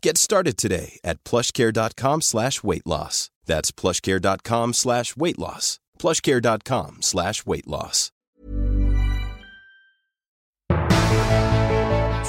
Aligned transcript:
Get 0.00 0.16
started 0.16 0.56
today 0.56 1.00
at 1.02 1.24
plushcare.com 1.24 2.20
slash 2.22 2.62
weight 2.62 2.86
loss. 2.86 3.30
That's 3.46 3.72
plushcare.com 3.72 4.74
slash 4.74 5.16
weight 5.16 5.38
loss. 5.38 5.80
plushcare.com 5.98 6.98
slash 7.00 7.46
weight 7.46 7.66
loss. 7.66 8.12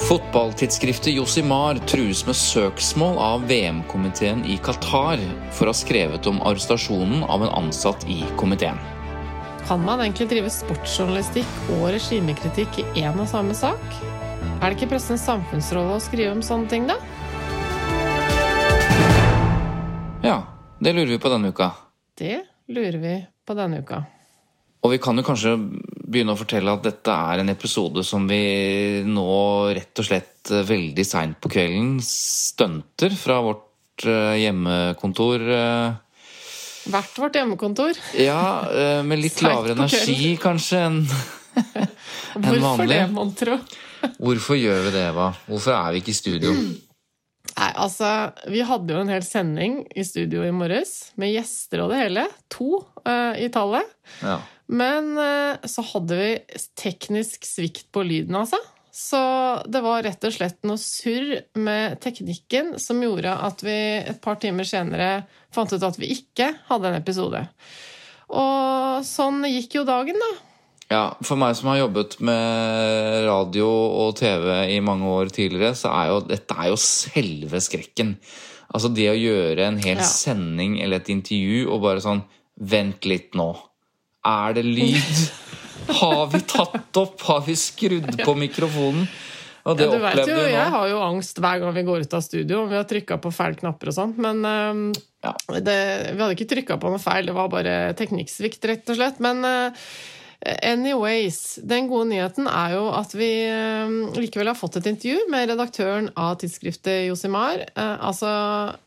Fotballtidsskriftet 0.10 1.14
Josimar 1.14 1.78
trues 1.88 2.26
med 2.26 2.36
søksmål 2.36 3.18
av 3.22 3.44
VM-komiteen 3.46 4.42
i 4.50 4.56
Qatar 4.58 5.22
for 5.54 5.70
å 5.70 5.70
ha 5.70 5.78
skrevet 5.78 6.26
om 6.32 6.40
arrestasjonen 6.42 7.22
av 7.30 7.46
en 7.46 7.54
ansatt 7.60 8.08
i 8.10 8.24
komiteen. 8.40 8.80
Kan 9.68 9.86
man 9.86 10.02
egentlig 10.02 10.32
drive 10.32 10.50
sportsjournalistikk 10.50 11.70
og 11.76 11.92
regimekritikk 11.94 12.82
i 12.82 13.04
én 13.04 13.22
og 13.22 13.30
samme 13.30 13.54
sak? 13.54 14.00
Er 14.60 14.72
det 14.72 14.80
ikke 14.80 14.96
pressens 14.96 15.28
samfunnsrolle 15.30 16.00
å 16.00 16.02
skrive 16.02 16.34
om 16.34 16.42
sånne 16.42 16.74
ting, 16.74 16.90
da? 16.90 16.98
Ja, 20.24 20.38
det 20.80 20.94
lurer 20.94 21.14
vi 21.16 21.20
på 21.22 21.30
denne 21.32 21.52
uka. 21.54 21.72
Det 22.20 22.42
lurer 22.68 22.98
vi 23.02 23.14
på 23.48 23.56
denne 23.58 23.80
uka. 23.84 24.02
Og 24.84 24.94
vi 24.94 25.00
kan 25.04 25.18
jo 25.20 25.24
kanskje 25.28 25.54
begynne 26.10 26.34
å 26.36 26.40
fortelle 26.40 26.72
at 26.72 26.84
dette 26.86 27.12
er 27.14 27.42
en 27.42 27.52
episode 27.52 28.04
som 28.08 28.28
vi 28.30 28.40
nå 29.08 29.26
rett 29.76 30.00
og 30.00 30.08
slett 30.08 30.52
eh, 30.56 30.64
veldig 30.68 31.06
seint 31.08 31.40
på 31.44 31.52
kvelden 31.52 31.98
stunter 32.04 33.16
fra 33.20 33.42
vårt 33.44 34.06
eh, 34.08 34.38
hjemmekontor. 34.46 35.44
eh. 35.56 35.98
Hvert 36.90 37.20
vårt 37.20 37.36
hjemmekontor. 37.36 38.00
Ja, 38.18 38.40
med 39.06 39.20
litt 39.20 39.42
lavere 39.46 39.76
energi 39.76 40.32
kanskje 40.42 40.80
enn 40.88 41.02
vanlig. 41.04 42.60
Hvorfor 42.64 42.88
det, 42.88 43.02
mon 43.14 43.34
tro? 43.36 43.60
Hvorfor 44.16 44.56
gjør 44.60 44.86
vi 44.88 44.94
det, 44.96 45.08
Eva? 45.12 45.32
Hvorfor 45.50 45.76
er 45.76 45.92
vi 45.98 46.04
ikke 46.04 46.16
i 46.16 46.22
studio? 46.22 46.56
Nei, 47.60 47.70
altså, 47.76 48.10
Vi 48.48 48.64
hadde 48.66 48.96
jo 48.96 49.04
en 49.04 49.12
hel 49.12 49.26
sending 49.26 49.82
i 49.92 50.06
studio 50.08 50.46
i 50.48 50.54
morges, 50.56 51.12
med 51.20 51.34
gjester 51.34 51.84
og 51.84 51.94
det 51.94 52.02
hele. 52.06 52.26
To 52.56 52.82
uh, 53.04 53.36
i 53.36 53.50
tallet. 53.54 53.96
Ja. 54.24 54.40
Men 54.70 55.14
uh, 55.18 55.60
så 55.68 55.84
hadde 55.92 56.20
vi 56.20 56.30
teknisk 56.80 57.48
svikt 57.48 57.90
på 57.96 58.06
lyden, 58.08 58.38
altså. 58.40 58.60
Så 59.00 59.20
det 59.70 59.80
var 59.86 60.04
rett 60.04 60.26
og 60.28 60.34
slett 60.34 60.58
noe 60.68 60.80
surr 60.82 61.38
med 61.62 62.00
teknikken 62.04 62.74
som 62.82 63.00
gjorde 63.04 63.32
at 63.32 63.62
vi 63.64 63.78
et 64.02 64.20
par 64.24 64.40
timer 64.42 64.68
senere 64.68 65.12
fant 65.56 65.72
ut 65.72 65.86
at 65.86 66.00
vi 66.02 66.10
ikke 66.18 66.50
hadde 66.68 66.90
en 66.90 66.98
episode. 66.98 67.44
Og 68.30 69.06
sånn 69.08 69.46
gikk 69.48 69.80
jo 69.80 69.86
dagen, 69.88 70.20
da. 70.20 70.32
Ja, 70.90 71.04
For 71.22 71.38
meg 71.38 71.54
som 71.58 71.70
har 71.70 71.84
jobbet 71.84 72.16
med 72.26 73.26
radio 73.28 73.68
og 73.70 74.16
TV 74.18 74.48
i 74.74 74.80
mange 74.82 75.06
år 75.06 75.30
tidligere, 75.34 75.76
så 75.78 75.92
er 75.94 76.08
jo 76.10 76.22
dette 76.26 76.56
er 76.58 76.72
jo 76.72 76.80
selve 76.82 77.62
skrekken. 77.62 78.16
Altså 78.74 78.90
det 78.94 79.06
å 79.12 79.18
gjøre 79.18 79.68
en 79.68 79.78
hel 79.82 79.98
Ja. 80.02 80.04
sending 80.06 80.80
eller 80.82 80.98
et 80.98 81.10
intervju 81.14 81.68
og 81.70 81.82
bare 81.86 82.02
sånn 82.02 82.24
Vent 82.60 83.06
litt 83.08 83.36
nå. 83.40 83.54
Er 84.28 84.54
det 84.58 84.66
lyd? 84.66 85.20
Har 86.02 86.26
vi 86.28 86.42
tatt 86.44 86.98
opp? 87.00 87.22
Har 87.24 87.40
vi 87.46 87.54
skrudd 87.56 88.18
på 88.26 88.34
mikrofonen? 88.36 89.06
Og 89.70 89.78
det 89.78 89.86
Ja, 89.88 89.92
du 89.94 90.02
vet 90.04 90.20
jo, 90.28 90.34
jo, 90.36 90.42
nå. 90.42 90.50
jeg 90.52 90.70
har 90.74 90.88
jo 90.90 91.00
angst 91.06 91.40
hver 91.40 91.60
gang 91.62 91.74
vi 91.78 91.84
går 91.88 92.04
ut 92.04 92.14
av 92.18 92.22
studio. 92.26 92.66
Vi 92.68 92.76
har 92.76 92.84
trykka 92.90 93.18
på 93.22 93.32
feil 93.32 93.56
knapper 93.62 93.92
og 93.94 93.96
sånn. 93.96 94.14
Men 94.18 94.44
um, 94.44 94.84
Ja. 95.24 95.34
det, 95.60 95.78
vi 96.16 96.20
hadde 96.22 96.36
ikke 96.36 96.50
trykka 96.52 96.78
på 96.82 96.92
noe 96.92 97.00
feil, 97.00 97.26
det 97.30 97.36
var 97.38 97.48
bare 97.54 97.94
teknikksvikt, 98.00 98.66
rett 98.66 98.90
og 98.92 99.00
slett. 99.00 99.20
Men 99.24 99.44
øh, 99.46 99.88
anyways, 100.46 101.60
den 101.64 101.88
gode 101.90 102.08
nyheten 102.14 102.48
er 102.48 102.76
jo 102.78 102.86
at 102.96 103.12
vi 103.18 103.28
likevel 104.16 104.48
har 104.52 104.56
fått 104.58 104.78
et 104.80 104.88
intervju 104.88 105.26
med 105.32 105.50
redaktøren 105.52 106.10
av 106.20 106.38
tidsskriftet 106.40 107.08
Josimar. 107.10 107.66
Eh, 107.76 107.96
altså 108.08 108.30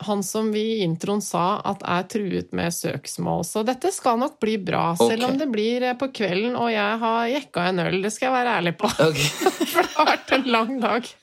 han 0.06 0.22
som 0.24 0.48
vi 0.54 0.62
i 0.78 0.82
introen 0.86 1.20
sa 1.24 1.60
at 1.68 1.82
er 1.84 2.06
truet 2.08 2.52
med 2.56 2.72
søksmål. 2.74 3.44
Så 3.44 3.64
dette 3.68 3.92
skal 3.92 4.18
nok 4.22 4.38
bli 4.42 4.56
bra, 4.58 4.92
selv 4.96 5.24
Ok. 5.26 5.30
om 5.30 5.38
det 5.42 5.50
blir 5.52 5.82
eh, 5.90 5.96
på 5.98 6.08
kvelden 6.14 6.56
og 6.56 6.70
jeg 6.72 6.98
har 7.04 7.26
jekka 7.34 7.66
en 7.68 7.82
øl. 7.84 8.00
Det 8.02 8.12
skal 8.14 8.30
jeg 8.30 8.36
være 8.38 8.56
ærlig 8.60 8.76
på. 8.80 8.92
Okay. 9.12 9.28
For 9.72 9.82
det 9.84 9.92
har 9.96 10.06
vært 10.08 10.32
en 10.38 10.46
lang 10.52 10.78
dag. 10.82 11.08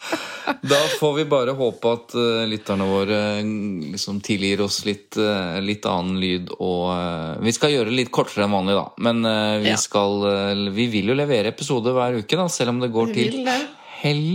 Da 0.65 0.77
får 0.97 1.11
vi 1.19 1.23
bare 1.29 1.53
håpe 1.53 1.89
at 1.93 2.13
eh, 2.17 2.45
lytterne 2.49 2.85
våre 2.89 3.17
eh, 3.39 3.49
liksom 3.93 4.17
tilgir 4.25 4.63
oss 4.65 4.79
litt, 4.87 5.17
eh, 5.21 5.59
litt 5.61 5.85
annen 5.85 6.17
lyd. 6.21 6.49
Og 6.57 6.87
eh, 6.93 7.35
vi 7.45 7.53
skal 7.53 7.73
gjøre 7.75 7.91
det 7.91 7.97
litt 7.99 8.11
kortere 8.13 8.47
enn 8.47 8.55
vanlig, 8.55 8.73
da. 8.79 8.85
Men 9.05 9.21
eh, 9.29 9.57
vi, 9.61 9.69
Ja. 9.69 9.77
skal, 9.77 10.18
eh, 10.27 10.63
vi 10.75 10.87
vil 10.91 11.11
jo 11.13 11.15
levere 11.17 11.51
episode 11.53 11.93
hver 11.95 12.19
uke, 12.19 12.35
da, 12.39 12.47
selv 12.51 12.73
om 12.75 12.79
det 12.83 12.91
går 12.93 13.13
til 13.15 13.39
hell. 14.01 14.25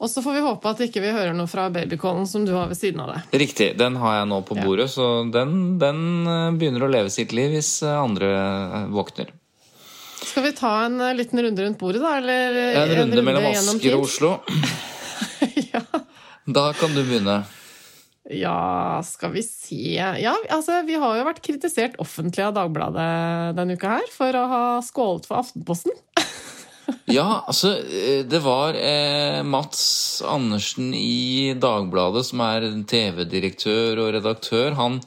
Og 0.00 0.08
så 0.08 0.22
får 0.24 0.32
vi 0.38 0.40
håpe 0.46 0.70
at 0.70 0.78
ikke 0.86 1.02
vi 1.04 1.10
hører 1.12 1.34
noe 1.36 1.48
fra 1.50 1.66
babycallen 1.72 2.24
som 2.28 2.46
du 2.48 2.54
har 2.56 2.70
ved 2.70 2.78
siden 2.78 3.02
av 3.04 3.10
deg. 3.12 3.34
Riktig. 3.42 3.66
Den 3.76 3.98
har 4.00 4.14
jeg 4.22 4.30
nå 4.30 4.38
på 4.48 4.56
Ja. 4.56 4.64
bordet, 4.64 4.88
så 4.94 5.08
den, 5.30 5.76
den 5.82 6.00
eh, 6.26 6.46
begynner 6.56 6.86
å 6.86 6.90
leve 6.92 7.12
sitt 7.12 7.34
liv 7.36 7.52
hvis 7.52 7.82
eh, 7.84 7.98
andre 8.00 8.86
våkner. 8.94 9.34
Skal 10.20 10.44
vi 10.46 10.52
ta 10.56 10.72
en 10.86 10.98
liten 11.16 11.40
runde 11.42 11.64
rundt 11.64 11.78
bordet, 11.80 12.00
da? 12.00 12.16
Eller 12.20 12.58
En 12.84 12.96
runde 13.02 13.22
mellom 13.24 13.44
gjennom 13.50 13.76
Asker 13.76 13.96
og 13.96 14.04
Oslo. 14.06 14.32
ja. 15.74 15.80
Da 16.46 16.70
kan 16.76 16.94
du 16.94 17.02
begynne. 17.02 17.42
Ja, 18.30 19.00
skal 19.04 19.32
vi 19.34 19.42
se 19.42 19.96
Ja, 19.98 20.34
altså, 20.54 20.80
vi 20.86 20.94
har 21.02 21.16
jo 21.18 21.26
vært 21.26 21.42
kritisert 21.42 21.96
offentlig 22.02 22.44
av 22.46 22.54
Dagbladet 22.54 23.56
denne 23.58 23.74
uka 23.74 23.96
her 23.98 24.12
for 24.14 24.36
å 24.38 24.44
ha 24.52 24.62
skålet 24.86 25.26
for 25.28 25.42
Aftenposten. 25.42 25.96
Ja, 27.10 27.44
altså 27.46 27.72
eh, 27.86 28.24
Det 28.26 28.40
var 28.42 28.74
eh, 28.74 29.40
Mats 29.46 30.22
Andersen 30.26 30.92
i 30.94 31.52
Dagbladet, 31.58 32.24
som 32.26 32.42
er 32.42 32.66
TV-direktør 32.90 34.00
og 34.02 34.12
redaktør. 34.16 34.74
Han 34.78 34.98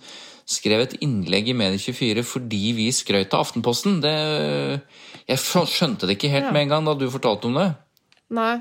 skrev 0.47 0.83
et 0.85 0.95
innlegg 1.03 1.51
i 1.51 1.55
Medie24 1.57 2.23
fordi 2.27 2.61
vi 2.77 2.87
skrøt 2.95 3.35
av 3.35 3.43
Aftenposten. 3.45 3.99
Det, 4.03 4.13
jeg 5.27 5.43
skjønte 5.43 6.07
det 6.07 6.17
ikke 6.17 6.31
helt 6.31 6.49
Ja. 6.49 6.55
med 6.55 6.65
en 6.65 6.73
gang 6.75 6.87
da 6.87 6.95
du 6.99 7.07
fortalte 7.11 7.51
om 7.51 7.59
det. 7.59 7.69
Nei. 8.31 8.57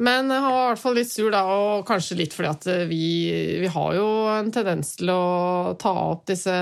Men 0.00 0.30
han 0.32 0.46
var 0.48 0.62
i 0.62 0.68
hvert 0.70 0.80
fall 0.80 0.96
litt 0.96 1.10
sur, 1.10 1.28
da, 1.32 1.42
og 1.44 1.84
kanskje 1.88 2.16
litt 2.16 2.34
fordi 2.36 2.48
at 2.50 2.68
vi, 2.88 3.04
vi 3.60 3.68
har 3.70 3.96
jo 3.98 4.06
en 4.32 4.48
tendens 4.54 4.94
til 4.96 5.12
å 5.12 5.74
ta 5.80 5.92
opp 6.14 6.24
disse 6.30 6.54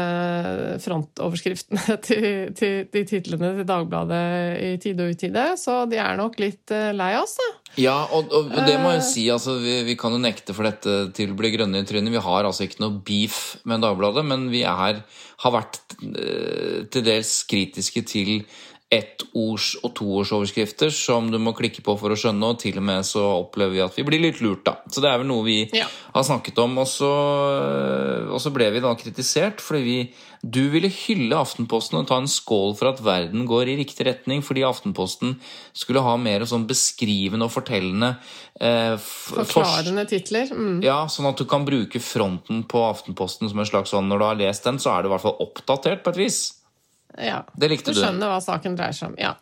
frontoverskriftene 0.83 1.99
til, 2.09 2.29
til 2.59 2.89
de 2.95 3.05
titlene 3.07 3.53
til 3.61 3.69
Dagbladet 3.69 4.25
i 4.65 4.73
tide 4.83 5.07
og 5.07 5.15
utide, 5.15 5.47
så 5.61 5.85
de 5.91 6.01
er 6.03 6.19
nok 6.19 6.39
litt 6.43 6.75
eh, 6.75 6.91
lei 6.97 7.13
oss, 7.21 7.37
da. 7.39 7.49
Ja, 7.79 7.97
og, 8.17 8.33
og 8.35 8.51
det 8.67 8.79
må 8.83 8.91
jeg 8.97 9.05
si, 9.07 9.27
altså, 9.31 9.59
vi, 9.63 9.77
vi 9.87 9.95
kan 10.01 10.15
jo 10.15 10.21
nekte 10.23 10.55
for 10.57 10.67
dette 10.67 11.13
til 11.15 11.31
å 11.31 11.39
bli 11.39 11.53
grønne 11.55 11.83
i 11.83 11.87
trynet. 11.87 12.11
Vi 12.11 12.25
har 12.25 12.49
altså 12.49 12.67
ikke 12.67 12.83
noe 12.83 12.99
beef 13.07 13.59
med 13.69 13.85
Dagbladet, 13.85 14.25
men 14.27 14.49
vi 14.51 14.65
er, 14.67 15.03
har 15.45 15.55
vært 15.55 15.79
eh, 16.01 16.89
til 16.91 17.07
dels 17.07 17.37
kritiske 17.51 18.03
til 18.09 18.33
ettords- 18.91 19.75
og 19.85 19.93
toårsoverskrifter 19.99 20.89
som 20.95 21.27
du 21.31 21.37
må 21.39 21.53
klikke 21.53 21.83
på 21.85 21.93
for 22.01 22.09
å 22.15 22.17
skjønne, 22.17 22.49
og 22.55 22.61
til 22.63 22.79
og 22.81 22.87
med 22.89 23.05
så 23.05 23.21
opplever 23.43 23.75
vi 23.77 23.83
at 23.85 23.99
vi 23.99 24.05
blir 24.07 24.23
litt 24.23 24.41
lurt, 24.41 24.63
da. 24.65 24.79
Så 24.89 25.03
det 25.05 25.11
er 25.11 25.19
vel 25.21 25.29
noe 25.29 25.45
vi 25.45 25.59
Ja. 25.77 25.85
har 26.15 26.23
snakket 26.25 26.57
om. 26.65 26.79
Og 26.79 26.87
så, 26.89 27.11
og 28.33 28.41
så 28.41 28.53
ble 28.55 28.71
vi 28.73 28.81
da 28.81 28.95
kritisert 28.95 29.61
fordi 29.61 29.83
vi 29.85 29.99
Du 30.41 30.69
ville 30.71 30.87
hylle 30.87 31.35
Aftenposten 31.35 31.99
og 31.99 32.07
ta 32.07 32.15
en 32.17 32.29
skål 32.31 32.77
for 32.79 32.87
at 32.93 33.01
verden 33.03 33.45
går 33.45 33.73
i 33.73 33.77
riktig 33.81 34.07
retning, 34.07 34.39
fordi 34.41 34.63
Aftenposten 34.63 35.33
skulle 35.75 36.01
ha 36.01 36.13
mer 36.17 36.45
sånn 36.47 36.63
beskrivende 36.69 37.43
og 37.49 37.51
fortellende 37.51 38.13
eh, 38.61 38.95
Forklarende 38.97 40.07
titler. 40.09 40.47
Mm. 40.55 40.79
ja, 40.85 41.01
sånn 41.11 41.27
at 41.27 41.37
du 41.39 41.45
kan 41.45 41.67
bruke 41.67 41.99
fronten 41.99 42.63
på 42.71 42.85
Aftenposten 42.87 43.51
som 43.51 43.59
en 43.59 43.67
slags 43.67 43.91
sånn 43.91 44.07
Når 44.09 44.19
du 44.19 44.25
har 44.25 44.39
lest 44.39 44.63
den, 44.65 44.79
så 44.79 44.95
er 44.95 45.03
du 45.03 45.09
i 45.09 45.13
hvert 45.17 45.27
fall 45.27 45.43
oppdatert 45.43 46.05
på 46.05 46.15
et 46.15 46.23
vis. 46.23 46.39
Ja. 47.17 47.43
Det 47.55 47.71
likte 47.73 47.93
du. 47.93 47.99
Du 47.99 48.05
skjønner 48.05 48.31
hva 48.31 48.41
saken 48.45 48.77
dreier 48.79 48.97
seg 48.97 49.13
om. 49.13 49.19
Ja. 49.21 49.35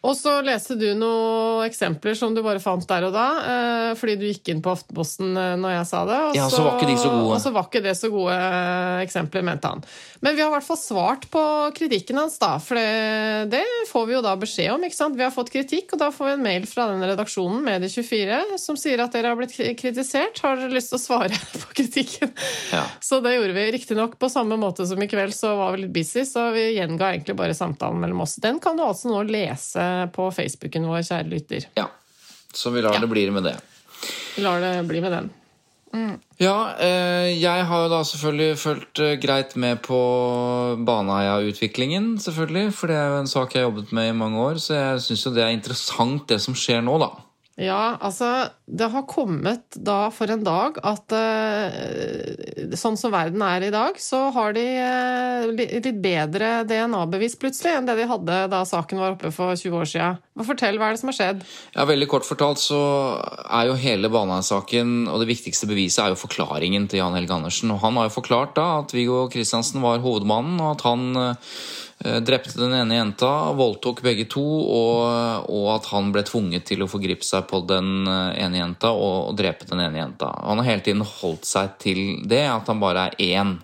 Og 0.00 0.14
så 0.16 0.38
leste 0.40 0.78
du 0.80 0.86
noen 0.96 1.66
eksempler 1.66 2.14
som 2.16 2.32
du 2.32 2.40
bare 2.44 2.60
fant 2.62 2.86
der 2.88 3.04
og 3.10 3.12
da, 3.12 3.26
eh, 3.44 3.90
fordi 4.00 4.14
du 4.16 4.24
gikk 4.30 4.48
inn 4.48 4.62
på 4.64 4.72
Aftenposten 4.72 5.34
eh, 5.36 5.56
når 5.60 5.74
jeg 5.74 5.88
sa 5.90 6.00
det. 6.08 6.20
Og 6.30 6.38
ja, 6.38 6.46
så 6.48 6.62
var 6.64 6.78
ikke 6.78 6.88
de 6.88 6.96
så 6.96 7.10
gode. 7.12 7.34
Og 7.34 7.42
så 7.42 7.52
var 7.52 7.66
ikke 7.68 7.82
det 7.84 7.94
så 7.98 8.08
gode 8.12 8.36
eh, 8.36 9.00
eksempler, 9.04 9.44
mente 9.44 9.68
han. 9.68 9.84
Men 10.24 10.38
vi 10.38 10.44
har 10.44 10.48
i 10.48 10.54
hvert 10.54 10.64
fall 10.64 10.80
svart 10.80 11.26
på 11.32 11.42
kritikken 11.76 12.20
hans, 12.20 12.38
da. 12.40 12.54
For 12.64 12.80
det, 12.80 13.50
det, 13.52 13.60
får 13.90 14.06
vi 14.08 14.16
jo 14.16 14.22
da 14.24 14.32
beskjed 14.40 14.72
om, 14.72 14.86
ikke 14.88 14.96
sant. 14.96 15.18
Vi 15.20 15.26
har 15.26 15.34
fått 15.34 15.52
kritikk, 15.52 15.92
og 15.92 16.00
da 16.00 16.08
får 16.14 16.30
vi 16.30 16.32
en 16.38 16.48
mail 16.48 16.64
fra 16.70 16.88
den 16.88 17.04
redaksjonen, 17.04 17.60
Medie24, 17.68 18.40
som 18.62 18.80
sier 18.80 19.04
at 19.04 19.12
dere 19.12 19.34
har 19.34 19.40
blitt 19.40 19.52
kritisert. 19.52 20.40
Har 20.40 20.56
dere 20.56 20.72
lyst 20.72 20.94
til 20.94 21.00
å 21.00 21.02
svare 21.02 21.42
på 21.60 21.76
kritikken? 21.82 22.32
Ja. 22.72 22.86
Så 23.04 23.20
det 23.20 23.36
gjorde 23.36 23.58
vi. 23.58 23.68
Riktignok 23.76 24.16
på 24.20 24.32
samme 24.32 24.56
måte 24.60 24.88
som 24.88 25.04
i 25.04 25.10
kveld, 25.12 25.36
så 25.36 25.52
var 25.60 25.76
vi 25.76 25.84
litt 25.84 25.94
busy, 26.00 26.24
så 26.24 26.48
vi 26.56 26.70
gjenga 26.78 27.12
egentlig 27.12 27.36
bare 27.36 27.56
samtalen 27.56 28.00
mellom 28.00 28.24
oss. 28.24 28.38
Den 28.40 28.64
kan 28.64 28.80
du 28.80 28.86
altså 28.88 29.12
nå 29.12 29.26
lese 29.28 29.89
på 30.14 30.30
Facebooken 30.34 30.88
vår, 30.90 31.02
kjære 31.06 31.30
lytter. 31.30 31.68
Ja. 31.78 31.88
Så 32.52 32.72
vi 32.74 32.82
lar 32.82 32.96
ja. 32.98 33.02
det 33.02 33.10
bli 33.10 33.28
med 33.30 33.46
det. 33.46 33.56
Vi 34.36 34.42
lar 34.42 34.62
det 34.62 34.74
bli 34.88 35.02
med 35.04 35.14
den. 35.14 35.30
Mm. 35.90 36.20
Ja, 36.38 36.72
eh, 36.78 37.30
jeg 37.34 37.64
har 37.66 37.82
jo 37.82 37.90
da 37.90 38.00
selvfølgelig 38.06 38.58
fulgt 38.58 39.00
eh, 39.02 39.16
greit 39.18 39.56
med 39.58 39.80
på 39.82 39.98
Baneheia-utviklingen, 40.86 42.12
selvfølgelig. 42.22 42.74
For 42.78 42.90
det 42.90 42.96
er 42.96 43.08
jo 43.10 43.18
en 43.24 43.30
sak 43.30 43.54
jeg 43.54 43.64
har 43.64 43.70
jobbet 43.70 43.92
med 43.96 44.12
i 44.12 44.16
mange 44.16 44.38
år, 44.38 44.60
så 44.62 44.76
jeg 44.76 45.02
syns 45.06 45.26
jo 45.26 45.34
det 45.34 45.44
er 45.44 45.56
interessant 45.56 46.28
det 46.30 46.38
som 46.42 46.54
skjer 46.54 46.84
nå, 46.86 46.94
da. 47.02 47.10
Ja, 47.60 47.98
altså 48.00 48.48
Det 48.64 48.86
har 48.88 49.04
kommet 49.10 49.76
da 49.76 50.08
for 50.14 50.30
en 50.32 50.44
dag 50.46 50.78
at 50.86 51.12
uh, 51.12 52.70
sånn 52.78 52.96
som 52.96 53.12
verden 53.12 53.42
er 53.44 53.66
i 53.66 53.72
dag, 53.74 53.98
så 54.00 54.28
har 54.32 54.54
de 54.56 54.64
uh, 54.78 55.50
litt 55.52 55.88
bedre 56.00 56.62
DNA-bevis 56.68 57.36
plutselig 57.40 57.74
enn 57.76 57.88
det 57.88 57.98
de 57.98 58.06
hadde 58.08 58.38
da 58.52 58.62
saken 58.68 59.02
var 59.02 59.16
oppe 59.16 59.32
for 59.34 59.52
20 59.58 59.76
år 59.76 59.90
siden. 59.90 60.20
Fortell, 60.40 60.78
hva 60.80 60.88
er 60.88 60.96
det 60.96 61.02
som 61.02 61.10
har 61.10 61.18
skjedd? 61.18 61.42
Ja, 61.74 61.84
Veldig 61.90 62.08
kort 62.08 62.24
fortalt 62.24 62.62
så 62.62 62.80
er 63.44 63.68
jo 63.68 63.76
hele 63.82 64.08
Baneheim-saken 64.08 65.10
og 65.10 65.20
det 65.20 65.28
viktigste 65.34 65.68
beviset 65.68 66.06
er 66.06 66.14
jo 66.14 66.20
forklaringen 66.22 66.88
til 66.88 67.02
Jan 67.02 67.18
Helge 67.18 67.36
Andersen. 67.36 67.74
Og 67.74 67.82
han 67.84 67.98
har 68.00 68.08
jo 68.08 68.16
forklart 68.16 68.56
da 68.56 68.68
at 68.78 68.94
Viggo 68.96 69.26
Kristiansen 69.32 69.84
var 69.84 70.00
hovedmannen, 70.00 70.56
og 70.62 70.78
at 70.78 70.86
han 70.88 71.10
Eh, 71.20 71.34
drepte 72.00 72.56
den 72.56 72.72
ene 72.72 72.96
jenta, 72.96 73.52
voldtok 73.52 74.00
begge 74.02 74.24
to, 74.30 74.42
og, 74.42 75.48
og, 75.52 75.66
at 75.74 75.88
han 75.92 76.08
ble 76.14 76.22
tvunget 76.24 76.64
til 76.70 76.84
å 76.84 76.88
forgripe 76.88 77.26
seg 77.26 77.44
på 77.50 77.60
den 77.68 78.08
eh, 78.08 78.38
ene 78.40 78.62
jenta 78.62 78.94
og, 78.94 79.30
og, 79.30 79.34
drepe 79.36 79.68
den 79.68 79.82
ene 79.84 80.00
jenta. 80.00 80.30
Han 80.46 80.62
har 80.62 80.70
hele 80.70 80.86
tiden 80.86 81.04
holdt 81.04 81.48
seg 81.48 81.76
til 81.82 82.00
det, 82.30 82.46
at 82.48 82.70
han 82.72 82.80
bare 82.80 83.10
er 83.10 83.20
én. 83.20 83.58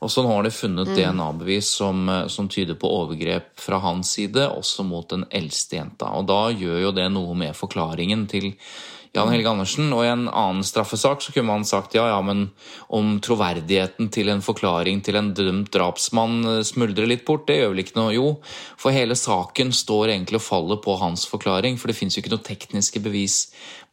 Og 0.00 0.12
så 0.12 0.24
nå 0.24 0.32
har 0.32 0.44
de 0.44 0.52
funnet 0.52 0.88
mm. 0.92 0.94
DNA-bevis 0.96 1.72
som, 1.80 2.04
eh, 2.08 2.26
som, 2.32 2.48
tyder 2.52 2.76
på 2.80 2.92
overgrep 3.00 3.52
fra 3.60 3.80
hans 3.84 4.12
side, 4.18 4.44
også 4.48 4.84
mot 4.84 5.08
den 5.08 5.24
eldste 5.30 5.80
jenta. 5.80 6.12
Og 6.20 6.28
da 6.28 6.42
gjør 6.52 6.84
jo 6.86 6.94
det 6.96 7.08
noe 7.12 7.36
med 7.46 7.56
forklaringen 7.56 8.28
til 8.28 8.52
Jan 9.16 9.30
Helge 9.32 9.50
Andersen. 9.50 9.88
Og 9.94 10.04
i 10.04 10.10
en 10.10 10.28
annen 10.28 10.62
straffesak 10.66 11.24
så 11.24 11.34
kunne 11.34 11.50
man 11.50 11.66
sagt 11.66 11.96
ja, 11.98 12.06
ja, 12.12 12.18
men 12.22 12.48
om 12.94 13.16
troverdigheten 13.22 14.10
til 14.14 14.30
en 14.30 14.42
forklaring 14.44 15.02
til 15.06 15.18
en 15.18 15.32
dømt 15.34 15.72
drapsmann 15.74 16.38
eh, 16.46 16.62
smuldrer 16.66 17.10
litt 17.10 17.26
bort, 17.26 17.48
det 17.48 17.58
gjør 17.58 17.72
vel 17.74 17.82
ikke 17.84 17.98
noe? 17.98 18.14
Jo, 18.14 18.28
for 18.80 18.94
hele 18.94 19.18
saken 19.18 19.74
står 19.74 20.14
egentlig 20.14 20.38
og 20.40 20.46
faller 20.46 20.80
på 20.84 20.94
hans 21.02 21.26
forklaring, 21.30 21.78
for 21.80 21.90
det 21.90 21.98
fins 21.98 22.16
jo 22.16 22.22
ikke 22.22 22.34
noe 22.36 22.46
tekniske 22.46 23.02
bevis 23.02 23.40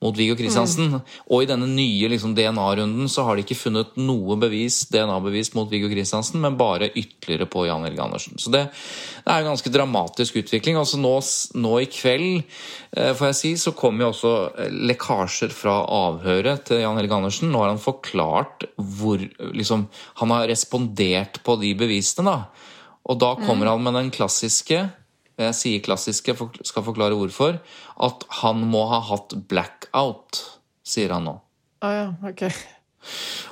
mot 0.03 0.17
Viggo 0.17 0.35
Kristiansen. 0.37 0.91
Mm. 0.93 0.99
Og 1.33 1.43
i 1.43 1.47
denne 1.49 1.67
nye 1.71 2.09
liksom, 2.11 2.35
DNA-runden 2.37 3.09
så 3.09 3.25
har 3.25 3.37
de 3.37 3.45
ikke 3.45 3.57
funnet 3.57 3.95
noe 3.97 4.37
bevis, 4.39 4.83
DNA-bevis 4.93 5.53
mot 5.57 5.69
Viggo 5.71 5.89
Kristiansen, 5.89 6.39
men 6.43 6.57
bare 6.59 6.91
ytterligere 6.91 7.47
på 7.49 7.65
Jan 7.65 7.85
Helge 7.87 8.03
Andersen. 8.03 8.37
Så 8.41 8.53
det, 8.53 8.67
det 9.23 9.33
er 9.33 9.41
en 9.41 9.49
ganske 9.49 9.73
dramatisk 9.73 10.37
utvikling. 10.43 10.77
Altså 10.77 11.01
nå, 11.01 11.15
nå 11.57 11.73
i 11.81 11.89
kveld, 11.89 12.43
eh, 12.93 13.13
får 13.17 13.31
jeg 13.31 13.39
si, 13.41 13.53
så 13.65 13.73
kommer 13.77 14.05
jo 14.05 14.11
også 14.13 14.35
eh, 14.53 14.77
lekkasjer 14.91 15.55
fra 15.55 15.79
avhøret 15.97 16.67
til 16.69 16.83
Jan 16.83 17.01
Helge 17.01 17.17
Andersen. 17.17 17.49
Nå 17.49 17.63
har 17.63 17.73
han 17.73 17.81
forklart 17.81 18.67
hvor 18.77 19.21
liksom, 19.53 19.87
Han 20.21 20.31
har 20.33 20.47
respondert 20.49 21.41
på 21.45 21.57
de 21.61 21.73
bevisene, 21.77 22.29
da. 22.29 22.69
Og 23.07 23.17
da 23.21 23.33
kommer 23.39 23.65
mm. 23.65 23.71
han 23.71 23.83
med 23.85 23.95
den 23.97 24.13
klassiske 24.13 24.85
jeg 25.37 25.57
sier 25.57 25.83
klassiske, 25.85 26.33
skal 26.65 26.85
forklare 26.85 27.17
hvorfor, 27.17 27.59
at 28.07 28.25
han 28.41 28.63
må 28.71 28.87
ha 28.89 29.01
hatt 29.11 29.37
blackout, 29.49 30.41
sier 30.87 31.13
han 31.13 31.29
nå. 31.29 31.37
Å 31.77 31.85
ah, 31.85 31.93
ja, 31.93 32.07
ok. 32.31 32.47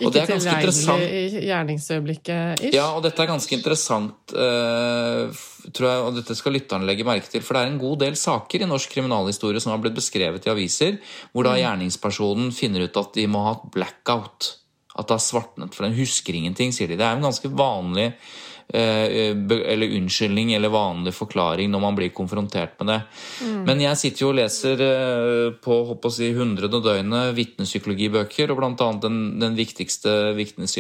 Og 0.04 0.10
Ikke 0.10 0.26
tilregnelig 0.28 1.06
i 1.06 1.44
gjerningsøyeblikket 1.48 2.64
ish? 2.66 2.74
Ja, 2.76 2.90
og 2.98 3.06
dette 3.06 3.22
er 3.24 3.30
ganske 3.30 3.56
interessant, 3.56 4.34
uh, 4.36 5.30
tror 5.70 5.88
jeg, 5.88 6.02
og 6.08 6.18
dette 6.18 6.36
skal 6.36 6.58
lytterne 6.58 6.90
legge 6.90 7.06
merke 7.08 7.30
til. 7.32 7.44
For 7.46 7.56
det 7.56 7.64
er 7.64 7.72
en 7.72 7.80
god 7.80 8.02
del 8.04 8.18
saker 8.20 8.66
i 8.66 8.70
norsk 8.70 8.92
kriminalhistorie 8.92 9.62
som 9.64 9.72
har 9.72 9.80
blitt 9.84 9.96
beskrevet 9.96 10.50
i 10.50 10.52
aviser, 10.52 11.00
hvor 11.32 11.48
da 11.48 11.56
mm. 11.56 11.62
gjerningspersonen 11.62 12.52
finner 12.56 12.90
ut 12.90 13.00
at 13.00 13.16
de 13.16 13.28
må 13.32 13.46
ha 13.46 13.54
hatt 13.54 13.70
blackout. 13.78 14.52
At 14.96 15.08
det 15.08 15.18
har 15.20 15.24
svartnet, 15.24 15.76
for 15.76 15.88
den 15.88 15.96
husker 15.96 16.36
ingenting, 16.36 16.76
sier 16.76 16.92
de. 16.92 17.00
Det 17.00 17.08
er 17.08 17.16
en 17.16 17.30
ganske 17.30 17.52
vanlig 17.56 18.10
Eh, 18.10 18.55
eller 18.74 19.92
unnskyldning 19.98 20.54
eller 20.54 20.70
vanlig 20.74 21.14
forklaring 21.14 21.70
når 21.72 21.82
man 21.84 21.96
blir 21.96 22.10
konfrontert 22.10 22.80
med 22.80 22.90
det. 22.90 23.00
Mm. 23.46 23.60
Men 23.68 23.84
jeg 23.84 24.00
sitter 24.02 24.24
jo 24.24 24.32
og 24.32 24.38
leser 24.40 24.82
eh, 24.86 25.50
på 25.62 25.78
håper 25.92 26.12
å 26.12 26.16
si, 26.16 26.32
hundrede 26.36 26.82
døgnet 26.84 27.36
vitnepsykologibøker, 27.38 28.52
og 28.52 28.60
bl.a. 28.60 28.90
Den, 29.06 29.20
den 29.42 29.58
viktigste 29.58 30.34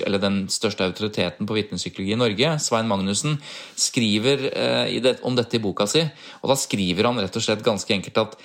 eller 0.05 0.21
den 0.21 0.41
største 0.51 0.87
autoriteten 0.87 1.47
på 1.47 1.57
vitnepsykologi 1.57 2.15
i 2.15 2.19
Norge, 2.19 2.55
Svein 2.63 2.89
Magnussen, 2.89 3.37
skriver 3.77 4.47
eh, 4.51 4.97
det, 5.05 5.19
om 5.27 5.37
dette 5.37 5.59
i 5.59 5.63
boka 5.63 5.87
si. 5.89 6.03
Og 6.41 6.51
da 6.51 6.57
skriver 6.59 7.09
han 7.09 7.21
rett 7.21 7.37
og 7.37 7.45
slett 7.45 7.65
ganske 7.65 7.95
enkelt 7.95 8.23
at 8.23 8.39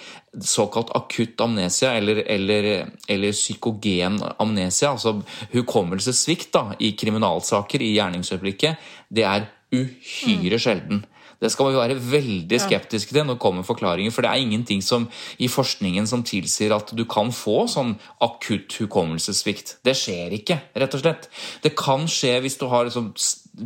såkalt 0.47 0.93
akutt 0.95 1.41
amnesia, 1.41 1.95
eller, 1.99 2.23
eller, 2.31 2.69
eller 3.09 3.35
psykogen 3.35 4.21
amnesia, 4.39 4.93
altså 4.93 5.17
hukommelsessvikt 5.55 6.59
i 6.79 6.93
kriminalsaker 6.99 7.83
i 7.83 7.95
gjerningsøyeblikket, 7.97 8.91
det 9.11 9.27
er 9.27 9.49
uhyre 9.75 10.59
mm. 10.59 10.63
sjelden. 10.63 11.05
Det 11.41 11.49
skal 11.49 11.71
vi 11.71 11.79
være 11.79 11.97
veldig 11.97 12.59
skeptiske 12.61 13.15
til 13.15 13.25
når 13.25 13.39
det 13.39 13.43
kommer 13.43 13.65
forklaringer. 13.65 14.13
For 14.13 14.25
det 14.25 14.31
er 14.31 14.43
ingenting 14.43 14.83
som, 14.85 15.07
i 15.41 15.49
forskningen 15.49 16.07
som 16.07 16.25
tilsier 16.27 16.75
at 16.77 16.93
du 16.97 17.07
kan 17.09 17.33
få 17.33 17.65
sånn 17.71 17.95
akutt 18.21 18.77
hukommelsessvikt. 18.83 19.79
Det 19.87 19.97
skjer 19.97 20.37
ikke, 20.37 20.59
rett 20.77 20.97
og 20.99 21.01
slett. 21.01 21.31
Det 21.65 21.73
kan 21.79 22.05
skje 22.11 22.37
hvis 22.45 22.59
du 22.61 22.67
har 22.69 22.85
liksom 22.89 23.15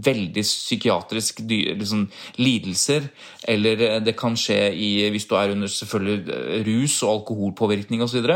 veldig 0.07 0.47
psykiatrisk 0.47 1.43
liksom, 1.51 2.07
lidelser. 2.39 3.11
Eller 3.43 3.99
det 4.07 4.15
kan 4.23 4.39
skje 4.39 4.61
i, 4.71 4.95
hvis 5.11 5.27
du 5.27 5.35
er 5.41 5.57
under 5.57 5.71
selvfølgelig 5.71 6.63
rus 6.71 7.01
og 7.03 7.17
alkoholpåvirkning 7.19 8.07
osv. 8.07 8.31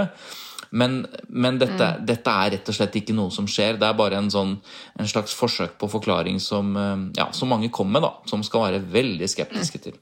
Men, 0.70 1.00
men 1.28 1.58
dette, 1.60 1.90
mm. 1.98 2.04
dette, 2.08 2.32
er 2.32 2.52
rett 2.56 2.68
og 2.68 2.76
slett 2.76 2.98
ikke 3.00 3.16
noe 3.16 3.32
som 3.34 3.48
skjer. 3.48 3.78
Det 3.80 3.88
er 3.88 3.96
bare 3.96 4.18
en, 4.20 4.30
sånn, 4.32 4.56
en 4.98 5.08
slags 5.08 5.36
forsøk 5.36 5.78
på 5.80 5.88
forklaring 5.92 6.40
som, 6.42 6.74
eh, 6.76 7.06
ja, 7.20 7.30
som 7.32 7.52
mange 7.52 7.72
kommer 7.72 7.98
med, 7.98 8.08
da, 8.08 8.30
som 8.30 8.44
skal 8.46 8.66
være 8.66 8.84
veldig 8.92 9.30
skeptiske 9.32 9.82
til. 9.88 9.96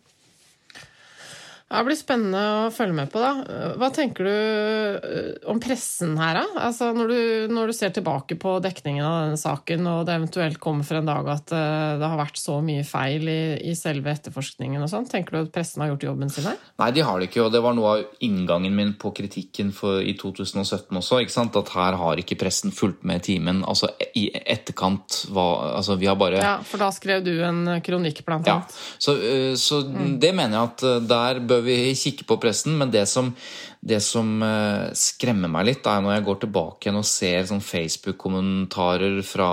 Det 1.66 1.80
blir 1.82 1.98
spennende 1.98 2.40
å 2.40 2.66
følge 2.70 2.94
med 2.94 3.08
på. 3.10 3.18
da. 3.18 3.72
Hva 3.74 3.88
tenker 3.90 4.26
du 4.28 4.30
eh, 4.30 5.30
om 5.50 5.58
pressen 5.58 6.12
her, 6.14 6.38
da? 6.38 6.60
Altså, 6.68 6.92
når, 6.94 7.10
du, 7.10 7.22
når, 7.50 7.72
du, 7.72 7.74
ser 7.74 7.90
tilbake 7.94 8.36
på 8.38 8.52
dekningen 8.62 9.02
av 9.02 9.16
denne 9.24 9.40
saken, 9.40 9.88
og 9.90 10.04
det 10.06 10.14
eventuelt 10.14 10.60
kommer 10.62 10.86
for 10.86 11.00
en 11.00 11.10
dag 11.10 11.26
at 11.32 11.54
eh, 11.56 11.96
det 11.98 12.10
har 12.12 12.20
vært 12.20 12.38
så 12.38 12.60
mye 12.62 12.84
feil 12.86 13.26
i, 13.26 13.40
i 13.66 13.74
selve 13.74 14.12
etterforskningen 14.14 14.84
og 14.84 14.92
sånn, 14.92 15.08
tenker 15.10 15.34
du 15.34 15.40
at 15.40 15.50
pressen 15.56 15.82
har 15.82 15.90
gjort 15.90 16.06
jobben 16.06 16.30
sin 16.30 16.46
her? 16.46 16.60
Nei, 16.78 16.92
de 16.94 17.04
har 17.08 17.18
det 17.18 17.28
ikke, 17.32 17.48
og 17.48 17.50
det 17.56 17.64
var 17.66 17.74
noe 17.74 17.96
av 17.96 18.22
inngangen 18.22 18.78
min 18.78 18.94
på 19.02 19.10
kritikken 19.18 19.74
for, 19.74 19.98
i 19.98 20.14
2017 20.14 21.02
også. 21.02 21.20
ikke 21.24 21.34
sant? 21.34 21.58
At 21.58 21.74
her 21.74 21.98
har 21.98 22.22
ikke 22.22 22.38
pressen 22.38 22.70
fulgt 22.70 23.02
med 23.02 23.24
i 23.24 23.26
timen. 23.32 23.64
Altså 23.66 23.90
i 24.14 24.28
etterkant 24.38 25.24
var 25.34 25.54
Altså, 25.76 25.96
vi 25.98 26.06
har 26.08 26.16
bare 26.18 26.38
Ja, 26.38 26.56
for 26.64 26.80
da 26.80 26.88
skrev 26.94 27.24
du 27.24 27.32
en 27.44 27.80
kronikk, 27.84 28.22
blant 28.26 28.46
annet. 28.48 28.70
Ja, 28.70 28.98
så, 29.02 29.16
eh, 29.18 29.52
så 29.58 29.82
mm. 29.82 30.16
det 30.22 30.32
mener 30.36 30.60
jeg 30.60 30.70
at 30.70 31.08
der 31.10 31.40
bør 31.42 31.55
bør 31.56 31.64
vi 31.66 31.94
kikke 31.96 32.26
på 32.28 32.36
pressen, 32.42 32.76
men 32.78 32.92
det 32.92 33.06
som, 33.10 33.32
det 33.80 33.98
som 34.04 34.28
eh, 34.44 34.92
skremmer 34.96 35.50
meg 35.52 35.66
litt, 35.70 35.88
er 35.88 36.04
når 36.04 36.16
jeg 36.16 36.26
går 36.28 36.38
tilbake 36.44 36.86
igjen 36.86 37.00
og 37.00 37.08
ser 37.08 37.48
sånn 37.48 37.64
Facebook-kommentarer 37.64 39.18
fra 39.26 39.50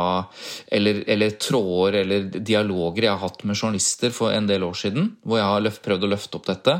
eller, 0.67 1.03
eller, 1.07 1.35
tråder 1.39 2.01
eller 2.03 2.29
dialoger 2.37 3.07
jeg 3.07 3.13
har 3.13 3.23
hatt 3.23 3.43
med 3.47 3.57
journalister 3.57 4.13
for 4.15 4.35
en 4.35 4.49
del 4.49 4.67
år 4.67 4.77
siden, 4.83 5.11
hvor 5.23 5.41
jeg 5.41 5.51
har 5.53 5.65
løft, 5.65 5.83
prøvd 5.85 6.07
å 6.07 6.13
løfte 6.13 6.39
opp 6.39 6.49
dette. 6.51 6.77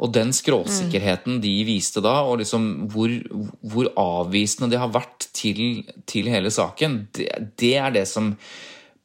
Og 0.00 0.12
den 0.16 0.32
skråsikkerheten 0.32 1.38
mm. 1.38 1.44
de 1.44 1.54
viste 1.68 2.00
da, 2.04 2.20
og 2.24 2.40
liksom 2.40 2.68
hvor, 2.92 3.12
hvor, 3.60 3.92
avvisende 4.00 4.70
de 4.72 4.80
har 4.80 4.92
vært 4.94 5.28
til, 5.36 5.82
til 6.08 6.30
hele 6.32 6.52
saken, 6.54 7.02
det, 7.16 7.28
det 7.60 7.74
er 7.80 7.92
det 7.98 8.06
som 8.08 8.32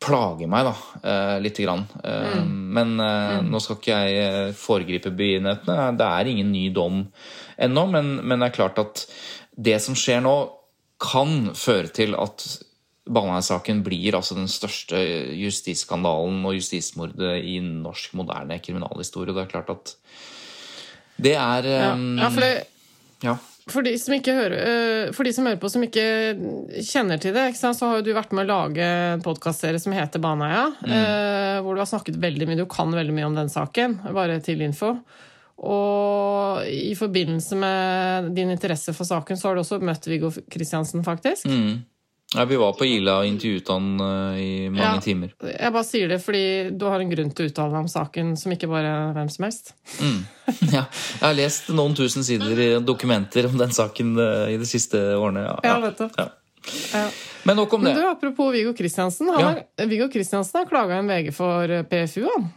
plager 0.05 0.49
meg, 0.51 0.67
da, 0.67 0.73
uh, 1.01 1.37
lite 1.43 1.65
grann. 1.65 1.85
Uh, 2.01 2.41
mm. 2.41 2.51
Men 2.77 2.93
uh, 2.99 3.39
mm. 3.39 3.49
nå 3.51 3.61
skal 3.63 3.79
ikke 3.79 3.97
jeg 4.09 4.53
foregripe 4.59 5.13
begivenhetene. 5.15 5.95
Det 5.97 6.09
er 6.09 6.29
ingen 6.31 6.51
ny 6.53 6.67
dom 6.75 7.01
ennå, 7.61 7.87
men, 7.91 8.13
men, 8.21 8.41
det 8.41 8.51
er 8.51 8.59
klart 8.59 8.81
at 8.81 9.05
det 9.55 9.79
som 9.83 9.97
skjer 9.97 10.23
nå, 10.25 10.35
kan 11.01 11.49
føre 11.59 11.89
til 11.91 12.15
at 12.15 12.45
Baneheia-saken 13.05 13.81
blir 13.85 14.15
altså 14.17 14.37
den 14.37 14.47
største 14.49 14.97
justisskandalen 15.37 16.39
og 16.47 16.55
justismordet 16.55 17.33
i 17.43 17.57
norsk 17.59 18.15
moderne 18.17 18.57
kriminalhistorie. 18.63 19.35
Det 19.35 19.43
er 19.43 19.51
klart 19.51 19.73
at 19.75 19.91
det 21.27 21.35
er 21.35 21.67
Ja, 21.67 21.91
ja 21.91 22.31
for, 22.31 22.41
det, 22.41 22.63
ja. 23.27 23.35
For, 23.71 23.85
de 23.85 23.95
som 24.01 24.15
ikke 24.17 24.35
hører, 24.37 24.55
øh, 24.55 25.13
for 25.15 25.27
de 25.27 25.33
som 25.35 25.47
hører 25.49 25.61
på 25.61 25.71
som 25.73 25.85
ikke 25.85 26.05
kjenner 26.85 27.21
til 27.21 27.35
det, 27.35 27.47
så 27.57 27.73
har 27.81 27.99
jo 27.99 28.05
du 28.05 28.11
vært 28.15 28.35
med 28.35 28.45
å 28.45 28.51
lage 28.51 28.89
en 29.15 29.23
podkastserie 29.25 29.81
som 29.81 29.95
heter 29.95 30.21
Baneheia. 30.23 30.67
Mm. 30.85 31.63
hvor 31.65 31.73
du 31.73 31.81
har 31.81 31.89
snakket 31.89 32.19
veldig 32.21 32.49
mye, 32.49 32.59
du 32.59 32.67
kan 32.69 32.91
veldig 32.93 33.15
mye 33.15 33.29
om 33.29 33.37
den 33.37 33.49
saken, 33.49 33.99
bare 34.13 34.41
til 34.43 34.61
info. 34.65 34.97
Og 35.65 36.67
i 36.67 36.93
forbindelse 36.99 37.55
med 37.57 38.31
din 38.35 38.51
interesse 38.51 38.93
for 38.93 39.07
saken, 39.07 39.39
så 39.39 39.47
har 39.49 39.55
du 39.55 39.63
også 39.63 39.79
møtt 39.79 40.07
Viggo 40.09 40.31
Kristiansen, 40.51 41.03
faktisk. 41.05 41.47
Mm. 41.47 41.85
Ja, 42.35 42.45
vi 42.45 42.57
var 42.59 42.73
på 42.77 42.85
Ila 42.87 43.17
og 43.21 43.27
intervjuet 43.29 43.69
han 43.73 43.87
uh, 44.01 44.37
i 44.39 44.69
mange 44.69 44.83
Ja. 44.97 45.01
timer. 45.03 45.33
Jeg 45.49 45.71
bare 45.73 45.83
sier 45.87 46.07
det 46.11 46.19
fordi 46.23 46.43
du 46.77 46.85
har 46.89 46.99
en 47.03 47.09
grunn 47.11 47.31
til 47.35 47.45
å 47.47 47.49
uttale 47.51 47.71
deg 47.75 47.79
om 47.85 47.91
saken, 47.91 48.33
som 48.37 48.51
ikke 48.55 48.69
bare 48.71 48.93
hvem 49.17 49.29
som 49.33 49.47
helst. 49.47 49.73
Mm. 50.01 50.19
Ja, 50.75 50.83
jeg 50.89 51.23
har 51.25 51.37
lest 51.37 51.69
noen 51.73 51.95
tusen 51.97 52.23
sider 52.27 52.59
i 52.61 52.69
dokumenter 52.85 53.47
om 53.49 53.55
den 53.57 53.71
saken 53.73 54.13
uh, 54.19 54.45
i 54.51 54.57
de 54.61 54.67
siste 54.69 54.99
årene. 55.17 55.47
Ja, 55.47 55.55
Ja, 55.63 55.79
vet 55.87 55.97
du. 56.03 56.09
Ja. 56.19 56.27
Ja. 56.93 57.07
Men 57.45 57.59
nok 57.59 57.73
om 57.77 57.83
Men 57.85 57.93
du, 57.95 58.01
apropos 58.09 58.51
Viggo 58.53 58.71
Kristiansen. 58.73 59.29
Viggo 59.85 60.07
Kristiansen 60.09 60.63
har 60.63 60.69
klaga 60.69 60.95
en 60.97 61.07
VG 61.11 61.29
for 61.35 61.69
PFU, 61.91 62.23
han. 62.31 62.47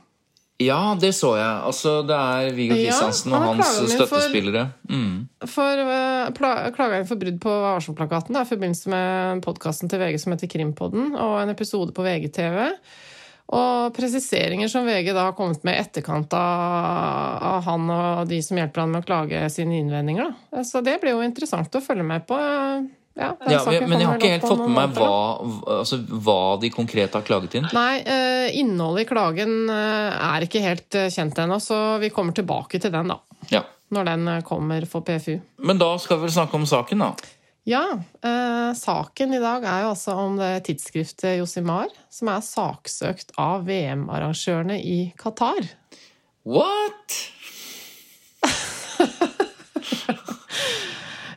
Ja, 0.58 0.96
det 0.98 1.12
så 1.14 1.36
jeg. 1.38 1.58
Altså, 1.70 2.00
det 2.02 2.16
er 2.18 2.48
Viggo 2.56 2.74
Ja, 2.74 2.96
og 2.98 3.44
hans 3.46 3.76
støttespillere. 3.92 4.64
Mm. 4.90 5.28
For 5.46 5.82
uh, 5.86 6.72
klaga 6.74 6.98
inn 6.98 7.06
for 7.06 7.20
brudd 7.20 7.38
på 7.44 7.52
Varsom-plakaten 7.62 8.34
da, 8.34 8.42
i 8.42 8.50
forbindelse 8.50 8.90
med 8.90 9.44
podkasten 9.46 9.90
til 9.90 10.02
VG 10.02 10.18
som 10.24 10.34
heter 10.34 10.50
Krimpodden, 10.50 11.12
og 11.14 11.36
en 11.44 11.54
episode 11.54 11.94
på 11.94 12.02
VGTV. 12.02 12.58
Og 13.54 13.94
presiseringer 13.96 14.68
som 14.68 14.84
VG 14.84 15.14
da 15.14 15.28
har 15.30 15.36
kommet 15.38 15.62
med 15.64 15.78
i 15.78 15.80
etterkant 15.80 16.34
av, 16.36 17.38
av 17.54 17.62
han 17.64 17.86
og 17.94 18.26
de 18.28 18.42
som 18.44 18.58
hjelper 18.58 18.82
han 18.82 18.92
med 18.92 19.06
å 19.06 19.08
klage 19.08 19.46
sine 19.54 19.78
innvendinger. 19.78 20.34
Da. 20.50 20.66
Så 20.66 20.82
det 20.84 20.98
blir 21.00 21.14
jo 21.14 21.24
interessant 21.24 21.78
å 21.78 21.84
følge 21.84 22.04
med 22.04 22.26
på. 22.28 22.36
Ja, 23.18 23.32
Ja, 23.50 23.62
men 23.82 23.98
jeg 23.98 24.06
har 24.06 24.20
ikke 24.20 24.30
helt 24.36 24.46
fått 24.46 24.60
med 24.62 24.76
meg 24.76 24.98
hva, 24.98 25.14
altså, 25.80 25.98
hva 26.06 26.58
de 26.62 26.70
konkret 26.70 27.16
har 27.18 27.24
klaget 27.26 27.56
inn. 27.58 27.66
Nei, 27.74 27.98
eh, 28.06 28.58
innholdet 28.60 29.06
i 29.06 29.08
klagen 29.10 29.56
eh, 29.74 30.28
er 30.28 30.46
ikke 30.46 30.62
helt 30.62 30.94
eh, 30.94 31.08
kjent 31.10 31.40
ennå, 31.42 31.58
så 31.62 31.98
vi 31.98 32.12
kommer 32.14 32.36
tilbake 32.36 32.78
til 32.78 32.94
den, 32.94 33.10
da. 33.10 33.18
Ja. 33.50 33.64
Når 33.90 34.06
den 34.10 34.30
kommer 34.46 34.84
for 34.86 35.02
PFU. 35.02 35.38
Men 35.64 35.80
da 35.80 35.90
skal 35.98 36.20
vi 36.20 36.28
vel 36.28 36.36
snakke 36.36 36.60
om 36.60 36.68
saken, 36.68 37.02
da. 37.02 37.34
Ja, 37.68 37.84
eh, 38.24 38.70
saken 38.78 39.34
i 39.34 39.42
dag 39.42 39.64
er 39.68 39.82
jo 39.84 39.90
altså 39.90 40.14
om 40.16 40.38
det 40.40 40.62
tidsskriftet 40.64 41.36
Josimar, 41.36 41.90
som 42.08 42.30
er 42.32 42.40
saksøkt 42.46 43.34
av 43.36 43.66
VM-arrangørene 43.68 44.78
i 44.80 45.12
Qatar. 45.20 45.68
What?! 46.48 47.18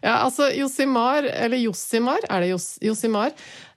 Ja, 0.02 0.24
altså 0.26 0.48
Josimar, 0.58 1.28
eller 1.30 1.60
Josimar, 1.62 2.24
er 2.26 2.42
det 2.42 2.50
Jos 2.50 2.72
Josimar? 2.82 3.36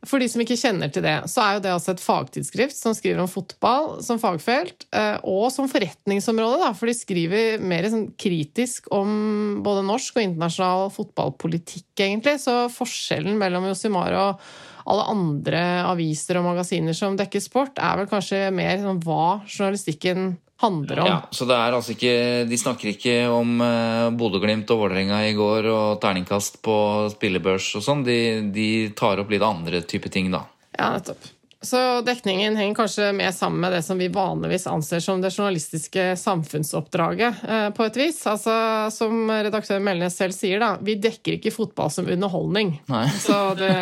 For 0.08 0.20
de 0.20 0.28
som 0.28 0.40
ikke 0.40 0.56
kjenner 0.56 0.90
til 0.92 1.04
det, 1.04 1.16
så 1.32 1.42
er 1.44 1.56
jo 1.56 1.62
det 1.64 1.72
altså 1.72 1.92
et 1.94 2.02
fagtidsskrift 2.04 2.76
som 2.76 2.96
skriver 2.96 3.20
om 3.22 3.28
fotball 3.28 4.02
som 4.04 4.20
fagfelt, 4.20 4.86
eh, 4.96 5.16
og 5.20 5.50
som 5.52 5.68
forretningsområde, 5.68 6.60
da, 6.64 6.70
for 6.76 6.88
de 6.88 6.96
skriver 6.96 7.60
mer 7.64 7.88
sånn 7.92 8.06
kritisk 8.20 8.88
om 8.92 9.60
både 9.64 9.84
norsk 9.88 10.16
og 10.16 10.26
internasjonal 10.26 10.92
fotballpolitikk, 10.96 11.90
egentlig. 11.96 12.38
Så 12.40 12.56
forskjellen 12.72 13.36
mellom 13.40 13.68
Josimar 13.68 14.16
og 14.20 14.46
alle 14.88 15.08
andre 15.08 15.60
aviser 15.88 16.40
og 16.40 16.48
magasiner 16.48 16.96
som 16.96 17.16
dekker 17.20 17.44
sport, 17.44 17.80
er 17.80 18.00
vel 18.00 18.08
kanskje 18.10 18.48
mer 18.52 18.80
sånn 18.80 19.00
hva 19.04 19.42
journalistikken 19.48 20.34
handler 20.64 21.04
om. 21.04 21.10
Ja, 21.12 21.18
så 21.34 21.46
det 21.48 21.58
er 21.60 21.76
altså 21.76 21.94
ikke 21.94 22.14
De 22.48 22.58
snakker 22.60 22.90
ikke 22.94 23.14
om 23.32 23.54
uh, 23.60 24.08
Bodø-Glimt 24.16 24.70
og 24.74 24.84
Vålerenga 24.84 25.20
i 25.28 25.36
går 25.36 25.70
og 25.72 26.00
terningkast 26.02 26.60
på 26.64 26.76
spillebørs 27.14 27.70
og 27.78 27.86
sånn. 27.86 28.04
De, 28.06 28.18
de 28.54 28.68
tar 28.96 29.22
opp 29.22 29.32
litt 29.32 29.44
andre 29.44 29.84
type 29.88 30.12
ting, 30.12 30.32
da. 30.34 30.44
Ja, 30.74 30.94
nettopp. 30.96 31.33
Så 31.64 31.80
dekningen 32.04 32.56
henger 32.56 32.76
kanskje 32.78 33.12
mer 33.16 33.32
sammen 33.32 33.60
med 33.64 33.72
det 33.72 33.82
som 33.86 33.98
vi 33.98 34.10
vanligvis 34.12 34.66
anser 34.70 35.00
som 35.00 35.22
det 35.22 35.32
journalistiske 35.32 36.10
samfunnsoppdraget, 36.20 37.44
eh, 37.48 37.68
på 37.74 37.86
et 37.88 37.96
vis. 37.96 38.20
Altså, 38.28 38.54
som 38.92 39.30
redaktør 39.30 39.80
Melnes 39.80 40.16
selv 40.18 40.36
sier, 40.36 40.60
da, 40.60 40.74
vi 40.84 40.98
dekker 41.00 41.38
ikke 41.38 41.54
fotball 41.54 41.90
som 41.92 42.10
underholdning. 42.10 42.76
Nei. 42.92 43.06
Så 43.26 43.38
det, 43.58 43.72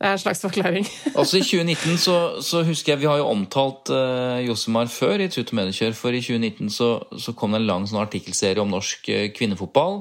det 0.00 0.08
er 0.08 0.16
en 0.16 0.22
slags 0.22 0.40
forklaring. 0.40 0.86
Også 1.20 1.38
i 1.38 1.44
2019 1.44 1.98
så, 2.00 2.16
så 2.40 2.62
husker 2.64 2.94
jeg 2.94 3.02
Vi 3.02 3.08
har 3.10 3.18
jo 3.20 3.28
omtalt 3.28 3.90
uh, 3.92 4.40
Josemar 4.40 4.88
før 4.88 5.20
i 5.20 5.28
Tut 5.28 5.52
og 5.52 5.58
Mediekjør, 5.58 5.92
for 5.98 6.16
i 6.16 6.22
2019 6.24 6.72
så, 6.72 6.88
så 7.20 7.34
kom 7.36 7.52
det 7.52 7.60
en 7.60 7.68
lang 7.68 7.88
sånn 7.88 8.00
artikkelserie 8.00 8.62
om 8.62 8.72
norsk 8.72 9.10
eh, 9.12 9.26
kvinnefotball. 9.36 10.00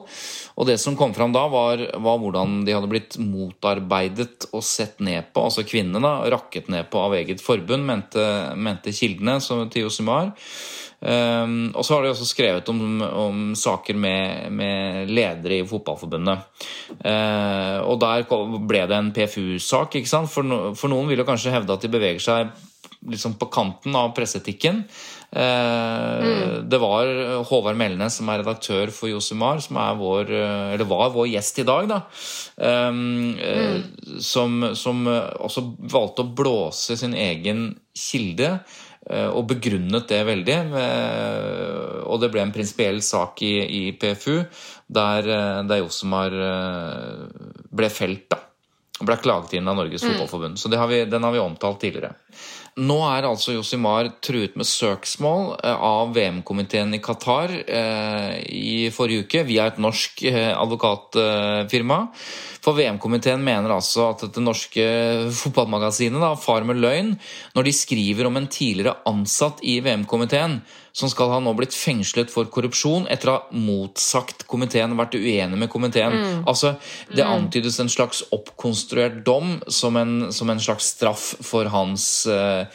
Og 0.60 0.68
det 0.68 0.78
som 0.80 0.96
kom 1.00 1.12
fram 1.16 1.36
da, 1.36 1.46
var, 1.52 1.84
var 2.00 2.22
hvordan 2.22 2.62
de 2.68 2.76
hadde 2.76 2.92
blitt 2.92 3.20
motarbeidet 3.20 4.50
og 4.54 4.64
sett 4.66 5.04
ned 5.04 5.34
på, 5.34 5.44
altså 5.50 5.68
kvinnene, 5.68 6.14
rakket 6.32 6.72
ned 6.72 6.88
på 6.92 7.04
av 7.04 7.16
eget 7.20 7.44
forbund, 7.44 7.86
mente, 7.86 8.26
mente 8.58 8.96
kildene 8.96 9.40
til 9.70 9.88
Josimar. 9.88 10.34
Um, 11.00 11.70
og 11.80 11.86
så 11.88 11.96
har 11.96 12.04
de 12.04 12.10
også 12.12 12.26
skrevet 12.28 12.70
om, 12.70 12.80
om 13.02 13.44
saker 13.56 13.96
med, 13.96 14.50
med 14.52 15.08
ledere 15.08 15.62
i 15.62 15.68
Fotballforbundet. 15.68 16.42
Uh, 17.00 17.80
og 17.88 18.02
der 18.02 18.26
ble 18.68 18.82
det 18.90 18.98
en 18.98 19.14
PFU-sak. 19.16 19.96
For, 20.28 20.44
no, 20.44 20.60
for 20.76 20.92
noen 20.92 21.08
vil 21.08 21.24
jo 21.24 21.28
kanskje 21.30 21.56
hevde 21.56 21.78
at 21.78 21.86
de 21.86 21.94
beveger 21.94 22.24
seg 22.24 22.52
liksom 23.08 23.38
på 23.40 23.48
kanten 23.54 23.96
av 23.96 24.12
presseetikken. 24.18 24.84
Uh, 25.30 26.10
Mm. 26.20 26.70
Det 26.70 26.78
var 26.78 27.08
Håvard 27.50 27.78
Melnes, 27.80 28.18
som 28.20 28.30
er 28.30 28.42
redaktør 28.42 28.92
for 28.94 29.10
Josimar, 29.12 29.62
som 29.64 29.78
er 29.82 29.96
vår, 30.00 30.32
eller 30.76 30.90
var 30.90 31.14
vår 31.14 31.30
gjest 31.32 31.62
i 31.64 31.66
dag, 31.68 31.88
da. 31.90 32.00
Um, 32.58 33.00
mm. 33.40 34.20
som, 34.22 34.60
som 34.76 35.08
også 35.08 35.64
valgte 35.80 36.26
å 36.26 36.34
blåse 36.42 36.98
sin 37.00 37.16
egen 37.18 37.72
kilde 37.96 38.60
og 39.10 39.48
begrunnet 39.50 40.06
det 40.12 40.20
veldig. 40.28 40.58
Og 42.12 42.20
det 42.22 42.30
ble 42.30 42.44
en 42.44 42.52
prinsipiell 42.54 43.00
sak 43.02 43.42
i, 43.48 43.56
i 43.64 43.82
PFU 43.98 44.44
der, 44.86 45.30
der 45.66 45.82
Josemar 45.82 46.36
ble 47.74 47.90
felt. 47.90 48.28
da. 48.30 48.44
Ble 49.00 49.16
klaget 49.24 49.56
inn 49.58 49.72
av 49.72 49.80
Norges 49.80 50.04
Fotballforbund. 50.04 50.60
Så 50.62 50.70
har 50.76 50.92
vi, 50.92 51.06
den 51.10 51.26
har 51.26 51.34
vi 51.34 51.42
omtalt 51.42 51.80
tidligere. 51.82 52.12
Nå 52.78 52.98
er 53.08 53.26
altså 53.28 53.56
Josimar 53.56 54.12
truet 54.24 54.54
med 54.60 54.68
søksmål 54.68 55.56
av 55.66 56.14
VM-komiteen 56.16 56.94
i 56.96 57.02
Qatar 57.04 57.52
eh, 57.66 58.36
i 58.46 58.90
forrige 58.94 59.26
uke 59.26 59.44
via 59.48 59.66
et 59.72 59.80
norsk 59.82 60.24
eh, 60.30 60.52
advokatfirma. 60.54 62.00
For 62.64 62.78
VM-komiteen 62.78 63.44
mener 63.44 63.74
altså 63.74 64.12
at 64.14 64.28
det 64.36 64.44
norske 64.44 64.86
fotballmagasinet 65.42 66.22
da, 66.22 66.36
far 66.40 66.68
med 66.68 66.80
løgn 66.84 67.16
når 67.56 67.68
de 67.68 67.76
skriver 67.76 68.30
om 68.30 68.40
en 68.40 68.50
tidligere 68.52 69.00
ansatt 69.10 69.64
i 69.66 69.80
VM-komiteen 69.84 70.60
som 71.00 71.12
skal 71.12 71.32
ha 71.34 71.40
nå 71.44 71.54
blitt 71.58 71.76
fengslet 71.76 72.32
for 72.34 72.50
korrupsjon 72.52 73.08
etter 73.12 73.32
å 73.32 73.38
ha 73.38 73.56
motsagt 73.56 74.46
komiteen, 74.50 74.98
vært 75.00 75.16
uenig 75.20 75.60
med 75.60 75.72
komiteen. 75.72 76.16
Mm. 76.16 76.42
Altså, 76.50 76.76
Det 77.16 77.26
antydes 77.26 77.80
en 77.80 77.90
slags 77.90 78.22
oppkonstruert 78.36 79.24
dom 79.26 79.58
som 79.68 79.98
en, 79.98 80.32
som 80.36 80.50
en 80.50 80.60
slags 80.60 80.92
straff 80.96 81.32
for 81.46 81.70
hans 81.72 82.28
eh, 82.28 82.68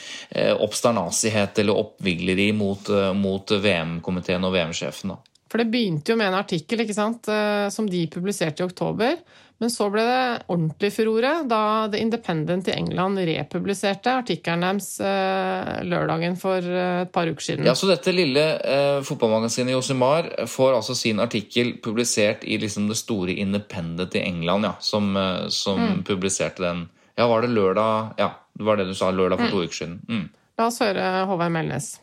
oppstanasighet 0.55 1.59
eller 1.63 1.85
oppvigleri 1.85 2.53
mot, 2.57 2.89
eh, 2.89 3.13
mot 3.13 3.51
VM-komiteen 3.51 4.45
og 4.45 4.57
VM-sjefen. 4.57 5.15
da. 5.15 5.34
For 5.55 5.63
det 5.63 5.71
begynte 5.71 6.11
jo 6.11 6.19
med 6.19 6.33
en 6.33 6.41
artikkel 6.41 6.83
ikke 6.83 6.97
sant, 6.97 7.29
eh, 7.31 7.69
som 7.71 7.87
de 7.87 8.07
publiserte 8.11 8.65
i 8.65 8.67
oktober. 8.67 9.21
Men 9.63 9.71
så 9.71 9.87
ble 9.93 10.03
det 10.03 10.23
ordentlig 10.51 10.91
furore 10.97 11.31
da 11.47 11.61
The 11.93 12.01
Independent 12.03 12.67
i 12.69 12.75
England 12.75 13.21
republiserte 13.29 14.17
artikkelen 14.19 14.65
deres 14.67 14.89
eh, 14.99 15.71
lørdagen 15.87 16.35
for 16.41 16.59
eh, 16.59 17.05
et 17.05 17.13
par 17.15 17.31
uker 17.31 17.47
siden. 17.47 17.69
Ja, 17.69 17.77
Så 17.79 17.87
dette 17.87 18.13
lille 18.13 18.43
eh, 18.59 18.99
fotballmagasinet 19.07 19.77
Josimar 19.77 20.33
får 20.51 20.81
altså 20.81 20.99
sin 20.99 21.23
artikkel 21.23 21.77
publisert 21.85 22.43
i 22.43 22.59
liksom 22.59 22.91
det 22.91 22.99
store 22.99 23.39
Independent 23.39 24.19
i 24.19 24.25
England, 24.27 24.67
ja, 24.67 24.75
som, 24.83 25.15
som 25.55 25.81
mm. 25.81 26.05
publiserte 26.09 26.67
den. 26.67 26.89
Ja, 27.15 27.29
var 27.31 27.47
det 27.47 27.55
lørdag? 27.55 28.19
Ja, 28.19 28.33
det 28.59 28.67
var 28.67 28.77
det 28.81 28.91
du 28.91 28.95
sa, 28.99 29.15
lørdag 29.15 29.39
for 29.39 29.55
to 29.55 29.69
uker 29.69 29.85
siden. 29.85 30.01
Mm. 30.11 30.27
La 30.59 30.67
oss 30.67 30.83
høre 30.83 31.07
Håvard 31.31 31.55
Melnes. 31.55 31.95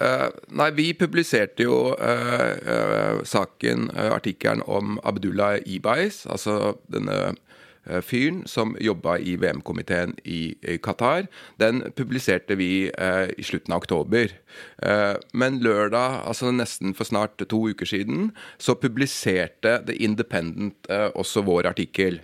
Eh, 0.00 0.28
nei, 0.56 0.70
vi 0.76 0.92
publiserte 0.96 1.66
jo 1.66 1.92
eh, 2.00 2.52
eh, 2.74 3.22
saken, 3.28 3.90
artikkelen 3.92 4.64
om 4.64 4.98
Abdullah 5.04 5.58
Ibais, 5.66 6.24
altså 6.26 6.76
denne 6.92 7.34
fyren 8.06 8.44
som 8.46 8.76
jobba 8.78 9.16
i 9.18 9.34
VM-komiteen 9.42 10.14
i 10.24 10.54
Qatar. 10.82 11.26
Den 11.58 11.82
publiserte 11.96 12.54
vi 12.54 12.86
eh, 12.94 13.32
i 13.34 13.42
slutten 13.42 13.74
av 13.74 13.82
oktober. 13.82 14.36
Eh, 14.82 15.16
men 15.34 15.58
lørdag, 15.64 16.22
altså 16.28 16.52
nesten 16.54 16.94
for 16.94 17.08
snart 17.08 17.42
to 17.42 17.62
uker 17.72 17.88
siden, 17.88 18.30
så 18.58 18.76
publiserte 18.78 19.80
The 19.86 19.98
Independent 19.98 20.86
eh, 20.90 21.10
også 21.14 21.42
vår 21.48 21.72
artikkel. 21.72 22.20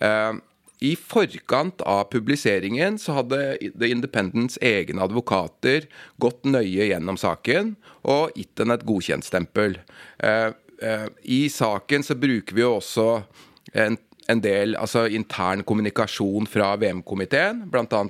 Eh, 0.00 0.34
I 0.78 0.94
forkant 0.96 1.82
av 1.82 2.04
publiseringen 2.12 2.98
så 3.02 3.18
hadde 3.18 3.40
The 3.74 3.90
Independents 3.90 4.58
egne 4.62 5.02
advokater 5.02 5.88
gått 6.22 6.46
nøye 6.46 6.90
gjennom 6.90 7.18
saken 7.18 7.74
og 8.06 8.36
gitt 8.38 8.54
den 8.60 8.74
et 8.74 8.86
godkjentstempel. 8.86 9.80
Eh, 10.22 10.50
eh, 10.82 11.08
I 11.24 11.40
saken 11.50 12.06
så 12.06 12.14
bruker 12.18 12.54
vi 12.54 12.62
jo 12.62 12.76
også 12.78 13.08
en 13.74 13.98
en 14.28 14.40
del 14.44 14.76
altså, 14.76 15.06
intern 15.08 15.62
kommunikasjon 15.66 16.46
fra 16.50 16.74
VM-komiteen, 16.80 17.62
bl.a. 17.72 18.00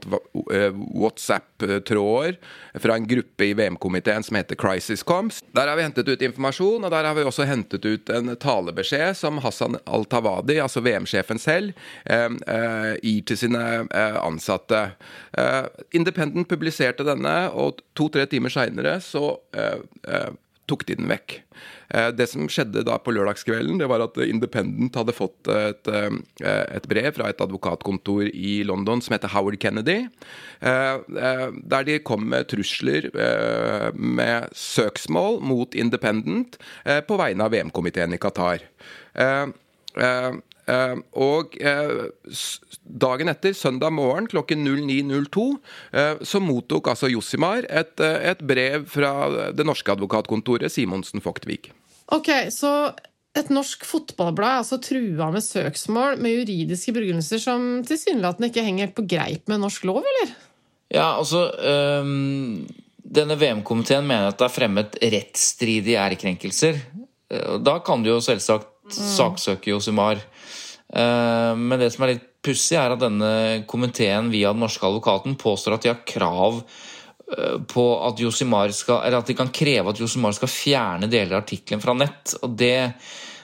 Eh, 0.55 0.81
WhatsApp-tråder 0.99 2.39
fra 2.83 2.97
en 2.99 3.07
gruppe 3.07 3.47
i 3.47 3.55
VM-komiteen 3.59 4.27
som 4.27 4.39
heter 4.39 4.59
Crisis 4.59 5.05
Coms. 5.07 5.41
Der 5.55 5.71
har 5.71 5.79
vi 5.79 5.87
hentet 5.87 6.09
ut 6.11 6.25
informasjon, 6.27 6.85
og 6.85 6.91
der 6.95 7.07
har 7.07 7.15
vi 7.15 7.27
også 7.27 7.47
hentet 7.49 7.87
ut 7.87 8.11
en 8.11 8.35
talebeskjed 8.35 9.15
som 9.19 9.39
Hassan 9.45 9.79
Al-Tawadi, 9.87 10.59
altså 10.65 10.83
VM-sjefen 10.83 11.39
selv, 11.43 11.79
eh, 12.05 12.27
eh, 12.27 12.91
gir 13.03 13.23
til 13.29 13.39
sine 13.39 13.65
ansatte. 14.19 14.81
Independent 15.95 16.49
publiserte 16.49 17.07
denne, 17.07 17.37
og 17.55 17.81
to-tre 17.97 18.27
timer 18.27 18.53
seinere 18.53 18.99
så 19.05 19.39
tok 20.69 20.85
de 20.89 20.97
den 20.99 21.09
vekk. 21.11 21.39
Eh, 21.95 22.11
det 22.13 22.29
som 22.31 22.49
skjedde 22.53 22.85
da 22.87 22.99
på 23.01 23.13
lørdagskvelden, 23.17 23.81
det 23.81 23.89
var 23.91 24.05
at 24.05 24.19
Independent 24.25 24.97
hadde 24.99 25.15
fått 25.17 25.49
et, 25.53 25.89
eh, 25.89 26.19
et, 26.45 26.89
brev 26.91 27.11
fra 27.17 27.31
et 27.31 27.41
advokatkontor 27.41 28.29
i 28.29 28.63
London 28.69 29.03
som 29.05 29.17
heter 29.17 29.33
Howard 29.33 29.59
Kennedy, 29.63 30.07
eh, 30.61 30.99
der 31.09 31.89
de 31.89 31.99
kom 31.99 32.29
med 32.29 32.49
trusler 32.49 33.09
med 33.95 34.49
søksmål 34.53 35.41
mot 35.41 35.75
Independent 35.75 36.59
på 36.85 37.17
vegne 37.19 37.45
av 37.45 37.53
VM-komiteen 37.53 38.15
i 38.15 38.21
Qatar. 38.21 38.65
Uh, 40.69 41.01
og 41.17 41.55
uh, 41.65 42.09
dagen 43.01 43.31
etter, 43.33 43.55
søndag 43.57 43.95
morgen 43.97 44.27
klokken 44.29 44.67
09.02, 44.67 45.45
uh, 45.97 46.21
så 46.21 46.41
mottok 46.45 46.91
altså 46.93 47.09
Jossimar 47.09 47.65
et, 47.65 47.95
et, 48.03 48.43
brev 48.45 48.85
fra 48.93 49.13
det 49.57 49.65
norske 49.65 49.95
advokatkontoret 49.95 50.73
Simonsen 50.73 51.25
Fogtvik. 51.25 51.71
Ok, 52.13 52.29
så 52.53 52.91
et 53.39 53.49
norsk 53.53 53.87
fotballblad 53.87 54.51
er 54.51 54.61
altså 54.61 54.81
trua 54.83 55.31
med 55.33 55.45
søksmål 55.45 56.21
med 56.21 56.37
juridiske 56.41 56.93
begrunnelser 56.97 57.41
som 57.41 57.67
tilsynelatende 57.89 58.51
ikke 58.51 58.67
henger 58.67 58.93
på 58.93 59.07
greip 59.09 59.49
med 59.49 59.63
norsk 59.65 59.89
lov, 59.89 60.03
eller? 60.03 60.35
Ja, 60.93 61.15
altså 61.21 61.47
um, 62.03 62.65
Denne 63.05 63.37
VM-komiteen 63.41 64.09
mener 64.09 64.33
at 64.33 64.41
det 64.41 64.49
er 64.49 64.53
fremmet 64.53 64.97
rettsstridige 65.01 66.01
ærekrenkelser. 66.01 66.81
Da 67.65 67.77
kan 67.85 68.03
du 68.05 68.11
jo 68.11 68.19
selvsagt 68.25 68.69
mm. 68.89 68.97
saksøke 68.97 69.71
Josimar. 69.73 70.21
Eh, 70.95 71.55
men 71.57 71.79
det 71.81 71.91
som 71.93 72.05
er 72.05 72.15
litt 72.15 72.27
pussig, 72.45 72.79
er 72.81 72.95
at 72.95 73.03
denne 73.03 73.31
komiteen 73.69 74.31
via 74.33 74.55
den 74.55 74.63
norske 74.65 74.87
advokaten 74.87 75.37
påstår 75.41 75.77
at 75.77 75.85
de 75.85 75.93
har 75.93 76.05
krav 76.09 76.61
eh, 76.63 77.57
på 77.69 77.87
at 78.09 78.21
Josimar 78.23 78.73
skal, 78.77 79.03
eller 79.05 79.21
at 79.21 79.31
de 79.31 79.37
kan 79.39 79.53
kreve 79.55 79.93
at 79.93 80.01
Josimar 80.01 80.37
skal 80.37 80.53
fjerne 80.53 81.11
deler 81.11 81.37
av 81.37 81.45
artikkelen 81.45 81.85
fra 81.85 81.97
nett. 81.99 82.37
og 82.43 82.57
det, 82.59 82.77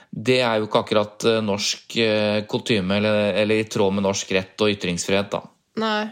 det 0.09 0.39
er 0.41 0.59
jo 0.59 0.69
ikke 0.69 0.83
akkurat 0.85 1.29
eh, 1.29 1.41
norsk 1.45 1.97
kutyme 2.49 3.01
eller, 3.01 3.33
eller, 3.43 3.61
i 3.61 3.69
tråd 3.69 3.97
med 3.97 4.07
norsk 4.07 4.37
rett 4.37 4.65
og 4.65 4.73
ytringsfrihet. 4.73 5.33
da. 5.37 5.43
Nei. 5.83 6.03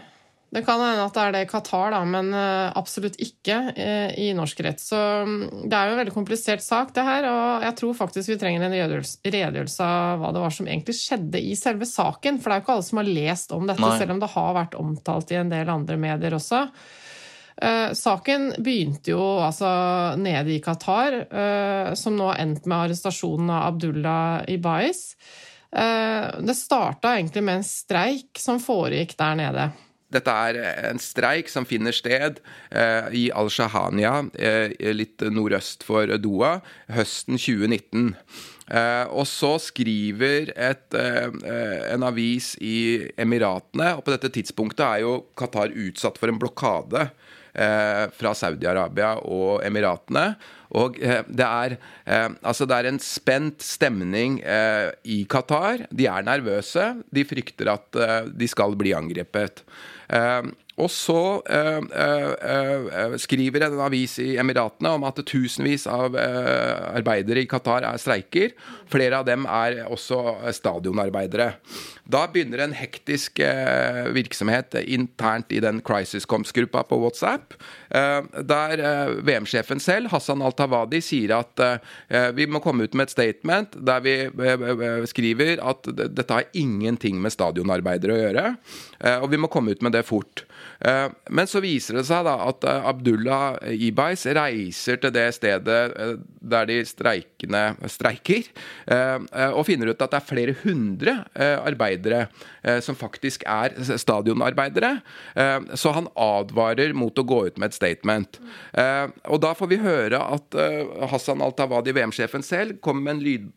Det 0.54 0.62
kan 0.62 0.78
hende 0.78 1.02
at 1.02 1.16
det 1.16 1.22
er 1.22 1.32
det 1.34 1.40
i 1.42 1.48
Qatar, 1.50 1.88
da, 1.90 2.00
men 2.06 2.28
eh, 2.30 2.68
absolutt 2.78 3.16
ikke 3.22 3.56
eh, 3.74 4.12
i 4.22 4.28
norsk 4.38 4.60
rett. 4.62 4.78
Så 4.78 4.96
mm, 5.26 5.64
det 5.66 5.74
er 5.74 5.88
jo 5.88 5.94
en 5.96 5.98
veldig 5.98 6.12
komplisert 6.14 6.62
sak, 6.62 6.92
det 6.94 7.02
her. 7.02 7.24
Og 7.26 7.64
jeg 7.66 7.74
tror 7.80 7.96
faktisk 7.98 8.30
vi 8.30 8.36
trenger 8.38 8.62
en 8.68 8.76
redegjørelse 8.76 9.88
av 9.88 10.20
hva 10.22 10.28
det 10.30 10.44
var 10.44 10.54
som 10.54 10.68
egentlig 10.70 10.94
skjedde 10.94 11.40
i 11.42 11.56
selve 11.58 11.88
saken. 11.90 12.38
For 12.38 12.46
det 12.46 12.54
er 12.54 12.62
jo 12.62 12.64
ikke 12.68 12.76
alle 12.76 12.86
som 12.86 13.00
har 13.00 13.10
lest 13.16 13.54
om 13.56 13.66
dette, 13.66 13.82
Nei. 13.82 13.96
selv 13.98 14.14
om 14.14 14.20
det 14.22 14.28
har 14.30 14.52
vært 14.60 14.76
omtalt 14.78 15.32
i 15.34 15.40
en 15.40 15.50
del 15.50 15.72
andre 15.74 15.96
medier 16.04 16.36
også. 16.38 16.60
Uh, 17.54 17.90
saken 17.94 18.48
begynte 18.66 19.12
jo 19.12 19.24
altså 19.42 19.68
nede 20.18 20.52
i 20.54 20.60
Qatar, 20.62 21.16
som 21.98 22.14
nå 22.18 22.28
har 22.30 22.38
endt 22.42 22.66
med 22.66 22.76
arrestasjonen 22.76 23.50
av 23.50 23.72
Abdullah 23.72 24.46
Ibais. 24.54 25.02
Det 25.70 26.54
starta 26.54 27.16
egentlig 27.16 27.42
med 27.42 27.58
en 27.58 27.66
streik 27.66 28.38
som 28.38 28.62
foregikk 28.62 29.16
der 29.18 29.38
nede. 29.38 29.66
Dette 30.14 30.34
er 30.48 30.58
en 30.90 31.00
streik 31.02 31.50
som 31.52 31.66
finner 31.68 31.94
sted 31.96 32.40
eh, 32.70 33.10
i 33.14 33.24
Al-Shahania, 33.34 34.16
eh, 34.38 34.74
litt 34.94 35.24
nordøst 35.34 35.86
for 35.86 36.10
Doha, 36.22 36.58
høsten 36.94 37.40
2019. 37.40 38.14
Eh, 38.64 39.04
og 39.12 39.26
så 39.28 39.56
skriver 39.60 40.54
et, 40.56 40.96
eh, 40.96 41.28
en 41.92 42.06
avis 42.06 42.54
i 42.64 43.04
Emiratene, 43.20 43.96
og 43.98 44.06
på 44.06 44.14
dette 44.14 44.32
tidspunktet 44.38 44.86
er 44.86 45.04
jo 45.04 45.18
Qatar 45.36 45.74
utsatt 45.74 46.20
for 46.20 46.32
en 46.32 46.40
blokade 46.40 47.08
eh, 47.52 48.04
fra 48.14 48.32
Saudi-Arabia 48.38 49.16
og 49.28 49.64
Emiratene. 49.66 50.30
Og 50.74 50.98
eh, 51.02 51.22
det 51.28 51.46
er, 51.46 51.76
eh, 52.08 52.28
altså 52.42 52.66
det 52.68 52.78
er 52.78 52.90
en 52.90 53.00
spent 53.02 53.64
stemning 53.64 54.40
eh, 54.42 54.90
i 55.06 55.22
Qatar. 55.30 55.86
De 55.94 56.08
er 56.10 56.26
nervøse. 56.26 56.90
De 57.14 57.26
frykter 57.28 57.70
at 57.74 58.00
de 58.34 58.48
skal 58.50 58.74
bli 58.78 58.94
angrepet. 58.96 59.62
Um, 60.10 60.56
Og 60.74 60.90
så 60.90 61.18
uh, 61.38 61.84
uh, 61.86 63.14
skriver 63.22 63.68
en 63.68 63.78
avis 63.84 64.16
i 64.22 64.32
Emiratene 64.40 64.94
om 64.96 65.06
at 65.06 65.20
tusenvis 65.22 65.86
av 65.90 66.16
arbeidere 66.16 67.44
i 67.44 67.48
Qatar 67.50 67.86
er 67.86 68.00
streiker. 68.00 68.54
Flere 68.90 69.20
av 69.20 69.28
dem 69.28 69.46
er 69.46 69.84
også 69.86 70.18
stadionarbeidere. 70.54 71.52
Da 72.10 72.24
begynner 72.30 72.64
en 72.64 72.74
hektisk 72.76 73.40
virksomhet 74.14 74.76
internt 74.82 75.52
i 75.54 75.60
den 75.64 75.80
Crisiscoms-gruppa 75.84 76.82
på 76.88 76.98
WhatsApp, 77.00 77.54
der 77.88 78.82
VM-sjefen 79.24 79.80
selv, 79.82 80.10
Hassan 80.12 80.44
Al-Tawadi, 80.44 81.00
sier 81.04 81.32
at 81.38 81.64
vi 82.36 82.46
må 82.50 82.60
komme 82.64 82.84
ut 82.84 82.96
med 82.96 83.08
et 83.08 83.14
statement 83.14 83.78
der 83.88 84.04
vi 84.04 84.16
skriver 85.10 85.56
at 85.64 85.88
dette 85.94 86.28
har 86.28 86.50
ingenting 86.52 87.22
med 87.24 87.32
stadionarbeidere 87.34 88.18
å 88.18 88.20
gjøre, 88.20 88.46
og 89.24 89.30
vi 89.32 89.40
må 89.40 89.50
komme 89.52 89.72
ut 89.72 89.84
med 89.84 89.96
det 89.96 90.04
fort. 90.08 90.44
Eh, 90.84 91.08
men 91.30 91.48
så 91.48 91.62
viser 91.64 91.98
det 91.98 92.04
seg 92.08 92.26
da 92.26 92.34
at 92.44 92.64
eh, 92.68 92.88
Abdullah 92.90 93.56
Ibais 93.72 94.26
reiser 94.36 95.00
til 95.00 95.14
det 95.14 95.26
stedet 95.38 95.80
eh, 95.96 96.14
der 96.44 96.68
de 96.68 96.78
streikende 96.84 97.62
streiker, 97.88 98.44
og 99.56 99.62
finner 99.64 99.88
ut 99.88 100.02
at 100.04 100.12
det 100.12 100.18
er 100.18 100.26
flere 100.28 100.54
hundre 100.60 101.12
arbeidere 101.64 102.26
som 102.84 102.96
faktisk 102.98 103.46
er 103.48 103.72
stadionarbeidere. 103.96 104.90
Så 105.72 105.92
han 105.96 106.10
advarer 106.20 106.92
mot 106.96 107.16
å 107.16 107.24
gå 107.24 107.38
ut 107.48 107.60
med 107.60 107.72
et 107.72 107.76
statement. 107.78 108.38
Og 109.24 109.40
da 109.40 109.54
får 109.56 109.70
vi 109.72 109.80
høre 109.80 110.20
at 110.20 110.58
Hassan 111.14 111.40
Al-Tawadi, 111.44 111.94
VM-sjefen 111.96 112.44
selv, 112.44 112.76
en 112.84 113.24
lyd, 113.24 113.48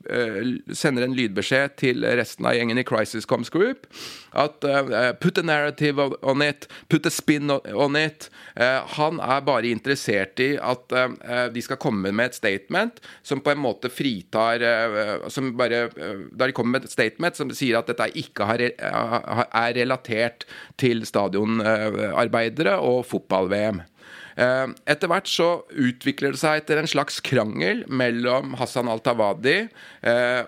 sender 0.71 1.07
en 1.07 1.17
lydbeskjed 1.19 1.75
til 1.83 2.07
resten 2.07 2.47
av 2.47 2.55
gjengen 2.55 2.79
i 2.79 2.87
Crisis 2.87 3.27
Coms 3.27 3.51
Group 3.51 3.89
at 4.31 4.63
put 5.19 5.43
a 5.43 5.43
narrative 5.43 5.99
on 6.23 6.45
it, 6.45 6.71
put 6.87 7.05
a 7.05 7.16
spin 7.17 7.51
on 7.51 7.97
it. 7.99 8.29
Uh, 8.57 8.85
han 8.97 9.21
er 9.23 9.43
bare 9.47 9.71
interessert 9.71 10.39
i 10.43 10.53
at 10.57 10.95
uh, 10.95 11.47
de 11.53 11.63
skal 11.63 11.79
komme 11.81 12.11
med 12.11 12.31
et 12.31 12.37
statement 12.37 13.01
som 13.25 13.41
på 13.43 13.53
en 13.53 13.61
måte 13.61 13.91
fritar 13.93 14.63
som 15.31 15.49
bare, 15.57 15.87
Da 16.31 16.47
de 16.47 16.55
kommer 16.55 16.77
med 16.77 16.87
et 16.87 16.93
statement 16.93 17.37
som 17.37 17.51
sier 17.55 17.77
at 17.79 17.89
dette 17.89 18.07
ikke 18.19 18.45
er 18.47 19.75
relatert 19.77 20.45
til 20.79 21.05
stadionarbeidere 21.07 22.77
og 22.83 23.05
fotball-VM. 23.09 23.81
Etter 24.37 25.09
hvert 25.09 25.29
så 25.29 25.47
utvikler 25.73 26.35
det 26.35 26.41
seg 26.41 26.61
etter 26.61 26.81
en 26.81 26.89
slags 26.89 27.17
krangel 27.25 27.83
mellom 27.89 28.53
Hassan 28.59 28.89
al-Tawadi 28.91 29.57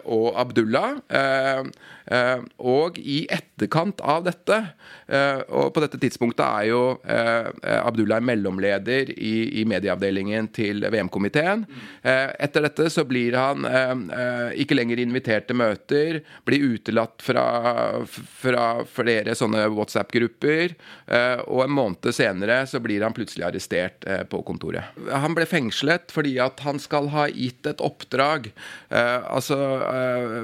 og 0.05 0.27
Abdullah. 0.39 0.99
Eh, 2.09 2.41
og 2.65 2.97
i 2.97 3.21
etterkant 3.29 4.01
av 4.01 4.23
dette, 4.25 4.57
eh, 5.07 5.41
og 5.53 5.69
på 5.75 5.83
dette 5.83 5.99
tidspunktet 6.01 6.41
er 6.41 6.69
jo 6.71 6.81
eh, 7.05 7.49
Abdullah 7.77 8.21
mellomleder 8.25 9.11
i, 9.13 9.61
i 9.61 9.65
medieavdelingen 9.69 10.49
til 10.55 10.81
VM-komiteen. 10.89 11.65
Etter 12.01 12.65
dette 12.65 12.87
så 12.91 13.03
blir 13.07 13.35
han 13.37 13.65
ikke 14.57 14.75
lenger 14.77 15.01
invitert 15.01 15.47
til 15.49 15.57
møter, 15.59 16.19
blir 16.47 16.63
utelatt 16.73 17.21
fra, 17.23 17.43
fra 18.07 18.65
flere 18.87 19.35
sånne 19.37 19.65
WhatsApp-grupper, 19.73 20.73
og 21.51 21.63
en 21.65 21.75
måned 21.75 22.09
senere 22.15 22.61
så 22.69 22.81
blir 22.83 23.03
han 23.05 23.15
plutselig 23.15 23.45
arrestert 23.49 24.07
på 24.31 24.41
kontoret. 24.47 24.95
Han 25.11 25.35
ble 25.37 25.47
fengslet 25.49 26.13
fordi 26.13 26.37
at 26.41 26.63
han 26.65 26.81
skal 26.81 27.11
ha 27.13 27.27
gitt 27.29 27.67
et 27.69 27.83
oppdrag. 27.85 28.49
Altså, 28.89 29.59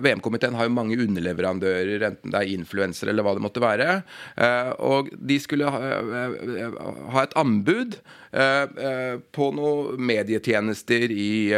VM-komiteen 0.06 0.58
har 0.60 0.70
jo 0.70 0.76
mange 0.76 1.00
underleverandører 1.00 1.55
leverandører, 1.56 2.04
enten 2.10 2.32
det 2.32 2.40
er 2.40 2.54
influensere 2.54 3.10
eller 3.12 3.24
hva 3.26 3.36
det 3.36 3.44
måtte 3.44 3.64
være. 3.64 4.04
Eh, 4.38 4.72
og 4.80 5.10
de 5.16 5.40
skulle 5.40 5.70
ha 5.70 5.80
eh, 5.82 7.24
et 7.24 7.36
anbud 7.36 7.98
eh, 8.32 9.20
på 9.32 9.52
noen 9.56 10.00
medietjenester 10.00 11.12
i, 11.12 11.54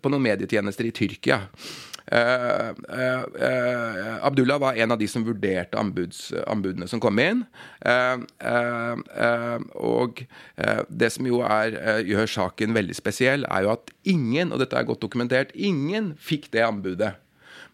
på 0.00 0.08
noen 0.10 0.22
medietjenester 0.22 0.84
i 0.86 0.92
Tyrkia. 0.92 1.40
Abdullah 4.26 4.58
var 4.58 4.74
en 4.74 4.90
av 4.90 4.98
de 4.98 5.06
som 5.06 5.22
vurderte 5.22 5.78
anbuds, 5.78 6.32
anbudene 6.50 6.88
som 6.90 6.98
kom 7.02 7.18
inn. 7.22 7.44
og 9.78 10.26
det 10.90 11.10
som 11.14 11.28
jo 11.30 11.38
er, 11.46 12.02
gjør 12.08 12.26
saken 12.34 12.74
veldig 12.74 12.96
spesiell, 12.98 13.46
er 13.46 13.62
jo 13.62 13.70
at 13.76 13.94
ingen, 14.02 14.50
og 14.50 14.58
dette 14.58 14.74
er 14.74 14.88
godt 14.88 15.04
dokumentert, 15.06 15.54
ingen 15.54 16.16
fikk 16.18 16.50
det 16.50 16.66
anbudet. 16.66 17.14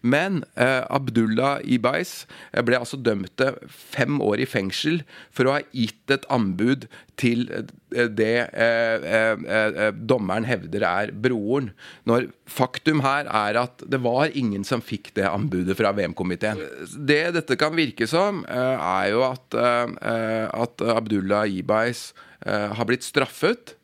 Men 0.01 0.43
eh, 0.55 0.83
Abdullah 0.93 1.59
Ibais 1.65 2.25
eh, 2.51 2.63
ble 2.65 2.79
altså 2.79 2.99
dømt 3.01 3.33
til 3.39 3.57
fem 3.69 4.19
år 4.23 4.43
i 4.43 4.49
fengsel 4.49 5.01
for 5.33 5.47
å 5.47 5.57
ha 5.57 5.63
gitt 5.71 6.13
et 6.13 6.27
anbud 6.33 6.87
til 7.19 7.47
eh, 7.51 8.09
det 8.13 8.35
eh, 8.53 9.07
eh, 9.07 9.89
dommeren 9.97 10.47
hevder 10.47 10.85
er 10.87 11.13
broren. 11.13 11.71
Når 12.09 12.29
faktum 12.49 13.01
her 13.05 13.29
er 13.29 13.59
at 13.63 13.83
det 13.89 14.01
var 14.05 14.33
ingen 14.37 14.65
som 14.67 14.83
fikk 14.83 15.13
det 15.17 15.27
anbudet 15.29 15.77
fra 15.79 15.93
VM-komiteen. 15.97 16.61
Det 16.97 17.23
dette 17.37 17.59
kan 17.59 17.75
virke 17.77 18.07
som, 18.09 18.43
er 18.47 19.09
jo 19.11 19.23
at, 19.27 19.55
at 19.57 20.83
Abdullah 20.93 21.47
Ibais 21.49 22.11
har 22.45 22.87
blitt 22.87 23.05
straffet 23.05 23.76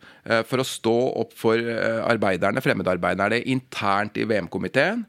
for 0.48 0.62
å 0.62 0.68
stå 0.68 0.96
opp 1.20 1.34
for 1.36 1.60
eh, 1.60 2.00
arbeiderne, 2.08 2.62
fremmedarbeiderne 2.64 3.42
internt 3.52 4.18
i 4.20 4.28
VM-komiteen. 4.30 5.04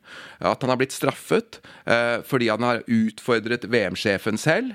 At 0.44 0.64
han 0.64 0.72
har 0.72 0.80
blitt 0.80 0.94
straffet 0.96 1.60
eh, 1.86 2.18
fordi 2.26 2.50
han 2.50 2.66
har 2.66 2.82
utfordret 2.82 3.68
VM-sjefen 3.70 4.40
selv. 4.40 4.74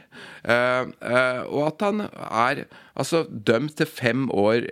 Og 0.50 1.62
at 1.66 1.84
han 1.84 2.06
er 2.08 2.64
altså 3.00 3.26
dømt 3.28 3.76
til 3.80 3.90
fem 3.90 4.28
år 4.32 4.64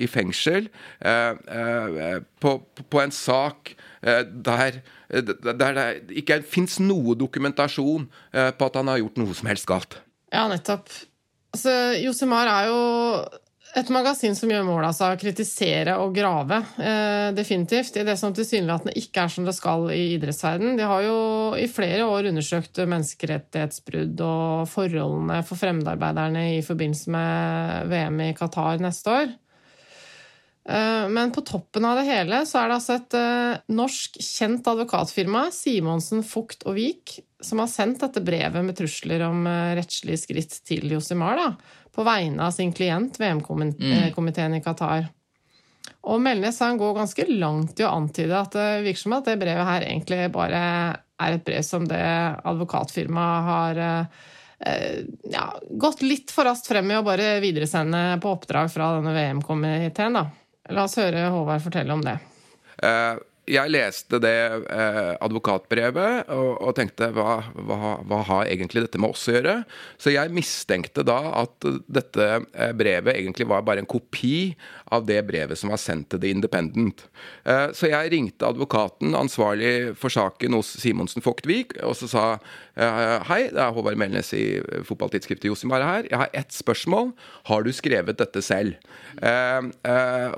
i 0.00 0.06
fengsel 0.10 0.68
på, 1.00 2.52
på 2.92 3.00
en 3.00 3.14
sak 3.14 3.72
der 4.04 4.78
det 5.24 5.86
ikke 6.20 6.42
fins 6.48 6.76
noe 6.82 7.16
dokumentasjon 7.18 8.06
på 8.32 8.68
at 8.68 8.78
han 8.78 8.92
har 8.92 9.00
gjort 9.00 9.20
noe 9.22 9.36
som 9.36 9.48
helst 9.50 9.68
galt. 9.70 9.98
Ja, 10.34 10.44
nettopp. 10.50 10.92
Altså, 11.54 11.72
Josemar 12.02 12.50
er 12.50 12.68
jo 12.68 12.78
et 13.74 13.90
magasin 13.90 14.36
som 14.38 14.50
gjør 14.50 14.66
mål 14.68 14.86
av 14.86 14.94
seg 14.94 15.16
å 15.16 15.18
kritisere 15.18 15.96
og 15.98 16.14
grave, 16.14 16.60
eh, 16.78 17.32
definitivt. 17.34 17.96
I 17.98 18.04
det 18.06 18.16
som 18.20 18.34
tilsynelatende 18.34 18.94
ikke 19.00 19.24
er 19.24 19.32
som 19.34 19.44
det 19.44 19.54
skal 19.56 19.88
i 19.90 20.14
idrettsverden. 20.14 20.76
De 20.78 20.86
har 20.86 21.02
jo 21.02 21.18
i 21.58 21.66
flere 21.66 22.06
år 22.06 22.30
undersøkt 22.30 22.78
menneskerettighetsbrudd 22.78 24.20
og 24.22 24.68
forholdene 24.70 25.42
for 25.42 25.58
fremmedarbeiderne 25.58 26.58
i 26.58 26.62
forbindelse 26.62 27.10
med 27.10 27.90
VM 27.90 28.20
i 28.28 28.34
Qatar 28.38 28.78
neste 28.78 29.10
år. 29.10 29.34
Eh, 30.68 31.08
men 31.08 31.32
på 31.34 31.42
toppen 31.44 31.84
av 31.84 31.98
det 31.98 32.06
hele 32.08 32.40
så 32.48 32.62
er 32.62 32.70
det 32.70 32.78
altså 32.78 32.94
et 32.96 33.14
eh, 33.18 33.60
norsk 33.74 34.16
kjent 34.22 34.70
advokatfirma, 34.70 35.50
Simonsen, 35.52 36.22
Fugt 36.24 36.64
og 36.64 36.78
Vik, 36.78 37.18
som 37.44 37.60
har 37.60 37.68
sendt 37.68 38.00
dette 38.00 38.22
brevet 38.24 38.64
med 38.64 38.78
trusler 38.78 39.26
om 39.26 39.44
eh, 39.50 39.74
rettslige 39.76 40.22
skritt 40.22 40.62
til 40.64 40.94
Josimar. 40.94 41.42
da 41.42 41.82
på 41.94 42.04
vegne 42.06 42.46
av 42.46 42.54
sin 42.54 42.72
klient, 42.74 43.20
VM-komiteen 43.20 44.52
mm. 44.52 44.58
i 44.58 44.62
Qatar. 44.64 45.06
Og 46.10 46.20
Melnes 46.20 46.60
han 46.60 46.78
går 46.80 46.96
ganske 46.98 47.26
langt 47.30 47.80
i 47.80 47.86
å 47.86 47.92
antyde 47.94 48.36
at 48.36 48.56
det 48.56 48.68
virker 48.84 49.04
som 49.04 49.16
at 49.16 49.28
det 49.28 49.38
brevet 49.40 49.68
her 49.68 49.86
egentlig 49.86 50.20
bare 50.34 50.60
er 51.24 51.36
et 51.36 51.44
brev 51.46 51.62
som 51.64 51.86
det 51.88 52.04
advokatfirmaet 52.44 53.48
har 53.48 53.82
eh, 53.84 54.96
ja, 55.32 55.46
gått 55.70 56.02
litt 56.04 56.34
for 56.34 56.48
raskt 56.50 56.68
frem 56.68 56.90
i 56.90 56.98
å 56.98 57.04
bare 57.06 57.38
videresende 57.44 58.18
på 58.20 58.34
oppdrag 58.34 58.72
fra 58.72 58.90
denne 58.98 59.14
VM-komiteen. 59.16 60.18
La 60.74 60.88
oss 60.88 60.98
høre 61.00 61.28
Håvard 61.32 61.64
fortelle 61.64 61.94
om 61.94 62.04
det. 62.04 62.18
Uh 62.82 63.22
jeg 63.50 63.72
leste 63.72 64.18
det 64.22 64.36
eh, 64.72 65.12
advokatbrevet 65.22 66.30
og, 66.32 66.50
og 66.64 66.72
tenkte 66.78 67.10
hva, 67.12 67.36
hva, 67.52 67.96
hva, 68.00 68.20
har 68.30 68.48
egentlig 68.48 68.86
dette 68.86 69.00
med 69.00 69.12
oss 69.12 69.26
å 69.28 69.34
gjøre? 69.36 69.56
Så 70.00 70.14
jeg 70.14 70.32
mistenkte 70.34 71.04
da 71.06 71.18
at 71.42 71.66
dette 71.84 72.28
eh, 72.40 72.72
brevet 72.76 73.18
egentlig 73.18 73.48
var 73.50 73.64
bare 73.66 73.84
en 73.84 73.90
kopi 73.90 74.54
av 74.94 75.04
det 75.08 75.20
brevet 75.28 75.60
som 75.60 75.72
var 75.74 75.82
sendt 75.82 76.10
til 76.12 76.22
The 76.22 76.32
Independent. 76.32 77.06
Eh, 77.44 77.68
så 77.76 77.90
jeg 77.92 78.12
ringte 78.14 78.48
advokaten 78.48 79.16
ansvarlig 79.18 79.94
for 80.00 80.12
saken 80.14 80.56
hos 80.56 80.72
Simonsen 80.80 81.24
Fogtvik 81.24 81.76
og 81.84 81.96
så 82.00 82.08
sa 82.10 82.24
eh, 82.32 83.16
hei, 83.28 83.42
det 83.52 83.60
er 83.60 83.76
Håvard 83.76 84.00
Melnes 84.00 84.32
i 84.36 84.44
fotballtidsskriftet 84.88 85.50
Josimar 85.50 85.84
her. 85.84 86.08
Jeg 86.08 86.20
har 86.22 86.32
ett 86.32 86.54
spørsmål. 86.54 87.12
Har 87.50 87.64
du 87.66 87.72
skrevet 87.76 88.20
dette 88.20 88.40
selv? 88.44 88.80
Eh, 89.20 89.70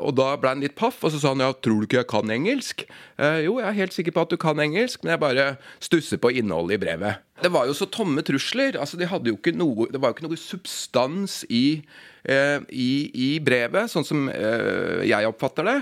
og 0.03 0.16
da 0.19 0.33
ble 0.40 0.57
han 0.57 0.64
litt 0.64 0.77
paff, 0.79 1.03
og 1.05 1.14
så 1.14 1.23
sa 1.23 1.35
han 1.35 1.45
ja, 1.45 1.53
tror 1.55 1.83
du 1.83 1.88
ikke 1.88 2.03
jeg 2.03 2.11
kan 2.11 2.33
engelsk? 2.33 2.87
Uh, 3.17 3.41
jo, 3.45 3.57
jeg 3.61 3.69
er 3.69 3.79
helt 3.79 3.95
sikker 3.97 4.15
på 4.17 4.25
at 4.27 4.33
du 4.33 4.37
kan 4.41 4.61
engelsk, 4.61 5.03
men 5.03 5.15
jeg 5.15 5.23
bare 5.23 5.47
stusser 5.83 6.21
på 6.21 6.33
innholdet 6.37 6.77
i 6.77 6.83
brevet. 6.83 7.23
Det 7.43 7.51
var 7.53 7.69
jo 7.69 7.77
så 7.77 7.89
tomme 7.93 8.25
trusler. 8.25 8.79
altså 8.81 8.97
de 9.01 9.09
hadde 9.09 9.31
jo 9.33 9.37
ikke 9.37 9.57
noe, 9.57 9.89
Det 9.93 10.01
var 10.01 10.11
jo 10.11 10.17
ikke 10.17 10.29
noe 10.29 10.41
substans 10.41 11.45
i, 11.49 11.83
eh, 12.25 12.61
i, 12.73 12.91
i 13.13 13.31
brevet, 13.45 13.93
sånn 13.93 14.05
som 14.09 14.29
eh, 14.33 15.05
jeg 15.05 15.29
oppfatter 15.29 15.69
det. 15.69 15.79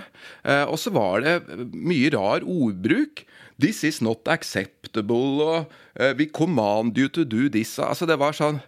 og 0.66 0.78
så 0.78 0.90
var 0.90 1.22
det 1.22 1.38
mye 1.74 2.10
rar 2.14 2.42
ordbruk. 2.42 3.24
This 3.58 3.84
is 3.84 4.02
not 4.02 4.26
acceptable, 4.26 5.42
og 5.42 6.18
we 6.18 6.26
command 6.26 6.98
you 6.98 7.08
to 7.08 7.22
do 7.22 7.48
this. 7.48 7.78
Altså, 7.78 8.06
det 8.06 8.18
var 8.18 8.34
sånn 8.34 8.58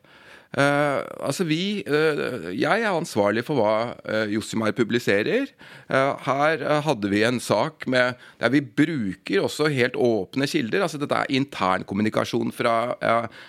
Uh, 0.54 1.02
altså 1.26 1.44
vi 1.44 1.82
uh, 1.84 2.46
Jeg 2.54 2.80
er 2.80 2.94
ansvarlig 2.94 3.42
for 3.44 3.58
hva 3.58 3.72
uh, 4.06 4.24
Josimar 4.30 4.72
publiserer. 4.76 5.50
her 5.86 6.62
hadde 6.82 7.08
vi 7.10 7.22
en 7.24 7.38
sak 7.40 7.84
med, 7.86 8.16
der 8.40 8.50
vi 8.50 8.60
bruker 8.60 9.44
også 9.44 9.68
helt 9.70 9.94
åpne 9.94 10.46
kilder. 10.50 10.82
altså 10.82 10.98
Dette 10.98 11.14
er 11.14 11.30
internkommunikasjon 11.38 12.50
fra, 12.52 12.96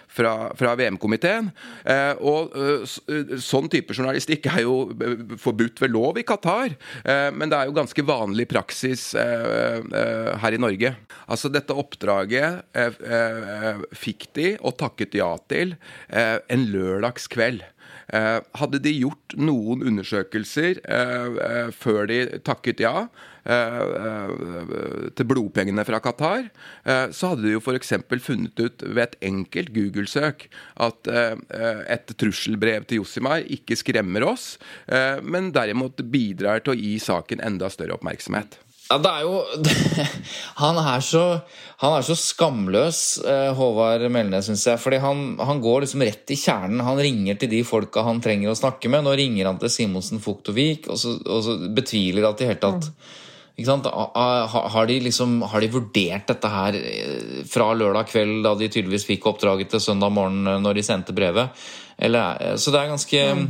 fra, 0.07 0.33
fra 0.57 0.73
VM-komiteen. 0.77 1.49
og 2.21 2.53
sånn 3.41 3.69
type 3.73 3.95
journalistikk 3.95 4.45
er 4.51 4.61
jo 4.65 4.75
forbudt 5.41 5.81
ved 5.81 5.93
lov 5.95 6.19
i 6.19 6.25
Qatar. 6.27 6.75
men 7.33 7.49
det 7.49 7.57
er 7.57 7.71
jo 7.71 7.77
ganske 7.77 8.05
vanlig 8.05 8.47
praksis 8.51 9.09
her 9.17 10.53
i 10.53 10.61
Norge. 10.61 10.93
Altså 11.27 11.49
dette 11.49 11.73
oppdraget 11.73 12.77
fikk 13.97 14.29
de 14.37 14.53
og 14.61 14.77
takket 14.77 15.17
ja 15.17 15.33
til 15.49 15.75
en 16.09 16.69
lørdag 16.69 16.96
lørdagskveld. 16.97 17.61
kveld. 17.61 17.73
hadde 18.57 18.79
de 18.79 18.91
gjort 18.95 19.33
noen 19.35 19.81
undersøkelser 19.83 20.79
eh, 20.83 21.39
eh, 21.47 21.71
før 21.75 22.07
de 22.07 22.39
takket 22.43 22.79
ja 22.83 23.07
til 23.47 25.23
blodpengene 25.29 25.85
fra 25.87 26.01
Qatar, 26.03 26.49
så 27.15 27.29
hadde 27.31 27.45
de 27.45 27.53
jo 27.53 27.61
f.eks. 27.63 27.93
funnet 28.19 28.59
ut 28.59 28.83
ved 28.83 28.99
et 29.05 29.15
enkelt 29.29 29.71
Google-søk 29.71 30.49
at 30.83 31.07
et 31.07 32.11
trusselbrev 32.19 32.83
til 32.83 32.99
Josimar 32.99 33.47
ikke 33.47 33.79
skremmer 33.79 34.27
oss, 34.27 34.57
men 35.23 35.53
derimot 35.55 36.03
bidrar 36.11 36.59
til 36.59 36.75
å 36.75 36.79
gi 36.81 36.97
saken 36.99 37.39
enda 37.47 37.71
større 37.71 37.95
oppmerksomhet. 37.95 38.59
Ja, 38.87 38.97
det 39.03 39.11
er 39.11 39.25
jo 39.25 39.41
Han 40.63 40.79
er 40.79 41.03
så, 41.03 41.23
han 41.81 41.95
er 41.97 42.05
så 42.05 42.15
skamløs, 42.17 43.01
eh, 43.27 43.49
Håvard 43.57 44.07
Melnes, 44.13 44.47
syns 44.47 44.65
jeg. 44.69 44.81
Fordi 44.81 45.01
han, 45.03 45.25
han, 45.43 45.61
går 45.61 45.83
liksom 45.83 46.05
rett 46.07 46.33
i 46.33 46.39
kjernen. 46.39 46.81
Han 46.85 47.01
ringer 47.01 47.37
til 47.37 47.51
de 47.51 47.61
folka 47.67 48.05
han 48.07 48.21
trenger 48.23 48.53
å 48.53 48.57
snakke 48.57 48.89
med. 48.91 49.05
Nå 49.05 49.13
ringer 49.19 49.51
han 49.51 49.59
til 49.61 49.73
Simonsen 49.73 50.23
Fuktovik, 50.23 50.87
og, 50.91 50.99
så, 51.01 51.17
og 51.25 51.43
så 51.45 51.57
betviler 51.77 52.29
at 52.29 52.41
i 52.41 52.49
hele 52.49 52.61
tatt 52.63 52.91
har 53.57 54.85
de, 54.85 54.99
liksom, 55.01 55.39
har 55.49 55.63
de 55.63 55.71
vurdert 55.73 56.27
dette 56.29 56.49
her 56.53 56.79
eh, 56.79 57.43
fra 57.49 57.71
lørdag 57.73 58.09
kveld, 58.11 58.39
da 58.45 58.55
de 58.57 58.69
tydeligvis 58.69 59.07
fikk 59.09 59.29
oppdraget 59.33 59.73
til 59.73 59.81
søndag 59.83 60.13
morgen 60.13 60.45
eh, 60.47 60.59
når 60.63 60.79
de 60.79 60.85
sendte 60.85 61.15
brevet? 61.17 61.67
Eller, 61.97 62.57
så 62.61 62.69
det 62.69 62.83
er 62.83 62.91
ganske 62.91 63.21
mm. 63.33 63.47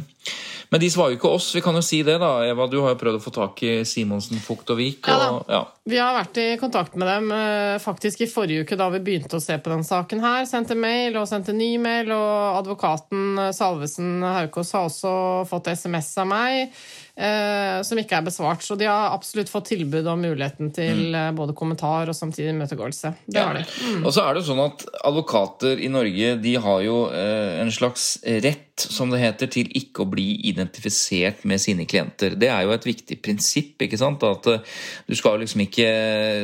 Men 0.70 0.82
de 0.84 0.90
svarer 0.92 1.14
jo 1.14 1.20
ikke 1.20 1.32
oss. 1.38 1.48
Vi 1.56 1.62
kan 1.64 1.76
jo 1.78 1.82
si 1.86 2.02
det, 2.04 2.18
da. 2.20 2.32
Eva, 2.44 2.68
du 2.68 2.82
har 2.84 2.94
jo 2.94 3.00
prøvd 3.00 3.20
å 3.20 3.24
få 3.24 3.32
tak 3.36 3.64
i 3.64 3.74
Simonsen, 3.88 4.42
Fugt 4.44 4.74
og 4.74 4.80
Vik. 4.82 5.08
Og, 5.08 5.46
ja, 5.48 5.62
Vi 5.88 6.00
har 6.02 6.18
vært 6.18 6.40
i 6.44 6.48
kontakt 6.60 6.98
med 7.00 7.08
dem 7.08 7.32
eh, 7.32 7.78
faktisk 7.84 8.26
i 8.26 8.30
forrige 8.32 8.66
uke, 8.66 8.80
da 8.80 8.90
vi 8.92 9.02
begynte 9.04 9.40
å 9.40 9.44
se 9.44 9.56
på 9.56 9.72
den 9.72 9.88
saken 9.88 10.24
her. 10.24 10.44
Sendte 10.50 10.76
mail 10.76 11.16
og 11.16 11.30
sendte 11.32 11.56
ny 11.56 11.74
mail, 11.80 12.12
og 12.12 12.60
advokaten 12.60 13.44
eh, 13.46 13.54
Salvesen 13.56 14.20
Haukås 14.26 14.76
har 14.76 14.90
også 14.90 15.14
fått 15.48 15.72
SMS 15.72 16.12
av 16.24 16.32
meg 16.34 16.76
som 17.18 17.98
ikke 17.98 18.20
er 18.20 18.26
besvart. 18.28 18.62
Så 18.62 18.76
de 18.78 18.86
har 18.86 19.16
absolutt 19.16 19.50
fått 19.50 19.72
tilbud 19.72 20.06
om 20.08 20.22
muligheten 20.22 20.70
til 20.76 21.08
mm. 21.10 21.16
Eh, 21.18 21.34
både 21.36 21.56
kommentar 21.58 22.10
og 22.10 22.16
samtidig 22.16 22.54
imøtegåelse. 22.54 23.14
Det 23.26 23.42
har 23.42 23.58
de. 23.58 23.64
Mm. 23.66 24.06
Og 24.06 24.14
så 24.14 24.24
er 24.24 24.34
det 24.34 24.44
jo 24.44 24.52
sånn 24.52 24.64
at 24.66 24.86
advokater 25.08 25.82
i 25.82 25.90
Norge 25.92 26.36
de 26.44 26.56
har 26.62 26.82
jo 26.86 26.98
eh, 27.14 27.60
en 27.62 27.72
slags 27.74 28.18
rett, 28.46 28.64
som 28.78 29.10
det 29.10 29.24
heter, 29.24 29.50
til 29.50 29.72
ikke 29.78 30.04
å 30.04 30.10
bli 30.10 30.26
identifisert 30.52 31.42
med 31.50 31.62
sine 31.62 31.88
klienter. 31.90 32.36
Det 32.38 32.52
er 32.54 32.66
jo 32.68 32.76
et 32.76 32.86
viktig 32.86 33.18
prinsipp, 33.26 33.82
ikke 33.82 34.00
sant? 34.00 34.26
At 34.28 34.50
eh, 34.52 34.76
du 35.08 35.16
skal 35.18 35.40
liksom 35.42 35.64
ikke 35.66 35.88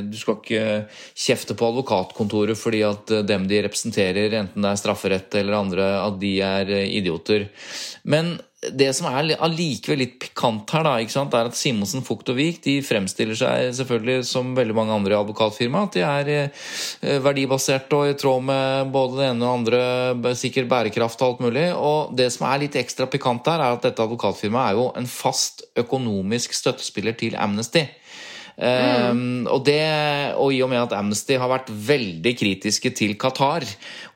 Du 0.09 0.17
skal 0.17 0.39
ikke 0.39 0.63
kjefte 1.19 1.55
på 1.57 1.67
advokatkontoret 1.69 2.57
fordi 2.57 2.81
at 2.87 3.13
eh, 3.13 3.25
dem 3.27 3.45
de 3.49 3.61
representerer, 3.65 4.39
enten 4.41 4.65
det 4.65 4.71
er 4.71 4.81
strafferett 4.81 5.37
eller 5.41 5.59
andre, 5.59 5.91
at 6.01 6.17
de 6.21 6.33
er 6.43 6.73
idioter. 6.87 7.49
Men 8.09 8.35
det 8.71 8.89
som 8.95 9.07
er 9.09 9.33
allikevel 9.35 9.99
litt 10.03 10.15
pikant 10.21 10.69
her, 10.75 10.85
da, 10.87 10.95
er 10.99 11.49
at 11.49 11.57
Simonsen, 11.57 12.03
Fugt 12.05 12.29
og 12.31 12.37
Vik 12.37 12.61
de 12.63 12.77
fremstiller 12.85 13.37
seg 13.37 13.73
selvfølgelig 13.77 14.27
som 14.29 14.53
veldig 14.57 14.75
mange 14.77 14.95
andre 14.95 15.15
i 15.15 15.19
advokatfirma. 15.19 15.85
At 15.87 15.97
de 15.97 16.05
er 16.07 16.31
eh, 16.35 17.17
verdibaserte 17.23 17.99
og 17.99 18.11
i 18.11 18.17
tråd 18.19 18.45
med 18.47 18.93
både 18.93 19.19
det 19.19 19.31
ene 19.31 19.49
og 19.49 19.57
andre, 19.59 20.35
sikkert 20.39 20.69
bærekraft 20.71 21.21
og 21.21 21.33
alt 21.33 21.43
mulig. 21.47 21.65
Og 21.75 22.13
det 22.17 22.29
som 22.35 22.47
er 22.49 22.63
litt 22.63 22.77
ekstra 22.79 23.09
pikant 23.11 23.51
her, 23.51 23.63
er 23.63 23.77
at 23.77 23.89
dette 23.89 24.05
advokatfirmaet 24.05 24.71
er 24.71 24.79
jo 24.79 24.87
en 24.99 25.09
fast 25.09 25.65
økonomisk 25.79 26.55
støttespiller 26.57 27.17
til 27.19 27.37
Amnesty. 27.39 27.85
Mm. 28.53 29.47
og, 29.49 29.63
det, 29.65 29.81
og 30.37 30.53
i 30.53 30.59
og 30.61 30.69
med 30.69 30.83
at 30.83 30.93
Amnesty 30.93 31.33
har 31.41 31.49
vært 31.49 31.71
veldig 31.73 32.33
kritiske 32.37 32.91
til 32.93 33.15
Qatar 33.19 33.65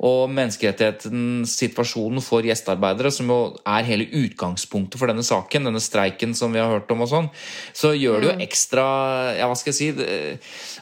og 0.05 0.29
menneskerettighetens 0.29 1.55
situasjon 1.57 2.21
for 2.21 2.45
gjestearbeidere, 2.45 3.09
som 3.13 3.31
jo 3.33 3.39
er 3.65 3.87
hele 3.87 4.05
utgangspunktet 4.19 4.99
for 5.01 5.09
denne 5.09 5.25
saken, 5.25 5.69
denne 5.69 5.81
streiken 5.81 6.35
som 6.37 6.53
vi 6.53 6.61
har 6.61 6.69
hørt 6.69 6.91
om 6.93 7.01
og 7.05 7.11
sånn, 7.11 7.31
så 7.73 7.95
gjør 7.97 8.21
det 8.21 8.29
jo 8.29 8.35
mm. 8.37 8.45
ekstra 8.47 8.85
Ja, 9.39 9.49
hva 9.49 9.57
skal 9.57 9.73
jeg 9.73 9.79
si 9.79 9.89
det, 9.97 10.09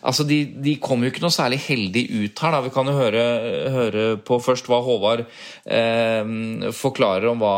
Altså, 0.06 0.26
de, 0.28 0.42
de 0.62 0.76
kommer 0.82 1.08
jo 1.08 1.14
ikke 1.14 1.24
noe 1.24 1.34
særlig 1.34 1.62
heldig 1.66 2.04
ut 2.12 2.44
her. 2.44 2.54
da, 2.54 2.62
Vi 2.66 2.74
kan 2.76 2.92
jo 2.92 2.98
høre, 2.98 3.24
høre 3.74 4.06
på 4.26 4.40
først 4.44 4.68
hva 4.70 4.82
Håvard 4.86 5.26
eh, 5.26 6.70
forklarer 6.76 7.32
om 7.32 7.42
hva, 7.42 7.56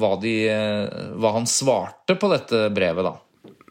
hva, 0.00 0.14
de, 0.22 0.34
hva 1.20 1.36
han 1.36 1.48
svarte 1.50 2.16
på 2.18 2.32
dette 2.32 2.66
brevet, 2.74 3.06
da. 3.06 3.14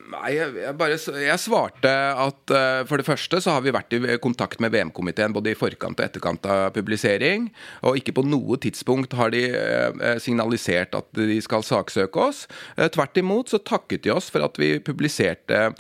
Nei, 0.06 0.36
jeg, 0.38 0.74
bare, 0.78 0.98
jeg 1.18 1.42
svarte 1.42 1.90
at 1.90 2.52
uh, 2.54 2.84
for 2.86 3.02
det 3.02 3.08
første 3.08 3.40
så 3.42 3.56
har 3.56 3.64
vi 3.66 3.74
vært 3.74 3.96
i 3.96 4.18
kontakt 4.22 4.62
med 4.62 4.74
VM-komiteen 4.76 5.34
både 5.34 5.54
i 5.54 5.58
forkant 5.58 5.98
og 5.98 6.06
etterkant 6.06 6.46
av 6.46 6.68
publisering. 6.76 7.48
Og 7.88 7.98
ikke 7.98 8.14
på 8.20 8.26
noe 8.28 8.60
tidspunkt 8.62 9.16
har 9.18 9.34
de 9.34 9.48
uh, 9.50 10.18
signalisert 10.22 10.94
at 10.98 11.10
de 11.18 11.40
skal 11.42 11.66
saksøke 11.66 12.22
oss. 12.22 12.44
Uh, 12.78 12.86
tvert 12.94 13.18
imot 13.22 13.50
så 13.50 13.62
takket 13.66 14.06
de 14.06 14.14
oss 14.14 14.30
for 14.34 14.46
at 14.46 14.60
vi 14.62 14.76
publiserte 14.84 15.72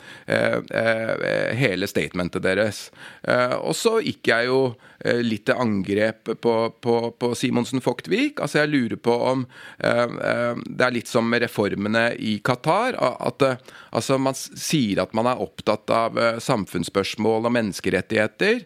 hele 1.55 1.87
statementet 1.89 2.43
deres. 2.43 2.79
og 3.25 3.73
så 3.77 3.97
gikk 4.03 4.29
jeg 4.29 4.47
jo 4.49 4.59
litt 5.03 5.45
til 5.49 5.59
angrep 5.59 6.31
på, 6.41 6.53
på, 6.81 6.95
på 7.19 7.31
Simonsen 7.37 7.83
Fogtvik. 7.83 8.39
Altså 8.41 8.61
jeg 8.61 8.71
lurer 8.71 9.01
på 9.01 9.15
om 9.31 9.45
eh, 9.83 10.03
eh, 10.05 10.61
Det 10.65 10.87
er 10.87 10.95
litt 10.95 11.11
som 11.11 11.27
med 11.29 11.43
reformene 11.45 12.07
i 12.15 12.37
Qatar. 12.45 12.97
At 12.99 13.43
altså 13.91 14.19
man 14.21 14.37
sier 14.37 15.03
at 15.03 15.15
man 15.17 15.29
er 15.29 15.41
opptatt 15.43 15.91
av 15.93 16.19
samfunnsspørsmål 16.43 17.47
og 17.47 17.55
menneskerettigheter, 17.55 18.63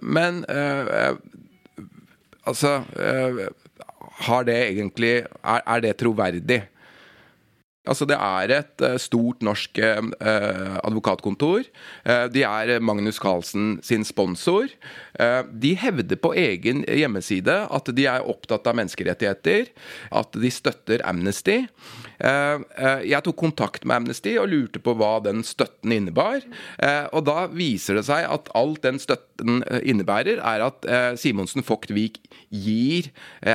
men 0.00 0.42
altså 2.48 2.72
Har 4.28 4.44
det 4.48 4.58
egentlig 4.70 5.12
Er, 5.42 5.62
er 5.64 5.80
det 5.84 5.96
troverdig? 6.00 6.62
Altså, 7.88 8.06
det 8.08 8.18
er 8.18 8.52
et 8.58 8.84
uh, 8.84 8.96
stort 9.00 9.42
norsk 9.44 9.80
uh, 9.80 10.78
advokatkontor. 10.84 11.66
Uh, 12.04 12.26
de 12.32 12.44
er 12.44 12.78
Magnus 12.84 13.20
Carlsen 13.22 13.78
sin 13.82 14.04
sponsor. 14.04 14.68
de 15.50 15.70
hevder 15.74 16.18
på 16.20 16.30
egen 16.38 16.84
hjemmeside 16.86 17.54
at 17.74 17.88
de 17.96 18.04
er 18.06 18.26
opptatt 18.28 18.66
av 18.70 18.76
menneskerettigheter, 18.78 19.66
at 20.14 20.36
de 20.38 20.50
støtter 20.52 21.02
Amnesty. 21.08 21.64
jeg 22.18 23.22
tok 23.24 23.36
kontakt 23.36 23.84
med 23.84 23.96
Amnesty 23.96 24.36
og 24.38 24.48
lurte 24.52 24.78
på 24.78 24.94
hva 24.98 25.18
den 25.24 25.42
støtten 25.42 25.92
innebar. 25.92 26.44
og 27.12 27.24
da 27.26 27.48
viser 27.50 27.98
det 27.98 28.06
seg 28.06 28.28
at 28.30 28.50
alt 28.54 28.82
den 28.82 28.98
støtten 29.02 29.64
innebærer, 29.82 30.38
er 30.38 30.66
at 30.68 31.18
Simonsen 31.18 31.66
Vogt 31.66 31.90
Vik 31.90 32.20
gir 32.50 33.10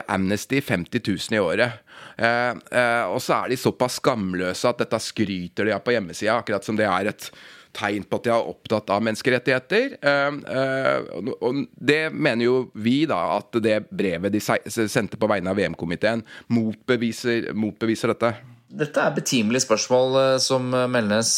Amnesty 0.08 0.60
50 0.60 1.00
000 1.08 1.38
i 1.38 1.44
året. 1.44 1.80
Eh, 2.18 2.54
eh, 2.80 3.06
og 3.10 3.20
så 3.24 3.42
er 3.42 3.54
de 3.54 3.60
såpass 3.60 3.98
skamløse 4.02 4.70
at 4.70 4.84
dette 4.84 5.02
skryter 5.02 5.68
de 5.68 5.76
av 5.76 5.84
på 5.86 5.96
hjemmesida, 5.96 6.38
akkurat 6.38 6.66
som 6.66 6.78
det 6.80 6.88
er 6.90 7.12
et 7.14 7.30
tegn 7.74 8.06
på 8.06 8.20
at 8.20 8.28
de 8.28 8.34
er 8.36 8.50
opptatt 8.52 8.92
av 8.94 9.02
menneskerettigheter. 9.02 9.98
Eh, 10.06 11.12
og 11.34 11.64
det 11.74 12.04
mener 12.14 12.46
jo 12.46 12.58
vi, 12.78 13.04
da, 13.10 13.40
at 13.40 13.62
det 13.66 13.84
brevet 13.90 14.34
de 14.34 14.42
sendte 14.44 15.18
på 15.18 15.30
vegne 15.32 15.54
av 15.54 15.58
VM-komiteen, 15.58 16.22
motbeviser, 16.54 17.50
motbeviser 17.58 18.14
dette. 18.14 18.36
Dette 18.74 19.02
er 19.06 19.14
betimelige 19.14 19.68
spørsmål 19.68 20.16
som 20.42 20.72
Melnes 20.90 21.34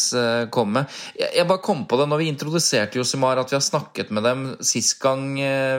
kom 0.55 0.69
med. 0.77 0.91
Jeg 1.19 1.43
bare 1.49 1.63
kom 1.63 1.81
på 1.83 1.97
det 1.99 2.05
når 2.07 2.21
vi 2.21 2.29
introduserte 2.31 3.01
Josimar, 3.01 3.41
at 3.41 3.51
vi 3.51 3.57
har 3.57 3.65
snakket 3.65 4.13
med 4.15 4.23
dem 4.23 4.45
sist 4.63 4.95
gang 5.03 5.33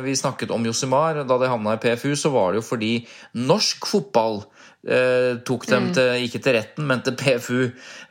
vi 0.04 0.16
snakket 0.20 0.52
om 0.52 0.68
Josimar, 0.68 1.22
da 1.24 1.38
de 1.40 1.48
havna 1.48 1.78
i 1.78 1.80
PFU, 1.80 2.10
så 2.12 2.32
var 2.34 2.52
det 2.52 2.60
jo 2.60 2.66
fordi 2.74 2.92
norsk 3.40 3.88
fotball 3.88 4.42
eh, 4.86 5.38
tok 5.46 5.66
dem 5.70 5.88
mm. 5.88 5.94
til, 5.96 6.26
ikke 6.26 6.42
til 6.44 6.56
retten, 6.58 6.86
men 6.88 7.02
til 7.06 7.16
PFU. 7.18 7.62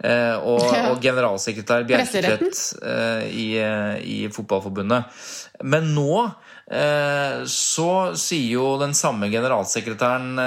Eh, 0.04 0.36
og, 0.40 0.66
og, 0.92 1.00
generalsekretær 1.04 1.88
Bjerketvedt 1.88 2.64
eh, 2.84 3.30
i, 3.32 3.48
eh, 3.62 3.96
i 4.04 4.18
Fotballforbundet. 4.34 5.24
Men 5.64 5.94
nå 5.96 6.26
Eh, 6.66 7.44
så 7.46 7.90
sier 8.18 8.56
jo 8.56 8.72
den 8.82 8.96
samme 8.98 9.28
generalsekretæren 9.30 10.40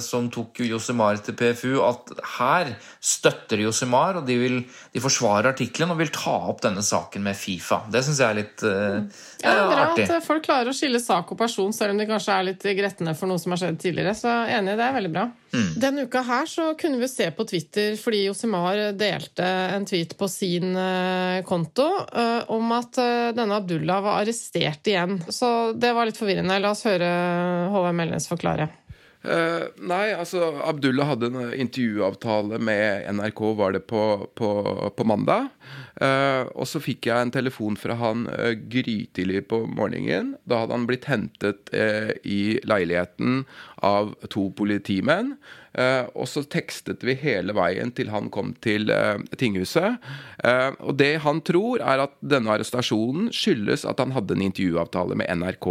som 0.00 0.30
tok 0.32 0.62
Josimar 0.64 1.18
til 1.20 1.36
PFU, 1.36 1.74
at 1.84 2.14
her 2.38 2.70
støtter 3.04 3.60
Josimar, 3.66 4.16
og 4.16 4.24
de, 4.24 4.38
vil, 4.40 4.56
de 4.64 5.02
forsvarer 5.04 5.50
artikkelen 5.52 5.92
og 5.92 6.00
vil 6.00 6.12
ta 6.14 6.38
opp 6.48 6.62
denne 6.64 6.80
saken 6.84 7.26
med 7.28 7.36
Fifa. 7.36 7.82
Det 7.92 8.00
syns 8.06 8.22
jeg 8.24 8.30
er 8.30 8.38
litt 8.40 8.64
uh, 8.64 9.20
ja, 9.42 9.52
det 9.52 9.58
er 9.58 9.68
bra 9.70 9.82
artig. 9.86 10.06
at 10.10 10.24
folk 10.26 10.44
klarer 10.46 10.70
å 10.72 10.76
skille 10.76 11.00
sak 11.02 11.30
og 11.34 11.38
person, 11.38 11.72
selv 11.74 11.94
om 11.94 12.00
de 12.00 12.06
kanskje 12.08 12.34
er 12.34 12.46
litt 12.48 12.64
gretne 12.78 13.14
for 13.18 13.30
noe 13.30 13.38
som 13.42 13.54
har 13.54 13.60
skjedd 13.62 13.78
tidligere. 13.82 14.14
Så 14.18 14.32
enig, 14.50 14.74
det 14.80 14.86
er 14.86 14.96
veldig 14.96 15.12
bra. 15.14 15.26
Mm. 15.52 15.68
Denne 15.84 16.06
uka 16.08 16.24
her 16.26 16.50
så 16.50 16.72
kunne 16.80 17.00
vi 17.00 17.10
se 17.10 17.28
på 17.34 17.46
Twitter, 17.48 17.94
fordi 18.00 18.24
Josimar 18.26 18.82
delte 18.98 19.46
en 19.76 19.86
tweet 19.88 20.16
på 20.18 20.28
sin 20.32 20.74
konto 21.48 21.86
om 22.52 22.74
at 22.76 22.98
denne 23.38 23.62
Abdullah 23.62 24.02
var 24.04 24.24
arrestert 24.24 24.90
igjen. 24.90 25.20
Så 25.30 25.72
det 25.78 25.94
var 25.94 26.10
litt 26.10 26.18
forvirrende. 26.20 26.58
La 26.60 26.74
oss 26.74 26.84
høre 26.88 27.08
HV 27.72 27.90
Melnes 27.94 28.28
forklare. 28.30 28.68
Uh, 29.18 29.66
nei, 29.82 30.12
altså 30.14 30.52
Abdullah 30.62 31.08
hadde 31.10 31.28
en 31.32 31.50
intervjuavtale 31.50 32.60
med 32.62 33.08
NRK, 33.18 33.40
var 33.58 33.74
det 33.74 33.82
på, 33.90 34.02
på, 34.38 34.50
på 34.94 35.06
mandag. 35.10 35.48
Uh, 35.98 36.46
og 36.54 36.68
så 36.70 36.80
fikk 36.82 37.08
jeg 37.10 37.26
en 37.26 37.34
telefon 37.34 37.78
fra 37.80 37.96
han 37.98 38.26
uh, 38.30 38.52
grytidlig 38.70 39.44
på 39.50 39.64
morgenen. 39.66 40.36
Da 40.48 40.62
hadde 40.62 40.76
han 40.76 40.86
blitt 40.88 41.08
hentet 41.10 41.72
i 42.24 42.58
leiligheten 42.66 43.42
av 43.84 44.14
to 44.32 44.48
politimenn. 44.56 45.34
Uh, 45.78 46.08
og 46.18 46.26
så 46.26 46.42
tekstet 46.48 47.04
vi 47.06 47.14
hele 47.20 47.54
veien 47.54 47.92
til 47.94 48.08
han 48.10 48.30
kom 48.34 48.50
til 48.64 48.90
uh, 48.90 49.20
tinghuset. 49.38 50.00
Uh, 50.42 50.72
og 50.80 50.96
det 50.98 51.20
han 51.22 51.42
tror, 51.46 51.82
er 51.84 52.02
at 52.06 52.16
denne 52.24 52.50
arrestasjonen 52.54 53.28
skyldes 53.34 53.84
at 53.88 54.00
han 54.02 54.14
hadde 54.16 54.34
en 54.34 54.46
intervjuavtale 54.48 55.18
med 55.18 55.30
NRK 55.42 55.68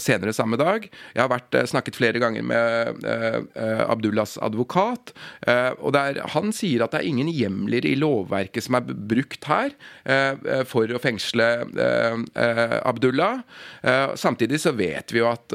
senere 0.00 0.32
samme 0.36 0.58
dag. 0.60 0.84
Jeg 1.14 1.22
har 1.22 1.30
vært, 1.30 1.56
snakket 1.70 1.96
flere 1.96 2.20
ganger 2.20 2.44
med 2.46 3.06
Abdullahs 3.88 4.36
advokat, 4.44 5.12
og 5.78 5.92
der, 5.94 6.20
han 6.34 6.52
sier 6.54 6.84
at 6.84 6.94
det 6.94 7.00
er 7.00 7.08
ingen 7.10 7.30
hjemler 7.32 7.86
i 7.86 7.94
lovverket 7.98 8.66
som 8.66 8.78
er 8.78 8.86
brukt 8.88 9.17
her 9.48 9.74
for 10.68 10.90
å 10.94 11.00
fengsle 11.02 11.46
Abdullah. 12.34 13.42
Samtidig 14.18 14.60
så 14.62 14.72
vet 14.76 15.12
vi 15.14 15.22
jo 15.22 15.28
at 15.30 15.54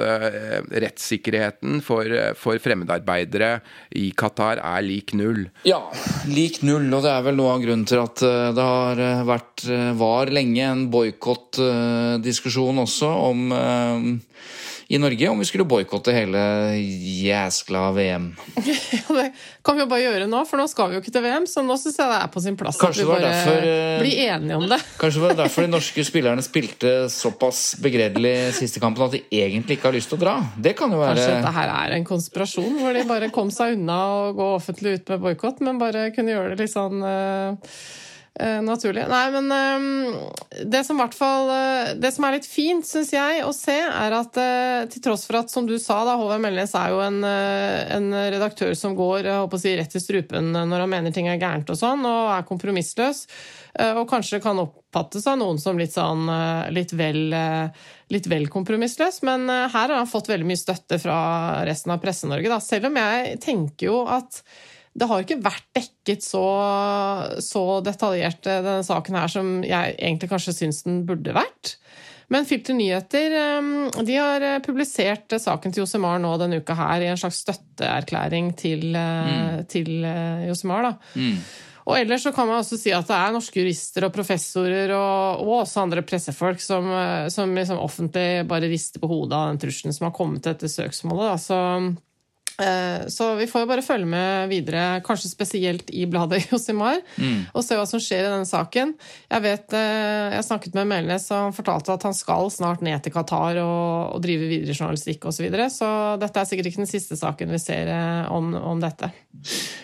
rettssikkerheten 0.84 1.82
for, 1.86 2.10
for 2.40 2.62
fremmedarbeidere 2.64 3.54
i 4.00 4.10
Qatar 4.18 4.62
er 4.64 4.86
lik 4.86 5.14
null. 5.18 5.48
Ja, 5.68 5.82
lik 6.30 6.62
null. 6.66 6.88
Og 6.94 7.04
det 7.06 7.12
er 7.14 7.26
vel 7.26 7.38
noe 7.40 7.56
av 7.56 7.64
grunnen 7.64 7.88
til 7.90 8.02
at 8.04 8.24
eh, 8.26 8.52
det 8.56 8.68
har 8.68 9.02
eh, 9.02 9.24
vært, 9.28 9.66
eh, 9.68 9.92
var 10.00 10.32
lenge 10.34 10.68
en 10.68 10.86
boikottdiskusjon 10.94 12.84
også 12.84 13.12
om 13.30 13.48
i 14.88 15.00
Norge 15.02 15.30
om 15.32 15.42
vi 15.42 15.48
skulle 15.48 15.68
boikotte 15.70 16.14
hele 16.16 16.42
jæskla 17.24 17.86
VM. 17.96 18.30
ja, 18.66 19.04
det 19.18 19.28
kan 19.64 19.78
vi 19.78 19.86
jo 19.86 19.90
bare 19.92 20.04
gjøre 20.04 20.28
nå, 20.30 20.44
for 20.50 20.62
nå 20.62 20.68
skal 20.72 20.92
vi 20.92 20.98
jo 20.98 21.04
ikke 21.04 21.14
til 21.16 21.26
VM, 21.26 21.48
så 21.50 21.64
nå 21.66 21.78
syns 21.80 22.00
jeg 22.02 22.12
det 22.12 22.20
er 22.20 22.32
på 22.34 22.44
sin 22.44 22.60
plass 22.60 22.80
kanskje 22.82 23.04
at 23.04 23.08
vi 23.08 23.14
bare 23.14 23.32
derfor, 23.32 23.68
blir 24.04 24.22
enige 24.28 24.60
om 24.60 24.68
det. 24.72 24.80
kanskje 25.02 25.22
det 25.22 25.26
var 25.28 25.40
derfor 25.44 25.68
de 25.68 25.74
norske 25.74 26.08
spillerne 26.08 26.46
spilte 26.46 26.94
såpass 27.14 27.64
begredelig 27.84 28.36
siste 28.60 28.84
kampen 28.84 29.08
at 29.08 29.18
de 29.18 29.24
egentlig 29.44 29.80
ikke 29.80 29.90
har 29.92 29.98
lyst 29.98 30.12
til 30.14 30.20
å 30.20 30.24
dra. 30.26 30.38
Det 30.58 30.76
kan 30.80 30.92
jo 30.92 31.02
være 31.02 31.18
Kanskje 31.18 31.40
dette 31.40 31.56
her 31.58 31.74
er 31.78 31.98
en 31.98 32.08
konspirasjon, 32.08 32.80
hvor 32.82 32.96
de 32.98 33.08
bare 33.10 33.32
kom 33.34 33.52
seg 33.54 33.78
unna 33.78 34.00
å 34.14 34.22
gå 34.38 34.50
offentlig 34.58 34.98
ut 35.00 35.14
med 35.14 35.28
boikott, 35.28 35.64
men 35.66 35.82
bare 35.82 36.10
kunne 36.16 36.36
gjøre 36.36 36.54
det 36.54 36.66
litt 36.66 36.76
sånn 36.76 37.02
uh 37.04 37.34
Eh, 37.44 37.56
naturlig. 38.66 39.04
Nei, 39.10 39.26
men 39.30 39.52
um, 39.52 40.16
det 40.66 40.80
som 40.88 40.98
fall 41.14 41.52
eh, 41.54 41.92
Det 42.02 42.10
som 42.16 42.26
er 42.26 42.40
litt 42.40 42.48
fint, 42.50 42.86
syns 42.88 43.12
jeg, 43.14 43.44
å 43.46 43.52
se, 43.54 43.76
er 43.78 44.16
at 44.18 44.40
uh, 44.42 44.90
til 44.90 45.04
tross 45.06 45.28
for 45.30 45.38
at, 45.44 45.54
som 45.54 45.68
du 45.70 45.76
sa, 45.78 46.00
da, 46.08 46.16
Håvard 46.18 46.42
Melnes 46.42 46.74
er 46.74 46.96
jo 46.96 47.04
en, 47.06 47.20
en, 47.24 48.10
redaktør 48.34 48.74
som 48.78 48.98
går 48.98 49.30
jeg 49.30 49.38
håper 49.38 49.60
å 49.60 49.62
si, 49.62 49.76
rett 49.78 49.98
i 49.98 50.02
strupen 50.02 50.50
når 50.54 50.86
han 50.86 50.92
mener 50.96 51.14
ting 51.14 51.30
er 51.30 51.38
gærent 51.38 51.70
og 51.70 51.78
sånn, 51.78 52.02
og 52.10 52.34
er 52.34 52.48
kompromissløs, 52.48 53.24
og 53.98 54.04
kanskje 54.10 54.42
kan 54.42 54.60
oppfattes 54.62 55.26
av 55.30 55.40
noen 55.42 55.58
som 55.62 55.80
litt 55.80 55.94
sånn 55.96 56.28
litt 56.74 56.94
vel, 56.98 57.34
litt 58.14 58.30
vel 58.30 58.46
kompromissløs, 58.54 59.24
men 59.26 59.48
her 59.50 59.74
har 59.74 59.98
han 59.98 60.10
fått 60.10 60.30
veldig 60.30 60.50
mye 60.50 60.62
støtte 60.62 61.00
fra 61.02 61.18
resten 61.68 61.94
av 61.96 62.02
Presse-Norge, 62.04 62.62
selv 62.66 62.92
om 62.92 63.02
jeg 63.02 63.42
tenker 63.44 63.90
jo 63.90 64.04
at 64.06 64.44
det 64.94 65.10
har 65.10 65.24
ikke 65.24 65.42
vært 65.42 65.66
dekket 65.74 66.26
så, 66.26 66.44
så 67.42 67.64
detaljert, 67.86 68.46
eh, 68.46 68.62
denne 68.62 68.86
saken 68.86 69.18
her, 69.18 69.32
som 69.32 69.56
jeg 69.66 69.96
egentlig 69.98 70.30
kanskje 70.32 70.56
syns 70.60 70.84
den 70.86 71.02
burde 71.08 71.34
vært. 71.36 71.78
Men 72.32 72.48
Filter 72.50 72.78
Nyheter 72.78 73.36
eh, 73.40 73.74
de 74.06 74.20
har 74.20 74.46
eh, 74.46 74.62
publisert 74.66 75.34
saken 75.42 75.74
til 75.74 75.84
Josemar 75.84 76.22
nå 76.22 76.36
denne 76.42 76.62
uka 76.62 76.78
her 76.78 77.06
i 77.06 77.10
en 77.10 77.20
slags 77.20 77.42
støtteerklæring 77.46 78.54
til, 78.60 78.94
mm. 78.94 79.66
til 79.74 79.94
Josemar. 80.50 80.92
da. 80.92 80.96
Mm. 81.18 81.38
Og 81.84 81.98
ellers 82.00 82.24
så 82.24 82.32
kan 82.32 82.48
man 82.48 82.62
også 82.62 82.78
si 82.80 82.94
at 82.96 83.10
det 83.10 83.16
er 83.18 83.34
norske 83.36 83.60
jurister 83.60 84.06
og 84.08 84.14
professorer 84.16 84.94
og, 84.96 85.42
og 85.44 85.66
også 85.66 85.82
andre 85.82 86.06
pressefolk 86.08 86.62
som, 86.64 86.88
som 87.34 87.52
liksom 87.58 87.82
offentlig 87.84 88.46
bare 88.48 88.70
rister 88.72 89.04
på 89.04 89.10
hodet 89.12 89.36
av 89.36 89.50
den 89.50 89.60
trusselen 89.66 89.92
som 89.92 90.08
har 90.08 90.16
kommet 90.16 90.48
etter 90.48 90.72
søksmålet. 90.72 91.34
Da. 91.34 91.42
Så 91.44 91.60
Eh, 92.13 92.13
så 93.10 93.34
vi 93.36 93.48
får 93.50 93.66
bare 93.66 93.82
følge 93.82 94.06
med 94.06 94.52
videre, 94.52 95.02
kanskje 95.06 95.32
spesielt 95.32 95.90
i 95.90 96.06
bladet 96.10 96.44
Josimar, 96.52 97.00
mm. 97.18 97.50
og 97.54 97.66
se 97.66 97.78
hva 97.78 97.86
som 97.90 98.02
skjer 98.02 98.28
i 98.28 98.30
denne 98.30 98.48
saken. 98.48 98.94
Jeg 99.32 99.44
vet, 99.46 99.74
eh, 99.78 100.36
jeg 100.38 100.46
snakket 100.48 100.78
med 100.78 100.90
Melnes, 100.92 101.26
og 101.34 101.48
han 101.48 101.56
fortalte 101.58 101.96
at 101.96 102.06
han 102.06 102.16
skal 102.18 102.52
snart 102.54 102.84
ned 102.86 103.02
til 103.04 103.16
Qatar 103.16 103.58
og, 103.64 104.14
og 104.14 104.22
drive 104.24 104.52
videre 104.52 104.78
journalistikk 104.78 105.26
osv. 105.26 105.42
Så, 105.44 105.48
videre. 105.48 105.66
så 105.74 105.88
dette 106.22 106.40
er 106.40 106.48
sikkert 106.48 106.70
ikke 106.70 106.84
den 106.84 106.88
siste 106.92 107.18
saken 107.20 107.50
vi 107.52 107.60
ser 107.60 107.90
eh, 107.92 108.32
om, 108.32 108.54
om 108.56 108.80
dette. 108.84 109.10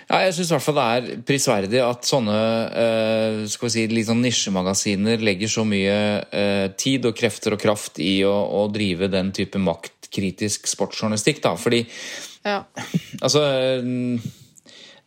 Ja, 0.07 0.21
jeg 0.27 0.37
syns 0.37 0.53
i 0.53 0.55
hvert 0.55 0.67
fall 0.67 0.77
det 0.77 0.85
er 0.93 1.23
prisverdig 1.25 1.81
at 1.83 2.05
sånne 2.07 2.37
skal 3.49 3.67
vi 3.67 3.73
si, 3.73 3.83
litt 3.91 4.07
sånn 4.07 4.21
nisjemagasiner 4.23 5.21
legger 5.25 5.51
så 5.51 5.65
mye 5.67 5.97
tid 6.79 7.09
og 7.09 7.17
krefter 7.17 7.57
og 7.57 7.61
kraft 7.61 7.99
i 8.01 8.21
å, 8.29 8.31
å 8.31 8.63
drive 8.71 9.09
den 9.11 9.33
type 9.35 9.59
maktkritisk 9.61 10.69
sportsjournalistikk. 10.69 11.41
da, 11.43 11.57
fordi 11.59 11.83
ja. 12.45 12.63
Altså 13.25 13.41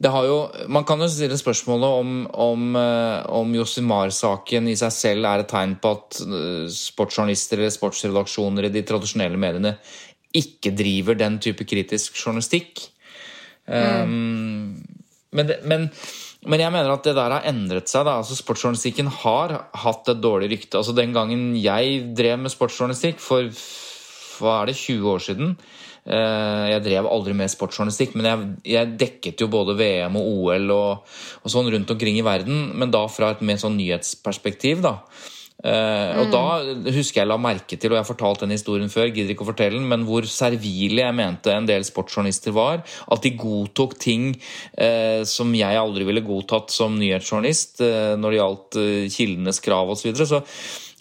det 0.02 0.10
har 0.10 0.26
jo, 0.26 0.38
Man 0.68 0.86
kan 0.86 1.00
jo 1.02 1.08
stille 1.10 1.38
spørsmålet 1.38 1.98
om, 2.02 2.14
om, 2.32 2.62
eh, 2.76 3.18
om 3.30 3.52
Josimar-saken 3.54 4.70
i 4.72 4.78
seg 4.78 4.94
selv 4.94 5.28
er 5.28 5.42
et 5.42 5.50
tegn 5.52 5.76
på 5.82 5.92
at 5.94 6.22
eh, 6.24 6.64
sportsjournalister 6.74 7.60
eller 7.60 7.74
sportsredaksjoner 7.74 8.66
i 8.66 8.72
de 8.74 8.82
tradisjonelle 8.88 9.38
mediene 9.40 9.76
ikke 10.32 10.72
driver 10.74 11.18
den 11.20 11.36
type 11.44 11.66
kritisk 11.68 12.16
journalistikk. 12.16 12.86
Mm. 13.68 14.00
Um, 14.02 15.02
men, 15.36 15.48
det, 15.48 15.58
men, 15.68 15.84
men, 16.48 16.62
jeg 16.64 16.72
mener 16.72 16.94
at 16.94 17.04
det 17.04 17.14
der 17.18 17.34
har 17.36 17.48
endret 17.50 17.92
seg. 17.92 18.06
Da. 18.08 18.16
Altså, 18.22 18.38
sportsjournalistikken 18.38 19.10
har 19.22 19.54
hatt 19.84 20.08
et 20.08 20.22
dårlig 20.24 20.48
rykte. 20.54 20.80
Altså, 20.80 20.96
den 20.96 21.12
gangen 21.12 21.50
jeg 21.60 22.00
drev 22.16 22.40
med 22.40 22.54
sportsjournalistikk 22.54 23.20
for 23.22 23.52
hva 24.40 24.62
er 24.62 24.72
det, 24.72 24.78
20 24.80 25.12
år 25.12 25.22
siden, 25.22 25.52
jeg 26.02 26.82
drev 26.82 27.06
aldri 27.06 27.34
med 27.38 27.50
sportsjournalistikk, 27.52 28.16
men 28.18 28.26
jeg, 28.26 28.46
jeg, 28.72 28.94
dekket 28.98 29.44
jo 29.44 29.46
både 29.52 29.76
VM 29.78 30.16
og 30.18 30.30
OL 30.32 30.72
og, 30.74 31.12
og, 31.42 31.52
sånn 31.52 31.70
rundt 31.70 31.92
omkring 31.94 32.18
i 32.18 32.24
verden, 32.26 32.72
men 32.74 32.90
da 32.90 33.04
fra 33.06 33.30
et 33.30 33.44
mer 33.46 33.60
sånn 33.62 33.78
nyhetsperspektiv, 33.78 34.82
da. 34.82 34.96
Uh, 35.62 36.18
og 36.18 36.32
da 36.32 36.40
husker 36.90 37.20
jeg 37.20 37.28
la 37.30 37.36
merke 37.38 37.76
til, 37.78 37.92
og 37.92 37.94
jeg 37.94 38.02
har 38.02 38.08
fortalt 38.08 38.40
den 38.42 38.54
historien 38.54 38.90
før, 38.90 39.12
gidder 39.14 39.30
ikke 39.36 39.44
å 39.44 39.50
fortelle 39.52 39.78
den, 39.78 39.86
men 39.90 40.02
hvor 40.08 40.26
servile 40.26 41.04
jeg 41.04 41.14
mente 41.14 41.54
en 41.54 41.68
del 41.68 41.86
sportsjournalister 41.86 42.54
var. 42.56 42.82
At 43.14 43.22
de 43.22 43.34
godtok 43.38 43.94
ting 44.02 44.32
uh, 44.34 45.22
som 45.28 45.54
jeg 45.54 45.78
aldri 45.78 46.08
ville 46.08 46.24
godtatt 46.26 46.74
som 46.74 46.98
nyhetsjournalist 46.98 47.84
uh, 47.86 48.14
når 48.18 48.34
det 48.34 48.40
gjaldt 48.40 48.80
kildenes 49.14 49.62
krav 49.62 49.94
osv. 49.94 50.02
Så, 50.02 50.10
videre. 50.10 50.30
så 50.32 50.42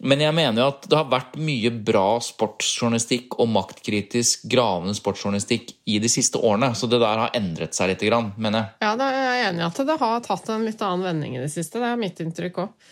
men 0.01 0.21
jeg 0.23 0.33
mener 0.33 0.63
jo 0.63 0.69
at 0.71 0.85
det 0.89 0.97
har 0.97 1.09
vært 1.11 1.35
mye 1.37 1.69
bra 1.85 2.05
sportsjournalistikk 2.25 3.37
og 3.41 3.51
maktkritisk 3.53 4.47
gravende 4.49 4.95
sportsjournalistikk 4.97 5.75
i 5.93 5.99
de 6.01 6.09
siste 6.09 6.41
årene. 6.41 6.71
Så 6.77 6.89
det 6.89 7.01
der 7.03 7.21
har 7.25 7.37
endret 7.37 7.77
seg 7.77 7.91
litt, 7.91 8.05
mener 8.35 8.57
jeg. 8.57 8.71
Ja, 8.81 8.95
jeg 8.97 9.27
er 9.27 9.45
enig 9.51 9.61
i 9.61 9.67
at 9.67 9.83
det 9.91 9.99
har 10.01 10.25
tatt 10.25 10.49
en 10.49 10.65
litt 10.65 10.81
annen 10.81 11.05
vending 11.05 11.37
i 11.37 11.43
det 11.43 11.51
siste. 11.53 11.81
Det 11.81 11.91
er 11.91 12.01
mitt 12.01 12.21
inntrykk 12.23 12.63
òg. 12.65 12.91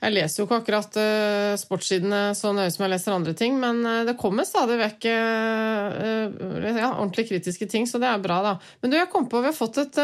Jeg 0.00 0.14
leser 0.16 0.40
jo 0.40 0.46
ikke 0.46 0.58
akkurat 0.62 0.94
uh, 0.96 1.54
sportssidene 1.60 2.20
så 2.36 2.54
nøye 2.56 2.70
som 2.72 2.86
jeg 2.86 2.92
leser 2.94 3.12
andre 3.12 3.34
ting, 3.36 3.58
men 3.60 3.82
uh, 3.84 4.02
det 4.08 4.16
kommer 4.20 4.46
stadig 4.48 4.78
vekk 4.80 5.08
uh, 5.12 6.38
ja, 6.64 6.94
ordentlig 6.94 7.26
kritiske 7.28 7.68
ting, 7.68 7.88
så 7.88 8.00
det 8.00 8.08
er 8.08 8.22
bra, 8.22 8.38
da. 8.46 8.54
Men 8.80 8.94
du, 8.94 8.96
jeg 8.96 9.10
kom 9.12 9.28
på 9.28 9.42
vi 9.44 9.50
har 9.50 9.56
fått 9.56 9.82
et, 9.82 9.98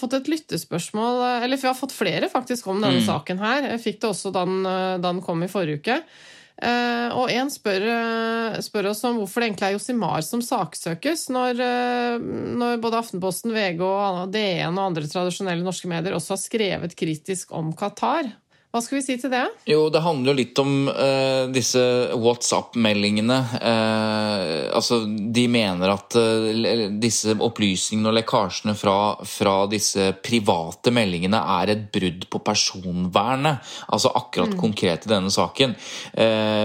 fått 0.00 0.16
et 0.18 0.30
lyttespørsmål, 0.32 1.22
eller 1.44 1.60
vi 1.60 1.70
har 1.70 1.78
fått 1.78 1.94
flere 1.94 2.30
faktisk 2.32 2.66
om 2.72 2.82
denne 2.82 3.04
mm. 3.04 3.06
saken 3.06 3.42
her. 3.42 3.70
Jeg 3.74 3.84
fikk 3.84 4.02
det 4.02 4.10
også 4.10 4.34
da 4.34 4.42
den, 4.48 4.66
da 4.66 4.98
den 5.04 5.22
kom 5.22 5.46
i 5.46 5.50
forrige 5.52 5.82
uke. 5.82 6.00
Uh, 6.58 7.14
og 7.14 7.30
en 7.30 7.52
spør, 7.54 7.84
uh, 7.86 8.56
spør, 8.66 8.88
oss 8.90 9.04
om 9.06 9.20
hvorfor 9.20 9.44
det 9.44 9.52
egentlig 9.52 9.66
er 9.68 9.76
Josimar 9.76 10.24
som 10.26 10.42
saksøkes, 10.42 11.28
når, 11.30 11.60
uh, 11.62 12.24
når, 12.58 12.80
både 12.82 12.98
Aftenposten, 12.98 13.54
VG 13.54 13.84
og 13.86 14.24
DN 14.34 14.74
og 14.74 14.88
andre 14.88 15.06
tradisjonelle 15.06 15.62
norske 15.62 15.90
medier 15.90 16.16
også 16.18 16.34
har 16.34 16.42
skrevet 16.42 16.98
kritisk 16.98 17.54
om 17.54 17.70
Qatar. 17.78 18.32
Hva 18.68 18.82
skal 18.84 18.98
vi 18.98 19.00
si 19.00 19.14
til 19.16 19.30
det? 19.32 19.46
Jo, 19.64 19.86
Det 19.88 20.02
handler 20.04 20.34
jo 20.34 20.38
litt 20.42 20.58
om 20.60 20.72
uh, 20.92 21.48
disse 21.48 21.80
WhatsApp-meldingene. 22.12 23.38
Uh, 23.56 24.68
altså, 24.76 24.98
De 25.08 25.46
mener 25.48 25.88
at 25.88 26.16
uh, 26.20 26.82
disse 27.00 27.32
opplysningene 27.32 28.10
og 28.10 28.18
lekkasjene 28.18 28.74
fra, 28.76 28.96
fra, 29.24 29.54
disse 29.72 30.10
private 30.20 30.92
meldingene 30.92 31.40
er 31.56 31.72
et 31.72 31.86
brudd 31.94 32.26
på 32.28 32.42
personvernet. 32.44 33.64
Altså 33.88 34.12
akkurat 34.20 34.52
mm. 34.52 34.60
konkret 34.60 35.08
i 35.08 35.12
denne 35.14 35.32
saken. 35.32 35.72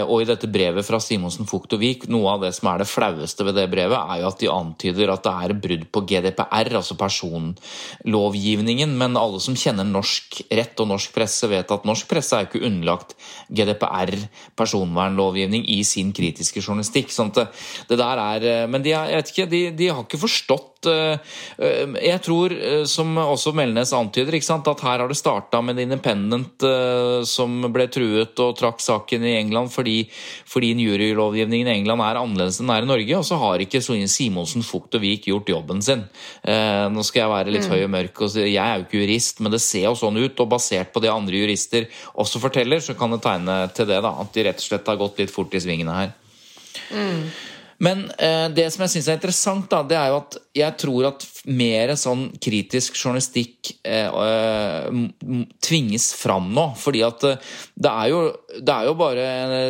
og 0.04 0.22
i 0.22 0.28
dette 0.28 0.50
brevet 0.52 0.86
fra 0.86 1.00
Simonsen 1.02 1.48
Fugt 1.48 1.74
og 1.76 1.82
Vik, 1.82 2.08
noe 2.12 2.36
av 2.36 2.44
det 2.44 2.52
som 2.56 2.68
er 2.72 2.84
det 2.84 2.90
flaueste 2.90 3.48
ved 3.48 3.56
det 3.58 3.70
brevet, 3.72 3.96
er 3.96 4.22
jo 4.22 4.30
at 4.30 4.42
de 4.42 4.52
antyder 4.52 5.14
at 5.14 5.24
det 5.24 5.34
er 5.34 5.56
et 5.56 5.64
brudd 5.66 5.88
på 5.94 6.04
GDPR, 6.10 6.74
altså 6.82 7.00
personlovgivningen. 7.00 8.96
Men 9.00 9.20
alle 9.20 9.40
som 9.44 9.58
kjenner 9.58 9.88
norsk 9.88 10.44
rett 10.52 10.84
og 10.84 10.92
norsk 10.92 11.16
presse, 11.16 11.48
vet 11.52 11.72
at 11.72 11.88
norsk 11.88 11.93
norsk 11.94 12.10
presse 12.10 12.36
er 12.36 12.50
ikke 12.50 12.64
underlagt 12.66 13.16
GDPR, 13.54 14.14
personvernlovgivning, 14.60 15.66
i 15.70 15.82
sin 15.88 16.12
kritiske 16.16 16.62
journalistikk. 16.62 17.14
sånn 17.14 17.32
at 17.34 17.54
det 17.90 17.98
der 17.98 18.18
er, 18.28 18.44
eh, 18.44 18.68
Men 18.68 18.82
de, 18.82 18.90
jeg 18.90 19.16
vet 19.16 19.34
ikke, 19.34 19.50
de, 19.50 19.66
de 19.72 19.88
har 19.90 20.04
ikke 20.04 20.26
forstått 20.26 20.73
eh, 20.90 21.18
eh, 21.58 21.96
Jeg 22.04 22.22
tror, 22.26 22.54
som 22.90 23.16
også 23.18 23.54
Melnes 23.56 23.94
antyder, 23.96 24.38
at 24.38 24.84
her 24.84 25.04
har 25.04 25.10
det 25.10 25.18
starta 25.18 25.62
med 25.62 25.78
The 25.78 25.86
Independent 25.88 26.66
som 27.28 27.68
ble 27.74 27.88
truet 27.92 28.40
og 28.40 28.56
trakk 28.58 28.82
saken 28.82 29.24
i 29.26 29.36
England 29.40 29.72
fordi, 29.74 30.08
fordi 30.50 30.74
jurylovgivningen 30.80 31.70
i 31.70 31.76
England 31.80 32.04
er 32.04 32.20
annerledes 32.20 32.60
enn 32.60 32.68
den 32.68 32.76
er 32.76 32.86
i 32.86 32.90
Norge. 32.90 33.18
Og 33.20 33.28
så 33.28 33.40
har 33.42 33.64
ikke 33.64 33.82
Simonsen, 33.84 34.66
Fugt 34.66 34.96
og 34.98 35.04
Vik 35.04 35.28
gjort 35.30 35.50
jobben 35.50 35.82
sin. 35.84 36.06
Nå 36.44 37.06
skal 37.06 37.24
jeg 37.24 37.34
være 37.34 37.54
litt 37.56 37.68
mm. 37.68 37.74
høy 37.74 37.84
og 37.84 37.94
mørk 37.94 38.24
og 38.26 38.34
si 38.34 38.46
jeg 38.46 38.60
er 38.64 38.80
jo 38.80 38.88
ikke 38.88 39.02
jurist, 39.02 39.42
men 39.44 39.54
det 39.54 39.62
ser 39.64 39.88
jo 39.88 39.96
sånn 40.00 40.20
ut. 40.20 40.44
Og 40.44 40.52
basert 40.52 40.94
på 40.94 41.04
det 41.04 41.12
andre 41.14 41.44
jurister 41.44 41.88
også 42.20 42.42
forteller, 42.44 42.84
så 42.84 42.98
kan 42.98 43.14
det 43.14 43.24
tegne 43.24 43.60
til 43.76 43.90
det. 43.90 44.02
da, 44.04 44.14
At 44.24 44.34
de 44.36 44.46
rett 44.48 44.62
og 44.62 44.68
slett 44.68 44.92
har 44.92 45.00
gått 45.00 45.24
litt 45.24 45.34
fort 45.34 45.54
i 45.56 45.64
svingene 45.64 45.98
her. 45.98 46.14
Mm. 46.94 47.28
Men 47.84 48.06
eh, 48.18 48.48
det 48.56 48.70
som 48.72 48.86
jeg 48.86 48.94
syns 48.94 49.10
er 49.10 49.18
interessant, 49.18 49.66
da, 49.72 49.82
det 49.88 49.98
er 50.00 50.12
jo 50.12 50.20
at 50.22 50.38
jeg 50.56 50.76
tror 50.80 51.08
at 51.10 51.26
mer 51.50 51.92
sånn 52.00 52.28
kritisk 52.42 52.96
journalistikk 52.96 53.74
eh, 53.84 54.08
eh, 54.08 55.00
tvinges 55.64 56.12
fram 56.16 56.52
nå. 56.56 56.70
Fordi 56.80 57.04
at 57.04 57.26
eh, 57.28 57.50
det 57.76 57.92
er 57.92 58.12
jo, 58.14 58.22
det 58.56 58.76
er 58.76 58.88
jo 58.88 58.96
bare 59.00 59.26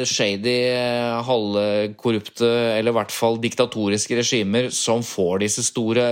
shady, 0.09 0.57
eh, 0.75 1.15
halvkorrupte, 1.29 2.51
eller 2.77 2.93
i 2.93 2.97
hvert 2.99 3.15
fall 3.15 3.41
diktatoriske 3.41 4.19
regimer 4.21 4.69
som 4.75 5.01
får 5.05 5.45
disse 5.47 5.65
store 5.65 6.07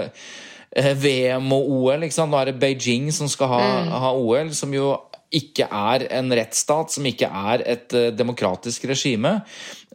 VM 0.72 1.52
og 1.54 1.72
OL. 1.78 2.08
Ikke 2.08 2.16
sant? 2.16 2.32
Nå 2.32 2.40
er 2.40 2.50
det 2.50 2.60
Beijing 2.62 3.12
som 3.14 3.30
skal 3.30 3.52
ha, 3.52 3.62
mm. 3.62 3.96
ha 4.06 4.14
OL, 4.18 4.54
som 4.58 4.74
jo 4.74 4.96
ikke 5.32 5.68
er 5.68 6.06
en 6.18 6.32
rettsstat, 6.36 6.94
som 6.96 7.08
ikke 7.08 7.28
er 7.28 7.64
et 7.74 7.96
uh, 7.96 8.10
demokratisk 8.16 8.86
regime. 8.92 9.38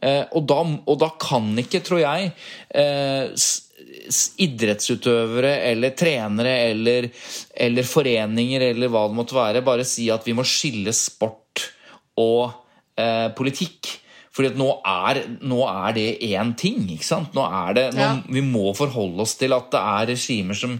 Uh, 0.01 0.23
og, 0.31 0.41
da, 0.49 0.59
og, 0.63 0.97
da, 1.03 1.11
kan 1.21 1.51
ikke, 1.61 1.83
tror 1.85 2.01
jeg, 2.01 2.31
uh, 2.77 3.47
idrettsutøvere 4.43 5.53
eller 5.69 5.93
trenere 5.97 6.55
eller, 6.71 7.09
eller, 7.53 7.87
foreninger 7.87 8.69
eller 8.71 8.91
hva 8.91 9.05
det 9.07 9.17
måtte 9.17 9.37
være, 9.37 9.63
bare 9.65 9.85
si 9.87 10.09
at 10.13 10.25
vi 10.27 10.35
må 10.37 10.45
skille 10.47 10.93
sport 10.95 11.65
og 12.17 12.63
politikk. 13.37 13.91
Fordi 14.33 14.49
at 14.49 14.57
nå 14.57 14.69
er, 14.85 15.19
nå 15.49 15.59
er 15.65 15.93
det 15.93 16.07
én 16.25 16.53
ting. 16.57 16.79
ikke 16.93 17.05
sant? 17.05 17.35
Nå 17.37 17.43
er 17.45 17.77
det, 17.77 17.85
nå, 17.93 18.01
ja. 18.01 18.09
Vi 18.25 18.41
må 18.45 18.71
forholde 18.77 19.21
oss 19.25 19.35
til 19.37 19.53
at 19.53 19.69
det 19.73 19.81
er 19.81 20.09
regimer 20.11 20.57
som 20.57 20.79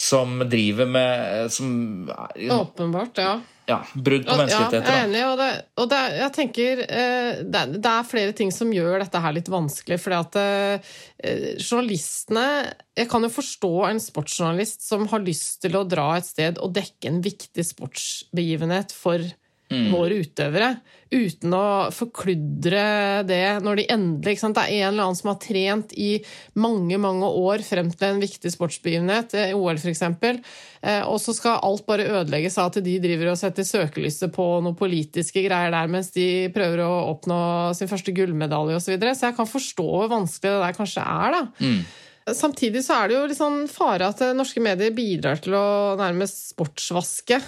som 0.00 0.38
driver 0.48 0.88
med 0.88 1.50
som, 1.52 2.10
Åpenbart, 2.50 3.18
ja. 3.20 3.40
Ja, 3.70 3.76
brudd 3.94 4.24
på 4.26 4.34
menneskerettigheter. 4.34 4.88
Ja, 4.88 4.94
jeg 4.96 5.02
er 5.02 5.08
enig, 5.10 5.20
og, 5.28 5.34
det, 5.38 5.48
og 5.78 5.90
det, 5.92 5.98
jeg 6.16 6.32
tenker 6.34 6.80
det, 6.80 7.60
det, 7.76 7.90
er 7.90 8.08
flere 8.08 8.32
ting 8.34 8.50
som 8.54 8.72
gjør 8.74 8.96
dette 9.04 9.20
her 9.22 9.36
litt 9.36 9.50
vanskelig. 9.52 10.00
fordi 10.02 10.16
at 10.16 10.38
eh, 10.40 10.88
journalistene 11.60 12.46
Jeg 12.98 13.10
kan 13.12 13.22
jo 13.22 13.30
forstå 13.30 13.72
en 13.90 14.02
sportsjournalist 14.02 14.88
som 14.88 15.06
har 15.12 15.22
lyst 15.22 15.60
til 15.62 15.78
å 15.78 15.84
dra 15.86 16.08
et 16.16 16.26
sted 16.26 16.58
og 16.58 16.74
dekke 16.80 17.12
en 17.12 17.20
viktig 17.22 17.66
sportsbegivenhet 17.68 18.96
for 18.96 19.22
mm. 19.70 19.90
våre 19.94 20.20
utøvere. 20.24 20.70
Uten 21.10 21.54
å 21.58 21.90
forkludre 21.90 22.82
det 23.26 23.58
når 23.64 23.80
de 23.80 23.86
endelig? 23.90 24.36
Det 24.38 24.62
er 24.62 24.74
en 24.76 24.92
eller 24.92 25.08
annen 25.08 25.18
som 25.18 25.32
har 25.32 25.40
trent 25.42 25.94
i 25.98 26.10
mange 26.54 26.98
mange 27.02 27.26
år 27.26 27.64
frem 27.66 27.90
til 27.90 28.12
en 28.12 28.22
viktig 28.22 28.52
sportsbegivenhet, 28.54 29.34
eh, 29.34 29.54
OL 29.58 29.80
f.eks., 29.80 30.04
eh, 30.06 31.02
og 31.02 31.18
så 31.22 31.34
skal 31.34 31.58
alt 31.66 31.82
bare 31.88 32.06
ødelegges 32.20 32.60
av 32.62 32.70
at 32.70 32.78
de 32.86 32.98
driver 33.02 33.32
og 33.32 33.40
setter 33.40 33.66
søkelyset 33.66 34.30
på 34.34 34.46
noen 34.62 34.78
politiske 34.78 35.42
greier 35.46 35.74
der 35.74 35.90
mens 35.90 36.12
de 36.14 36.28
prøver 36.54 36.84
å 36.86 36.92
oppnå 37.10 37.40
sin 37.78 37.90
første 37.90 38.14
gullmedalje 38.14 38.78
osv. 38.78 38.86
Så, 38.86 38.94
videre. 38.94 39.16
så 39.18 39.30
jeg 39.30 39.38
kan 39.40 39.50
forstå 39.50 39.88
hvor 39.90 40.14
vanskelig 40.14 40.54
det 40.54 40.62
der 40.62 40.78
kanskje 40.78 41.02
er. 41.10 41.36
da. 41.36 41.42
Mm. 41.58 41.82
Samtidig 42.28 42.82
så 42.84 42.98
er 43.00 43.08
det 43.08 43.14
jo 43.16 43.22
litt 43.30 43.38
sånn 43.38 43.62
fare 43.70 44.10
at 44.12 44.20
norske 44.36 44.60
medier 44.62 44.92
bidrar 44.94 45.40
til 45.40 45.54
å 45.56 45.96
nærmest 45.98 46.50
sportsvaske 46.52 47.38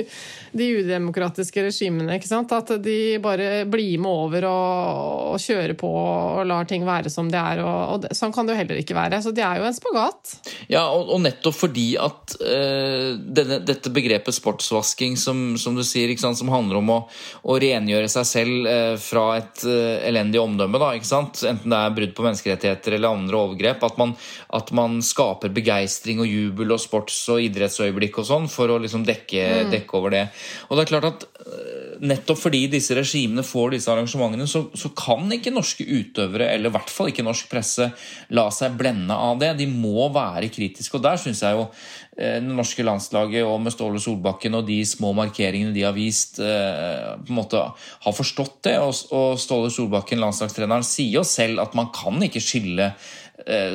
de 0.58 0.66
udemokratiske 0.80 1.62
regimene. 1.68 2.16
ikke 2.18 2.28
sant? 2.28 2.50
At 2.52 2.72
de 2.82 3.16
bare 3.22 3.64
blir 3.70 4.02
med 4.02 4.10
over 4.10 4.48
og, 4.50 5.36
og 5.36 5.38
kjører 5.40 5.76
på 5.78 5.90
og 5.90 6.42
lar 6.50 6.66
ting 6.68 6.82
være 6.86 7.12
som 7.12 7.30
de 7.30 7.38
er. 7.38 7.62
Og, 7.62 7.78
og 7.94 8.02
det, 8.02 8.16
sånn 8.18 8.34
kan 8.34 8.48
det 8.48 8.56
jo 8.56 8.60
heller 8.60 8.80
ikke 8.82 8.98
være. 8.98 9.22
Så 9.24 9.32
det 9.36 9.44
er 9.46 9.60
jo 9.60 9.68
en 9.70 9.78
spagat. 9.78 10.34
Ja, 10.74 10.84
og, 10.90 11.14
og 11.14 11.22
nettopp 11.22 11.56
fordi 11.62 11.86
at 12.02 12.36
uh, 12.42 13.14
denne, 13.16 13.60
dette 13.64 13.94
begrepet 13.94 14.36
sportsvasking, 14.36 15.16
som, 15.20 15.54
som 15.60 15.78
du 15.78 15.84
sier, 15.86 16.10
sant, 16.18 16.38
som 16.42 16.50
handler 16.52 16.82
om 16.82 16.92
å, 16.96 16.98
å 17.46 17.60
rengjøre 17.62 18.10
seg 18.10 18.28
selv 18.28 18.68
uh, 18.68 18.98
fra 19.00 19.28
et 19.38 19.64
uh, 19.70 20.02
elendig 20.10 20.42
omdømme, 20.42 20.82
da, 20.82 20.92
enten 20.96 21.72
det 21.72 21.78
er 21.78 21.96
brudd 21.96 22.14
på 22.16 22.26
menneskerettigheter 22.26 22.98
eller 22.98 23.14
andre 23.14 23.38
overgrep, 23.38 23.86
at 23.86 23.98
man 24.00 24.15
at 24.56 24.72
man 24.76 24.98
skaper 25.04 25.52
begeistring 25.54 26.22
og 26.22 26.30
jubel 26.30 26.74
og 26.74 26.82
sports- 26.82 27.24
og 27.32 27.42
idrettsøyeblikk 27.44 28.20
og 28.22 28.28
sånn 28.28 28.48
for 28.50 28.72
å 28.72 28.78
liksom 28.82 29.04
dekke, 29.06 29.42
mm. 29.66 29.72
dekke, 29.74 29.96
over 29.96 30.14
det. 30.14 30.24
Og 30.68 30.76
det 30.76 30.84
er 30.84 30.90
klart 30.90 31.08
at 31.08 31.26
eh, 31.44 31.96
nettopp 32.06 32.40
fordi 32.40 32.64
disse 32.72 32.96
regimene 32.96 33.44
får 33.46 33.76
disse 33.76 33.92
arrangementene, 33.92 34.48
så, 34.50 34.66
så, 34.76 34.92
kan 34.96 35.28
ikke 35.32 35.54
norske 35.54 35.84
utøvere, 35.86 36.50
eller 36.54 36.72
i 36.72 36.76
hvert 36.76 36.92
fall 36.92 37.12
ikke 37.12 37.24
norsk 37.26 37.50
presse, 37.52 37.88
la 38.36 38.46
seg 38.54 38.76
blende 38.78 39.16
av 39.16 39.38
det. 39.40 39.54
De 39.60 39.68
må 39.70 40.08
være 40.14 40.50
kritiske. 40.52 40.98
Og 40.98 41.04
der 41.06 41.20
syns 41.20 41.42
jeg 41.44 41.56
jo 41.56 41.66
eh, 41.66 42.38
det 42.42 42.56
norske 42.56 42.86
landslaget 42.86 43.46
og 43.46 43.60
med 43.64 43.74
Ståle 43.74 44.02
Solbakken 44.02 44.58
og 44.58 44.66
de 44.68 44.80
små 44.88 45.12
markeringene 45.16 45.74
de 45.76 45.84
har 45.86 45.96
vist, 45.96 46.40
eh, 46.42 47.12
på 47.22 47.32
en 47.32 47.40
måte 47.40 47.62
har 47.62 48.16
forstått 48.16 48.58
det. 48.68 48.76
Og 48.82 49.38
Ståle 49.40 49.72
Solbakken, 49.72 50.22
landslagstreneren, 50.22 50.86
sier 50.86 51.20
jo 51.20 51.26
selv 51.26 51.64
at 51.64 51.76
man 51.78 51.92
kan 51.94 52.20
ikke 52.26 52.42
skille 52.42 52.92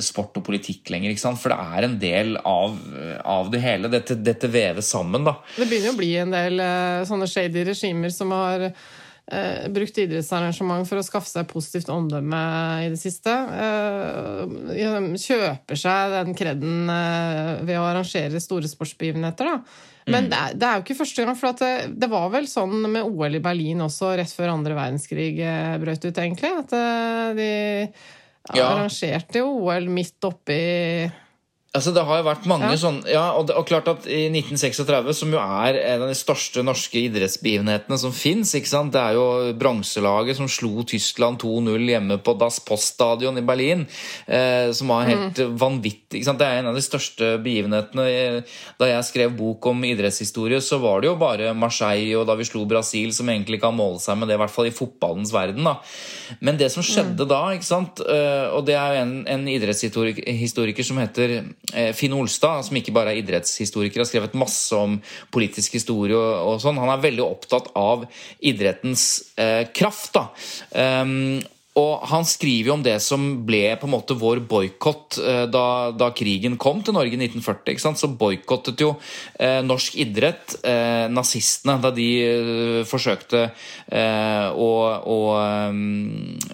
sport 0.03 0.39
og 0.39 0.45
politikk 0.47 0.89
lenger. 0.91 1.14
ikke 1.14 1.22
sant? 1.22 1.39
For 1.41 1.53
det 1.53 1.59
er 1.62 1.88
en 1.88 1.99
del 2.01 2.34
av, 2.47 2.78
av 3.24 3.51
det 3.53 3.62
hele. 3.64 3.91
Dette, 3.91 4.18
dette, 4.20 4.49
veves 4.51 4.89
sammen, 4.91 5.24
da. 5.28 5.38
Det 5.55 5.68
begynner 5.70 5.93
å 5.93 5.99
bli 5.99 6.16
en 6.20 6.34
del 6.34 6.59
uh, 6.59 7.05
sånne 7.07 7.30
shady 7.30 7.64
regimer 7.68 8.12
som 8.14 8.34
har 8.36 8.66
eh, 8.68 9.70
brukt 9.72 9.97
idrettsarrangement 10.01 10.88
for 10.89 10.99
å 10.99 11.05
skaffe 11.05 11.30
seg 11.30 11.47
positivt 11.49 11.91
omdømme 11.93 12.41
i 12.86 12.89
det 12.91 12.99
siste. 12.99 13.32
Eh, 13.32 15.16
kjøper 15.22 15.80
seg 15.80 16.18
den 16.18 16.36
kreden 16.38 16.91
ved 17.68 17.78
å 17.78 17.88
arrangere 17.88 18.43
store 18.43 18.70
sportsbegivenheter, 18.72 19.53
da. 19.53 19.88
Men 20.09 20.26
mm. 20.26 20.32
det, 20.32 20.38
er, 20.38 20.55
det, 20.57 20.66
er, 20.66 20.80
jo 20.80 20.86
ikke 20.88 21.01
første 21.03 21.28
gang, 21.28 21.38
for 21.38 21.59
det, 21.62 21.74
det, 22.01 22.09
var 22.09 22.32
vel 22.34 22.47
sånn 22.49 22.88
med 22.89 23.05
OL 23.05 23.38
i 23.38 23.43
Berlin 23.43 23.86
også 23.86 24.16
rett 24.18 24.34
før 24.34 24.55
andre 24.55 24.74
verdenskrig 24.74 25.36
brøt 25.84 26.07
ut, 26.07 26.18
egentlig. 26.18 26.51
At 26.64 26.74
de 27.38 27.51
ja. 28.54 28.68
arrangerte 28.68 29.44
OL 29.46 29.89
midt 29.89 30.24
oppi 30.24 30.62
Altså, 31.72 31.93
det 31.95 32.01
har 32.03 32.17
jo 32.19 32.26
vært 32.28 32.47
mange 32.51 32.67
ja. 32.67 32.78
sånne 32.82 33.07
ja, 33.07 33.22
og, 33.39 33.45
det, 33.47 33.53
og, 33.55 33.63
klart 33.63 33.86
at 33.88 34.03
I 34.11 34.26
1936, 34.28 35.13
som 35.15 35.30
jo 35.32 35.39
er 35.39 35.78
en 35.80 36.01
av 36.03 36.09
de 36.11 36.17
største 36.19 36.65
norske 36.67 36.99
idrettsbegivenhetene 36.99 37.95
som 38.01 38.11
fins 38.11 38.51
Det 38.51 38.99
er 38.99 39.15
jo 39.15 39.53
bronselaget 39.55 40.36
som 40.36 40.49
slo 40.51 40.84
Tyskland 40.84 41.39
2-0 41.39 41.86
hjemme 41.93 42.17
på 42.19 42.34
Das 42.36 42.59
Post-stadion 42.67 43.39
i 43.39 43.43
Berlin. 43.47 43.86
Eh, 44.28 44.74
som 44.76 44.91
var 44.91 45.07
helt 45.07 45.39
mm. 45.39 45.53
vanvittig. 45.61 46.26
Det 46.28 46.49
er 46.49 46.59
en 46.59 46.67
av 46.74 46.76
de 46.76 46.84
største 46.84 47.38
begivenhetene. 47.39 48.43
Da 48.76 48.91
jeg 48.91 49.07
skrev 49.07 49.32
bok 49.39 49.72
om 49.72 49.88
idrettshistorie, 49.88 50.59
så 50.59 50.82
var 50.84 50.99
det 50.99 51.07
jo 51.13 51.15
bare 51.24 51.53
Marseille 51.55 52.19
og 52.19 52.28
da 52.28 52.36
vi 52.36 52.49
slo 52.49 52.65
Brasil, 52.67 53.15
som 53.15 53.32
egentlig 53.32 53.61
kan 53.63 53.78
måle 53.80 54.03
seg 54.03 54.19
med 54.19 54.28
det, 54.28 54.36
i 54.36 54.43
hvert 54.43 54.51
fall 54.51 54.67
i 54.67 54.76
fotballens 54.76 55.32
verden. 55.32 55.63
da. 55.72 55.78
Men 56.43 56.59
det 56.59 56.67
som 56.76 56.84
skjedde 56.84 57.24
mm. 57.24 57.32
da, 57.32 57.41
ikke 57.55 57.69
sant? 57.72 58.03
Eh, 58.03 58.51
og 58.51 58.67
det 58.67 58.76
er 58.76 58.97
jo 58.97 59.07
en, 59.07 59.17
en 59.39 59.49
idrettshistoriker 59.55 60.91
som 60.91 60.99
heter 60.99 61.39
Finn 61.95 62.16
Olstad, 62.18 62.66
som 62.68 62.78
ikke 62.78 62.93
bare 62.95 63.14
er 63.14 63.22
idrettshistoriker, 63.22 64.01
har 64.01 64.09
skrevet 64.09 64.38
masse 64.39 64.76
om 64.76 64.97
politisk 65.32 65.78
historie 65.78 66.18
og, 66.18 66.55
og 66.55 66.62
sånn. 66.64 66.80
Han 66.82 66.91
er 66.91 67.03
veldig 67.05 67.24
opptatt 67.26 67.70
av 67.80 68.07
idrettens 68.39 69.05
eh, 69.39 69.70
kraft. 69.76 70.18
da. 70.18 70.26
Um, 71.03 71.39
og 71.80 72.01
han 72.11 72.26
skriver 72.28 72.67
jo 72.67 72.74
om 72.74 72.82
det 72.84 72.97
som 72.99 73.22
ble 73.47 73.61
på 73.80 73.88
en 73.88 73.93
måte 73.93 74.15
vår 74.19 74.41
boikott 74.43 75.15
eh, 75.24 75.45
da, 75.47 75.91
da, 75.95 76.09
krigen 76.11 76.57
kom 76.59 76.82
til 76.84 76.97
Norge 76.97 77.15
i 77.15 77.19
1940. 77.19 77.72
ikke 77.72 77.84
sant? 77.86 77.99
Så 78.01 78.09
boikottet 78.11 78.82
jo 78.84 78.89
eh, 79.39 79.61
norsk 79.63 79.95
idrett 80.03 80.57
eh, 80.67 81.07
nazistene 81.07 81.78
da 81.80 81.93
de 81.95 82.07
eh, 82.26 82.80
forsøkte 82.88 83.45
eh, 83.47 84.49
å, 84.51 84.67
å, 84.99 85.19
eh, 85.39 85.80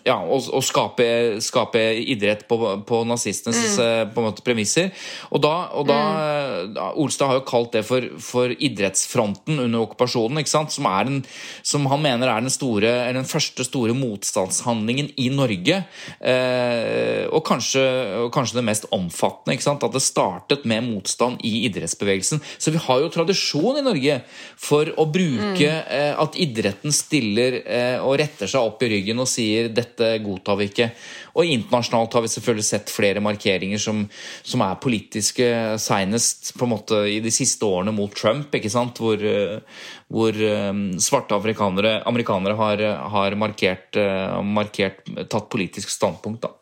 ja, 0.06 0.20
å, 0.22 0.38
å 0.38 0.62
skape, 0.62 1.10
skape, 1.42 1.82
idrett 2.14 2.46
på, 2.46 2.60
på 2.86 3.02
nazistenes 3.10 3.74
mm. 3.82 4.14
på 4.14 4.28
premisser. 4.46 4.94
Og 5.32 5.42
da, 5.42 5.56
og 5.82 5.90
da 5.90 5.98
mm. 5.98 6.78
Olstad 7.02 7.32
har 7.32 7.40
jo 7.40 7.48
kalt 7.50 7.74
det 7.74 7.84
for, 7.90 8.06
for 8.22 8.54
idrettsfronten 8.54 9.66
under 9.66 9.88
okkupasjonen, 9.88 10.44
ikke 10.44 10.54
sant? 10.54 10.78
Som, 10.78 10.86
en, 10.94 11.24
som 11.66 11.90
han 11.90 12.06
mener 12.06 12.30
er 12.30 12.46
den, 12.46 12.54
store, 12.54 12.94
den 13.18 13.26
første 13.26 13.66
store 13.66 13.98
motstandshandlingen 13.98 15.07
i 15.16 15.30
Norge. 15.34 15.82
Eh, 16.20 17.26
og 17.32 17.44
kanskje, 17.48 17.84
og 18.26 18.32
kanskje 18.36 18.60
det 18.60 18.66
mest 18.68 18.88
omfattende. 18.96 19.58
At 19.58 19.94
det 19.94 20.04
startet 20.04 20.66
med 20.70 20.86
motstand 20.88 21.42
i 21.46 21.66
idrettsbevegelsen. 21.68 22.42
Så 22.58 22.74
vi 22.74 22.82
har 22.82 23.02
jo 23.04 23.12
tradisjon 23.14 23.80
i 23.80 23.86
Norge 23.86 24.20
for 24.56 24.90
å 24.98 25.08
bruke 25.10 25.70
mm. 25.70 26.20
at 26.24 26.38
idretten 26.40 26.96
stiller 26.96 27.62
eh, 27.64 27.98
og 28.02 28.18
retter 28.22 28.50
seg 28.50 28.64
opp 28.64 28.84
i 28.84 28.92
ryggen 28.92 29.22
og 29.24 29.30
sier 29.30 29.70
'dette 29.70 30.18
godtar 30.24 30.60
vi 30.60 30.70
ikke'. 30.72 30.92
Og 31.38 31.46
internasjonalt 31.46 32.16
har 32.18 32.24
vi 32.26 32.32
selvfølgelig 32.34 32.66
sett 32.66 32.94
flere 32.94 33.22
markeringer 33.22 33.82
som, 33.82 34.02
som 34.42 34.64
er 34.66 34.80
politiske, 34.82 35.50
seinest 35.82 36.54
på 36.58 36.66
en 36.66 36.74
måte 36.74 37.04
i 37.12 37.20
de 37.22 37.34
siste 37.34 37.66
årene 37.68 37.94
mot 37.94 38.14
Trump, 38.14 38.54
ikke 38.58 38.72
sant? 38.74 38.98
hvor, 38.98 39.22
hvor 40.14 40.38
svarte 41.04 41.36
afrikanere, 41.36 41.98
amerikanere 42.08 42.56
har, 42.56 42.84
har 43.12 43.36
markert, 43.36 43.98
markert 44.48 45.02
tatt 45.28 45.50
politisk 45.52 45.92
standpunkt, 45.92 46.48
da. 46.48 46.54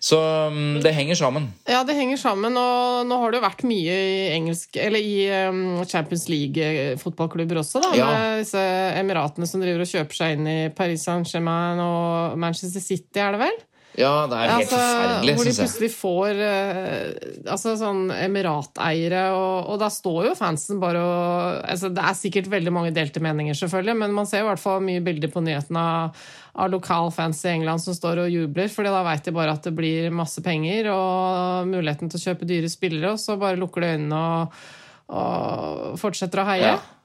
Så 0.00 0.16
um, 0.48 0.80
det 0.80 0.94
henger 0.96 1.14
sammen. 1.14 1.50
Ja, 1.68 1.82
det 1.84 1.92
henger 1.98 2.16
sammen. 2.16 2.56
Og 2.56 3.04
nå 3.06 3.16
har 3.20 3.32
det 3.32 3.36
jo 3.40 3.44
vært 3.44 3.64
mye 3.68 3.96
i 4.00 4.20
engelsk 4.32 4.78
Eller 4.80 5.04
i 5.04 5.26
um, 5.50 5.82
Champions 5.84 6.24
League-fotballklubber 6.32 7.60
også, 7.60 7.82
da. 7.84 7.90
Ja. 7.98 8.06
Med 8.08 8.40
disse 8.46 8.62
emiratene 8.96 9.48
som 9.48 9.60
driver 9.60 9.84
og 9.84 9.90
kjøper 9.92 10.20
seg 10.22 10.38
inn 10.38 10.48
i 10.48 10.58
Paris 10.72 11.04
Saint-Germain 11.04 11.82
og 11.84 12.38
Manchester 12.40 12.80
City, 12.80 13.20
er 13.20 13.36
det 13.36 13.42
vel? 13.44 13.60
Ja, 13.98 14.26
det 14.30 14.36
er 14.38 14.52
helt 14.52 14.70
altså, 14.70 14.76
forferdelig, 14.78 15.32
Hvor 15.34 15.46
de 15.48 15.54
plutselig 15.58 15.88
får 15.92 16.40
uh, 16.40 17.30
altså 17.54 17.72
sånn 17.80 18.02
emirateiere, 18.14 19.22
og, 19.34 19.72
og 19.72 19.80
da 19.82 19.88
står 19.90 20.28
jo 20.28 20.34
fansen 20.38 20.78
bare 20.82 21.00
og 21.02 21.64
altså, 21.72 21.90
Det 21.94 22.04
er 22.06 22.18
sikkert 22.18 22.50
veldig 22.52 22.74
mange 22.74 22.92
delte 22.94 23.22
meninger, 23.24 23.56
selvfølgelig, 23.58 23.96
men 24.04 24.14
man 24.14 24.30
ser 24.30 24.44
i 24.44 24.46
hvert 24.46 24.62
fall 24.62 24.84
mye 24.86 25.02
bilder 25.04 25.32
på 25.32 25.42
nyhetene 25.42 25.82
av, 25.82 26.22
av 26.54 26.70
lokalfans 26.70 27.42
i 27.48 27.52
England 27.56 27.82
som 27.82 27.96
står 27.96 28.22
og 28.26 28.30
jubler, 28.30 28.70
fordi 28.70 28.94
da 28.94 29.02
veit 29.06 29.26
de 29.26 29.34
bare 29.34 29.56
at 29.58 29.66
det 29.66 29.74
blir 29.74 30.14
masse 30.14 30.44
penger 30.44 30.92
og 30.94 31.68
muligheten 31.72 32.12
til 32.12 32.20
å 32.20 32.24
kjøpe 32.28 32.48
dyre 32.48 32.70
spillere, 32.70 33.16
og 33.16 33.22
så 33.22 33.38
bare 33.40 33.58
lukker 33.58 33.84
de 33.84 33.92
øynene 33.96 34.22
og, 34.22 34.64
og 35.10 36.00
fortsetter 36.00 36.44
å 36.44 36.48
heie. 36.52 36.72
Ja. 36.76 36.99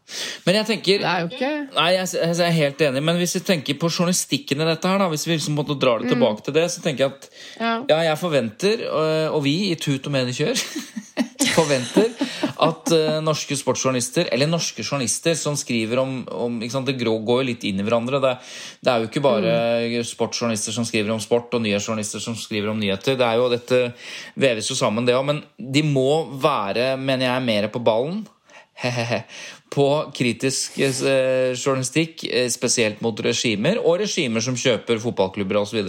Men 0.46 0.60
jeg 0.60 0.68
tenker 0.70 1.02
Det 1.02 1.10
er 1.10 1.24
jo 1.24 1.30
ikke 1.32 1.52
Nei, 1.74 1.88
jeg, 1.96 2.10
jeg, 2.14 2.36
er 2.46 2.58
helt 2.60 2.84
enig, 2.88 3.02
men 3.08 3.18
hvis 3.18 3.36
vi 3.40 3.44
tenker 3.48 3.80
på 3.82 3.90
journalistikken 3.90 4.62
i 4.62 4.68
dette 4.70 4.92
her, 4.92 5.02
da, 5.02 5.10
hvis 5.10 5.26
vi 5.26 5.38
liksom 5.38 5.58
måtte 5.58 5.78
dra 5.82 5.98
det 6.02 6.12
tilbake 6.14 6.44
mm. 6.44 6.46
til 6.46 6.58
det, 6.60 6.68
så 6.74 6.84
tenker 6.84 7.08
jeg 7.08 7.16
at 7.16 7.30
ja, 7.58 7.74
ja 7.90 8.02
jeg 8.12 8.22
forventer, 8.22 8.86
og, 8.92 9.10
og 9.40 9.44
vi 9.48 9.56
i 9.72 9.80
Tut 9.82 10.06
og 10.06 10.14
Medikjør 10.14 10.54
forventer 11.56 12.12
at 12.64 12.92
uh, 12.94 13.18
norske 13.24 13.56
sportsjournalister, 13.58 14.30
eller 14.34 14.50
norske 14.50 14.84
journalister 14.84 15.36
som 15.40 15.58
skriver 15.60 16.00
om, 16.02 16.22
om 16.32 16.60
Det 16.60 16.96
går 17.00 17.42
jo 17.42 17.48
litt 17.48 17.66
inn 17.68 17.80
i 17.80 17.86
hverandre. 17.86 18.22
Det, 18.24 18.34
det, 18.82 18.92
er 18.92 19.02
jo 19.02 19.10
ikke 19.10 19.24
bare 19.24 19.56
mm. 19.86 19.98
sportsjournalister 20.08 20.76
som 20.76 20.88
skriver 20.88 21.12
om 21.14 21.24
sport, 21.24 21.54
og 21.54 21.66
nyhetsjournalister 21.66 22.24
som 22.24 22.38
skriver 22.40 22.72
om 22.72 22.80
nyheter. 22.80 23.18
Det 23.20 23.28
er 23.28 23.42
jo, 23.42 23.50
Dette 23.52 23.82
veves 24.40 24.70
jo 24.72 24.78
sammen, 24.78 25.08
det 25.08 25.18
òg. 25.18 25.26
Men 25.28 25.44
de 25.58 25.84
må 25.88 26.26
være, 26.42 26.94
mener 26.98 27.30
jeg, 27.30 27.46
mer 27.50 27.70
på 27.74 27.84
ballen. 27.84 28.24
på 29.74 29.88
kritisk 30.16 30.80
eh, 30.80 31.54
journalistikk, 31.56 32.24
eh, 32.30 32.50
spesielt 32.54 33.02
mot 33.04 33.20
regimer, 33.26 33.82
og 33.82 34.00
regimer 34.04 34.44
som 34.44 34.58
kjøper 34.60 35.02
fotballklubber 35.04 35.62
osv. 35.62 35.82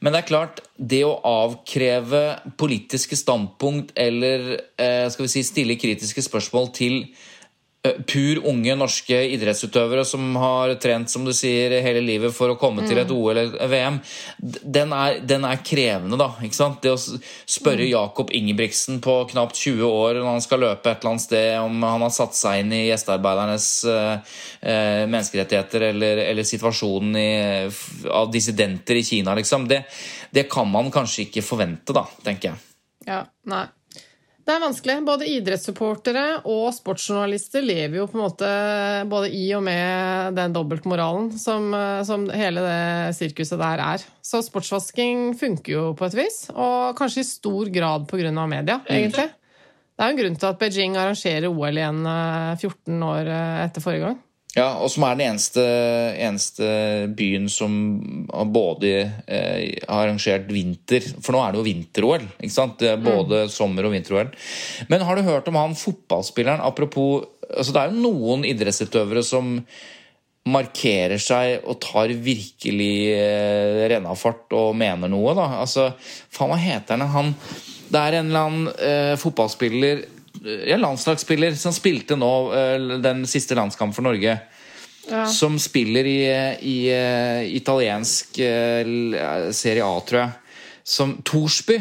Men 0.00 0.12
det 0.12 0.22
er 0.22 0.28
klart, 0.28 0.60
det 0.76 1.04
å 1.06 1.18
avkreve 1.26 2.24
politiske 2.58 3.16
standpunkt 3.18 3.94
eller 3.96 4.56
eh, 4.56 5.06
skal 5.12 5.28
vi 5.28 5.32
si, 5.32 5.44
stille 5.46 5.78
kritiske 5.80 6.24
spørsmål 6.26 6.72
til 6.76 7.02
Eh, 7.04 7.35
pur 8.06 8.40
unge 8.50 8.74
norske 8.78 9.18
idrettsutøvere 9.34 10.04
som 10.08 10.36
har 10.40 10.74
trent 10.82 11.10
som 11.12 11.24
du 11.26 11.32
sier, 11.36 11.74
hele 11.84 12.02
livet 12.04 12.34
for 12.34 12.52
å 12.52 12.58
komme 12.60 12.84
mm. 12.84 12.88
til 12.88 13.00
et 13.00 13.10
mm. 13.10 13.16
OL 13.16 13.40
eller 13.42 13.70
VM, 13.72 13.98
den 14.76 14.94
er, 14.96 15.20
den 15.22 15.46
er, 15.48 15.62
krevende, 15.66 16.18
da. 16.20 16.30
ikke 16.44 16.58
sant? 16.58 16.80
Det 16.84 16.94
å 16.94 16.98
spørre 16.98 17.84
mm. 17.84 17.90
Jakob 17.92 18.32
Ingebrigtsen 18.36 19.00
på 19.04 19.18
knapt 19.32 19.60
20 19.60 19.86
år 19.86 20.20
når 20.20 20.30
han 20.30 20.44
skal 20.44 20.62
løpe 20.64 20.92
et 20.92 21.00
eller 21.00 21.14
annet 21.14 21.26
sted, 21.26 21.48
om 21.62 21.88
han 21.88 22.06
har 22.06 22.14
satt 22.14 22.38
seg 22.38 22.62
inn 22.62 22.74
i 22.76 22.82
gjestearbeidernes 22.88 23.70
uh, 23.90 24.36
menneskerettigheter 25.06 25.88
eller, 25.92 26.22
eller 26.26 26.46
situasjonen 26.46 27.18
i, 27.20 27.30
av 28.10 28.30
dissidenter 28.32 29.00
i 29.00 29.06
Kina, 29.06 29.36
liksom, 29.38 29.68
det, 29.70 29.84
det 30.34 30.48
kan 30.52 30.68
man 30.70 30.92
kanskje 30.94 31.26
ikke 31.28 31.44
forvente, 31.46 31.96
da, 31.96 32.06
tenker 32.26 32.52
jeg. 32.52 32.62
Ja, 33.06 33.22
nei. 33.50 33.66
Det 34.46 34.54
er 34.54 34.62
vanskelig. 34.62 34.94
Både 35.02 35.26
idrettssupportere 35.26 36.26
og 36.46 36.68
sportsjournalister 36.76 37.64
lever 37.66 37.98
jo 37.98 38.04
på 38.06 38.14
en 38.14 38.22
måte 38.22 38.50
både 39.10 39.32
i 39.34 39.48
og 39.58 39.64
med 39.66 40.36
den 40.38 40.54
dobbeltmoralen 40.54 41.32
som, 41.34 41.74
som 42.06 42.28
hele 42.30 42.62
det 42.62 43.16
sirkuset 43.18 43.58
der 43.58 43.82
er. 43.82 44.04
Så 44.22 44.44
sportsvasking 44.46 45.32
funker 45.40 45.72
jo 45.72 45.88
på 45.98 46.06
et 46.06 46.14
vis, 46.20 46.44
og 46.54 46.94
kanskje 46.98 47.24
i 47.24 47.26
stor 47.26 47.72
grad 47.74 48.06
pga. 48.06 48.30
media, 48.46 48.78
egentlig. 48.86 49.26
Det 49.96 50.04
er 50.04 50.10
jo 50.10 50.12
en 50.12 50.20
grunn 50.20 50.34
til 50.36 50.50
at 50.50 50.58
Beijing 50.60 50.96
arrangerer 51.00 51.48
OL 51.48 51.78
igjen 51.80 52.02
14 52.04 52.68
eh, 52.68 53.04
år 53.08 53.30
eh, 53.32 53.60
etter 53.64 53.80
forrige 53.80 54.04
gang. 54.04 54.18
Ja, 54.56 54.70
og 54.80 54.88
som 54.88 55.04
er 55.04 55.18
den 55.18 55.34
eneste, 55.34 55.62
eneste 56.16 56.68
byen 57.16 57.50
som 57.52 57.74
både 58.54 58.92
eh, 59.04 59.76
har 59.84 60.06
arrangert 60.06 60.48
vinter 60.48 61.04
For 61.20 61.36
nå 61.36 61.42
er 61.42 61.52
det 61.52 61.60
jo 61.60 61.66
vinter-OL. 61.66 62.24
ikke 62.40 62.54
sant? 62.54 62.80
Både 63.04 63.44
mm. 63.44 63.52
sommer- 63.52 63.88
og 63.88 63.92
vinter-OL. 63.92 64.32
Men 64.88 65.04
har 65.04 65.18
du 65.18 65.26
hørt 65.28 65.50
om 65.52 65.60
han 65.60 65.76
fotballspilleren? 65.76 66.64
Apropos 66.64 67.26
altså 67.46 67.74
Det 67.76 67.82
er 67.82 67.92
jo 67.92 68.06
noen 68.08 68.48
idrettsutøvere 68.48 69.22
som 69.26 69.60
markerer 70.46 71.18
seg 71.18 71.64
og 71.66 71.80
tar 71.82 72.12
virkelig 72.22 72.92
eh, 73.12 73.86
rennafart 73.90 74.52
og 74.54 74.76
mener 74.78 75.10
noe. 75.10 75.34
da. 75.36 75.48
Altså, 75.62 75.90
Faen, 76.32 76.52
hva 76.52 76.60
heter 76.62 77.02
han? 77.02 77.10
han 77.12 77.32
det 77.86 78.02
er 78.02 78.16
en 78.18 78.30
eller 78.30 78.46
annen 78.48 78.70
eh, 78.82 79.14
fotballspiller 79.20 80.04
ja, 80.44 80.76
landslagsspiller 80.80 81.54
som 81.58 81.74
spilte 81.74 82.18
nå 82.18 82.32
eh, 82.56 82.86
den 83.02 83.24
siste 83.28 83.56
landskampen 83.58 83.96
for 83.96 84.06
Norge. 84.06 84.38
Ja. 85.06 85.26
Som 85.30 85.58
spiller 85.62 86.06
i, 86.08 86.20
i, 86.66 86.78
i 86.90 87.56
italiensk 87.56 88.40
eh, 88.42 89.52
Serie 89.54 89.86
A, 89.86 90.00
tror 90.02 90.22
jeg. 90.24 90.58
Som 90.86 91.16
Torsby. 91.26 91.78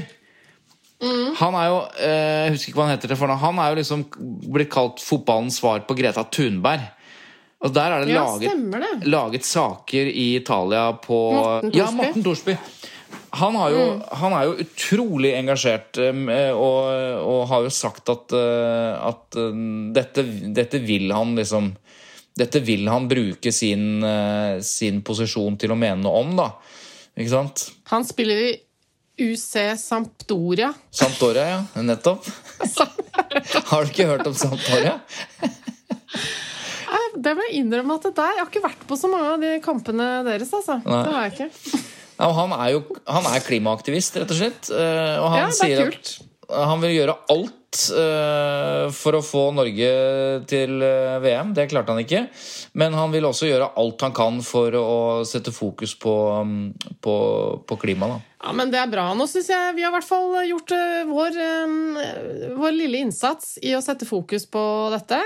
Mm. 1.03 1.35
Han 1.37 1.55
er 1.59 1.65
jo 1.67 1.79
Jeg 1.99 2.51
husker 2.53 2.69
ikke 2.69 2.79
hva 2.79 2.85
han 2.87 2.95
heter 2.95 3.11
til 3.11 3.19
fornavn. 3.19 3.41
Han 3.43 3.61
er 3.61 3.73
jo 3.73 3.79
liksom 3.81 4.05
blitt 4.53 4.71
kalt 4.73 5.01
fotballens 5.03 5.59
svar 5.61 5.83
på 5.85 5.97
Greta 5.97 6.23
Thunberg. 6.25 6.85
Og 7.65 7.73
der 7.73 7.93
er 7.95 8.03
det, 8.03 8.13
ja, 8.13 8.23
laget, 8.25 8.65
det. 8.71 9.09
laget, 9.09 9.45
saker 9.47 10.09
i 10.11 10.35
Italia 10.37 10.91
på 11.01 11.17
Morten 11.33 12.23
Thorsby. 12.23 12.53
Ja, 12.53 12.59
Morten. 12.61 12.91
Han, 13.35 13.55
jo, 13.71 13.81
mm. 13.95 14.03
han, 14.21 14.33
er 14.37 14.45
jo 14.47 14.53
utrolig 14.63 15.33
engasjert 15.35 15.99
og, 15.99 16.77
og 17.19 17.41
har 17.49 17.65
jo 17.65 17.71
sagt 17.73 18.11
at, 18.13 18.35
eh, 18.37 19.07
at 19.09 19.39
eh, 19.41 19.57
dette, 19.95 20.23
dette, 20.55 20.79
vil 20.85 21.11
han 21.11 21.35
liksom 21.39 21.73
Dette 22.35 22.59
vil 22.67 22.87
han 22.91 23.07
bruke 23.07 23.51
sin, 23.55 24.03
eh, 24.03 24.59
sin, 24.63 25.01
posisjon 25.07 25.55
til 25.59 25.71
å 25.71 25.77
mene 25.79 26.01
noe 26.03 26.23
om, 26.23 26.33
da. 26.35 26.49
Ikke 27.15 27.31
sant? 27.31 27.61
Han 27.91 28.03
spiller 28.07 28.41
i 28.43 28.49
UC 29.23 29.77
Sampdoria. 29.79 30.73
Sampdoria, 30.91 31.45
ja. 31.53 31.61
Nettopp. 31.79 32.27
har 33.71 33.85
du 33.85 33.93
ikke 33.93 34.09
hørt 34.11 34.27
om 34.27 34.35
Sampdoria? 34.35 34.97
det 37.15 37.33
må 37.37 37.45
jeg 37.47 37.61
innrømme 37.61 37.95
at 37.95 38.07
det 38.09 38.15
der 38.17 38.33
Jeg 38.33 38.41
har 38.41 38.49
ikke 38.51 38.65
vært 38.65 38.87
på 38.89 38.97
så 38.99 39.09
mange 39.11 39.29
av 39.31 39.43
de 39.43 39.51
kampene 39.63 40.09
deres, 40.27 40.51
altså. 40.55 40.81
Nei. 40.83 41.03
Det 41.07 41.13
har 41.15 41.29
jeg 41.29 41.35
ikke. 41.37 41.83
Ja, 42.15 42.29
han 42.31 42.53
er 42.55 42.71
jo 42.75 42.81
han 43.11 43.27
er 43.27 43.43
klimaaktivist, 43.43 44.15
rett 44.21 44.31
og 44.31 44.39
slett. 44.39 44.71
Eh, 44.71 45.15
og 45.19 45.29
han 45.33 45.41
ja, 45.43 45.51
sier 45.55 45.91
kult. 45.91 46.15
at 46.47 46.67
han 46.71 46.83
vil 46.83 46.95
gjøre 46.95 47.17
alt 47.33 47.55
uh, 47.93 48.91
for 48.95 49.17
å 49.17 49.23
få 49.25 49.47
Norge 49.55 49.89
til 50.49 50.79
uh, 50.81 51.17
VM. 51.23 51.53
Det 51.55 51.67
klarte 51.71 51.93
han 51.93 52.01
ikke. 52.03 52.25
Men 52.77 52.95
han 52.97 53.13
vil 53.13 53.27
også 53.27 53.49
gjøre 53.49 53.73
alt 53.81 54.05
han 54.05 54.15
kan 54.15 54.39
for 54.45 54.75
å 54.79 54.95
sette 55.27 55.53
fokus 55.55 55.95
på, 55.99 56.15
um, 56.41 56.55
på, 57.03 57.15
på 57.67 57.77
klima. 57.81 58.09
Da. 58.13 58.19
Ja, 58.45 58.55
men 58.57 58.73
Det 58.73 58.81
er 58.81 58.91
bra. 58.91 59.07
Nå 59.17 59.27
syns 59.29 59.49
jeg 59.51 59.77
vi 59.77 59.85
har 59.85 59.93
i 59.93 59.97
hvert 59.97 60.09
fall 60.09 60.35
gjort 60.49 60.75
uh, 60.75 61.05
vår, 61.11 61.39
vår, 62.57 62.75
lille 62.75 63.05
innsats 63.05 63.55
i 63.61 63.75
å 63.77 63.83
sette 63.85 64.09
fokus 64.09 64.49
på 64.49 64.65
dette. 64.95 65.21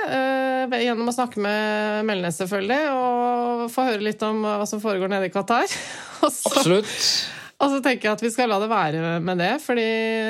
gjennom 0.83 1.09
å 1.09 1.15
snakke 1.15 1.41
med 1.43 2.05
Melnes, 2.09 2.39
selvfølgelig, 2.43 2.83
og 2.93 3.67
få 3.73 3.89
høre 3.91 4.07
litt 4.11 4.23
om 4.27 4.45
hva 4.45 4.69
som 4.69 4.83
foregår 4.83 5.11
nede 5.11 5.31
i 5.31 5.35
Qatar. 5.35 5.67
Absolutt. 6.29 7.38
Og 7.59 7.73
så 7.73 7.79
tenker 7.83 8.07
jeg 8.07 8.15
at 8.15 8.21
vi 8.23 8.29
skal 8.31 8.47
la 8.47 8.57
det 8.61 8.69
være 8.71 9.17
med 9.19 9.41
det, 9.41 9.51
fordi 9.59 9.87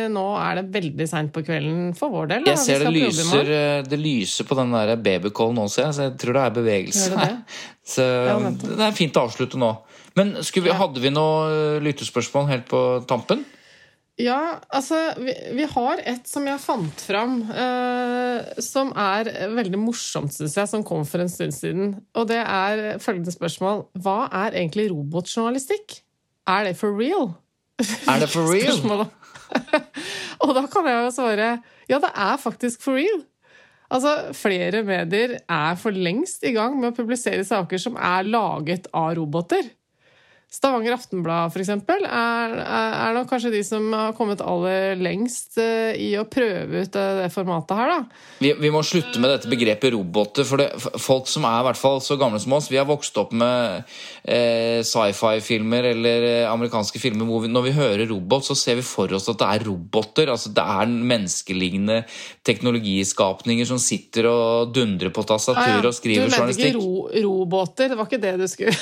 nå 0.09 0.23
er 0.41 0.57
det 0.57 0.71
veldig 0.73 1.05
seint 1.11 1.29
på 1.33 1.43
kvelden 1.45 1.91
for 1.97 2.09
vår 2.13 2.31
del. 2.31 2.47
Jeg 2.49 2.61
ser 2.63 2.81
det 2.81 2.93
lyser, 2.95 3.51
eh, 3.53 3.81
det 3.85 3.99
lyser, 4.01 4.47
på 4.49 4.57
den 4.57 4.73
der 4.73 4.95
babycallen 4.97 5.61
nå, 5.61 5.67
så 5.69 5.85
jeg 5.85 6.15
tror 6.21 6.39
det 6.39 6.47
er 6.47 6.55
bevegelse. 6.57 7.11
Det 7.13 7.27
det? 7.29 7.61
Så 7.93 8.07
det 8.65 8.81
er 8.87 8.97
fint 8.97 9.21
å 9.21 9.27
avslutte 9.29 9.61
nå. 9.61 9.69
Men 10.17 10.33
vi, 10.41 10.73
hadde 10.81 11.05
vi 11.05 11.13
noe 11.13 11.45
eh, 11.53 11.77
lyttespørsmål 11.85 12.49
helt 12.49 12.67
på 12.73 12.83
tampen? 13.09 13.45
Ja, 14.19 14.57
altså 14.75 14.97
vi, 15.21 15.31
vi, 15.55 15.69
har 15.69 16.01
et 16.09 16.25
som 16.27 16.49
jeg 16.49 16.59
fant 16.59 17.05
fram, 17.05 17.39
eh, 17.53 18.57
som 18.57 18.89
er 18.97 19.29
veldig 19.53 19.79
morsomt, 19.85 20.33
syns 20.33 20.57
jeg, 20.57 20.73
som 20.73 20.83
kom 20.83 21.05
for 21.07 21.21
en 21.23 21.31
stund 21.31 21.53
siden. 21.55 21.93
Og 22.17 22.27
det 22.33 22.41
er 22.41 22.99
følgende 22.99 23.37
spørsmål 23.37 23.85
Hva 24.01 24.23
er 24.47 24.57
egentlig 24.57 24.89
robotjournalistikk? 24.89 26.01
Er 26.49 26.69
det 26.69 26.75
for 26.79 26.97
real? 26.97 27.31
Er 27.79 28.23
det 28.23 28.29
for 28.31 28.49
real? 28.49 29.05
og 30.43 30.53
da 30.57 30.63
kan 30.71 30.87
jeg 30.89 31.03
jo 31.05 31.11
svare 31.13 31.49
ja, 31.89 31.97
det 31.97 32.11
er 32.13 32.37
faktisk 32.37 32.83
for 32.85 32.99
real. 32.99 33.23
Altså, 33.89 34.33
Flere 34.37 34.83
medier 34.85 35.39
er 35.41 35.77
for 35.81 35.95
lengst 35.95 36.43
i 36.45 36.53
gang 36.53 36.75
med 36.77 36.91
å 36.91 36.97
publisere 36.97 37.45
saker 37.47 37.81
som 37.81 37.97
er 37.97 38.27
laget 38.29 38.85
av 38.93 39.15
roboter. 39.17 39.71
Stavanger 40.49 40.95
Aftenblad 40.95 41.51
f.eks. 41.53 41.69
Er, 41.69 42.05
er, 42.09 42.53
er 42.57 43.13
nok 43.13 43.27
kanskje 43.29 43.51
de 43.53 43.59
som 43.61 43.83
har 43.93 44.15
kommet 44.17 44.39
aller 44.41 44.97
lengst 44.97 45.59
uh, 45.61 45.93
i 45.93 46.15
å 46.17 46.23
prøve 46.25 46.81
ut 46.81 46.89
det, 46.95 47.03
det 47.19 47.27
formatet 47.29 47.77
her. 47.77 47.91
da. 47.93 48.23
Vi, 48.41 48.49
vi, 48.57 48.71
må 48.73 48.81
slutte 48.81 49.21
med 49.21 49.29
dette 49.29 49.51
begrepet 49.51 49.93
roboter. 49.93 50.47
For 50.49 50.57
det, 50.57 50.71
folk 50.97 51.29
som 51.29 51.45
er 51.45 51.59
i 51.59 51.67
hvert 51.67 51.77
fall 51.77 52.01
så 52.01 52.17
gamle 52.17 52.41
som 52.41 52.55
oss, 52.57 52.71
vi 52.73 52.79
har 52.81 52.87
vokst 52.89 53.19
opp 53.21 53.35
med 53.37 53.83
eh, 54.25 54.81
sci-fi-filmer 54.89 55.91
eller 55.91 56.27
eh, 56.31 56.49
amerikanske 56.49 57.03
filmer 57.03 57.29
hvor 57.29 57.45
vi, 57.45 57.53
når 57.53 57.67
vi 57.69 57.75
hører 57.77 58.03
robot, 58.09 58.49
så 58.49 58.57
ser 58.57 58.81
vi 58.81 58.87
for 58.89 59.13
oss 59.13 59.29
at 59.29 59.37
det 59.43 59.51
er 59.53 59.67
roboter. 59.69 60.33
altså 60.33 60.49
Det 60.57 60.65
er 60.65 60.97
menneskelignende 61.13 62.01
teknologiskapninger 62.49 63.69
som 63.69 63.77
sitter 63.77 64.31
og 64.33 64.73
dundrer 64.73 65.13
på 65.13 65.29
tastaturet 65.29 65.77
ah, 65.77 65.85
ja. 65.85 65.93
og 65.93 66.01
skriver 66.01 66.25
journalistikk. 66.25 66.73
Du 66.73 66.81
mente 66.81 67.21
ikke 67.21 67.29
ro 67.29 67.39
robåter, 67.45 67.93
det 67.93 68.01
var 68.01 68.09
ikke 68.09 68.23
det 68.25 68.37
du 68.41 68.49
skulle 68.49 68.73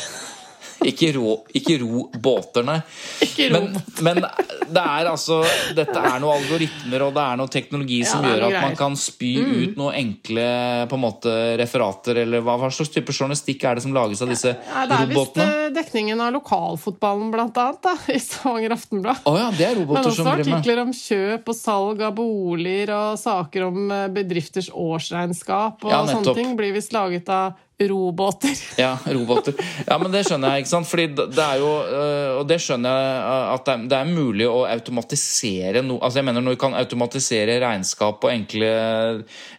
ikke 0.85 1.09
ro, 1.15 1.33
ikke 1.57 1.77
ro 1.81 2.03
båter, 2.21 2.65
nei. 2.67 2.77
Ikke 3.25 3.49
ro. 3.51 3.63
Men, 3.65 3.79
men, 4.05 4.21
det 4.67 4.83
er 4.83 5.07
altså 5.09 5.39
Dette 5.75 5.95
er 5.95 6.17
noen 6.21 6.41
algoritmer 6.41 7.05
og 7.07 7.13
det 7.15 7.23
er 7.23 7.39
noe 7.39 7.51
teknologi 7.51 8.01
som 8.07 8.25
ja, 8.25 8.33
gjør 8.33 8.45
at 8.49 8.57
man 8.65 8.77
kan 8.79 8.97
spy 8.99 9.31
mm. 9.39 9.51
ut 9.57 9.79
noen 9.79 9.97
enkle 10.01 10.47
på 10.89 10.97
en 10.97 11.03
måte 11.03 11.33
referater, 11.59 12.21
eller 12.23 12.43
hva, 12.45 12.57
hva, 12.61 12.69
slags 12.73 12.91
type 12.93 13.15
journalistikk 13.15 13.65
er 13.67 13.79
det 13.79 13.85
som 13.87 13.95
lages 13.95 14.21
av 14.23 14.31
disse 14.33 14.53
ja, 14.53 14.85
det 14.89 15.01
robotene? 15.05 15.45
Det 15.45 15.47
er 15.47 15.71
visst 15.71 15.77
dekningen 15.77 16.21
av 16.21 16.33
lokalfotballen, 16.35 17.29
blant 17.33 17.57
annet, 17.61 17.81
da, 17.83 17.95
i 18.11 18.19
Stavanger 18.21 18.75
Aftenblad. 18.75 19.23
Oh, 19.29 19.37
ja, 19.39 19.49
det 19.55 19.67
er 19.69 19.77
roboter 19.79 20.03
Men 20.03 20.11
også 20.11 20.27
artikler 20.33 20.81
om 20.83 20.93
kjøp 20.95 21.51
og 21.53 21.57
salg 21.57 22.03
av 22.05 22.15
boliger 22.17 22.93
og 22.95 23.21
saker 23.21 23.67
om 23.69 23.93
eh, 23.93 24.07
bedrifters 24.13 24.69
årsregnskap 24.73 25.85
og 25.85 25.93
ja, 25.93 26.03
sånne 26.09 26.35
ting 26.37 26.55
blir 26.59 26.75
visst 26.75 26.95
laget 26.95 27.29
av 27.33 27.55
Robåter. 27.79 28.57
Ja, 28.77 28.97
robåter. 29.05 29.53
Ja, 29.85 29.97
men 30.01 30.09
det 30.11 30.23
skjønner 30.25 30.55
jeg, 30.55 30.63
ikke 30.63 30.71
sant? 30.71 30.87
Fordi 30.89 31.05
det 31.13 31.43
er 31.43 31.59
jo 31.61 31.69
øh, 31.85 32.39
Og 32.39 32.47
det 32.49 32.57
skjønner 32.61 32.89
jeg 32.89 33.19
øh, 33.21 33.51
at 33.53 33.71
det 33.91 33.97
er 33.99 34.09
mulig 34.09 34.47
å 34.49 34.63
automatisere 34.65 35.83
noe 35.85 36.01
Altså, 36.01 36.19
jeg 36.19 36.25
mener 36.25 36.41
når 36.41 36.57
du 36.57 36.61
kan 36.61 36.77
automatisere 36.77 37.59
regnskap 37.61 38.25
og 38.25 38.33
enkle 38.33 38.71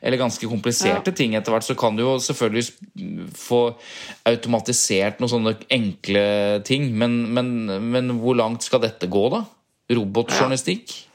eller 0.03 0.19
ganske 0.19 0.51
kompliserte 0.51 1.13
ja. 1.13 1.17
ting 1.21 1.37
etter 1.39 1.55
hvert, 1.55 1.67
så 1.67 1.77
kan 1.79 1.97
du 1.97 2.03
jo 2.03 2.17
selvfølgelig 2.23 2.67
få 3.39 3.61
automatisert 4.27 5.23
noen 5.23 5.33
sånne 5.33 5.55
enkle 5.75 6.25
ting. 6.67 6.89
Men, 6.99 7.21
men, 7.35 7.53
men 7.93 8.15
hvor 8.23 8.39
langt 8.39 8.67
skal 8.67 8.83
dette 8.83 9.11
gå, 9.11 9.25
da? 9.35 9.45
Robotjournalistikk? 9.95 10.95
Ja. 10.95 11.08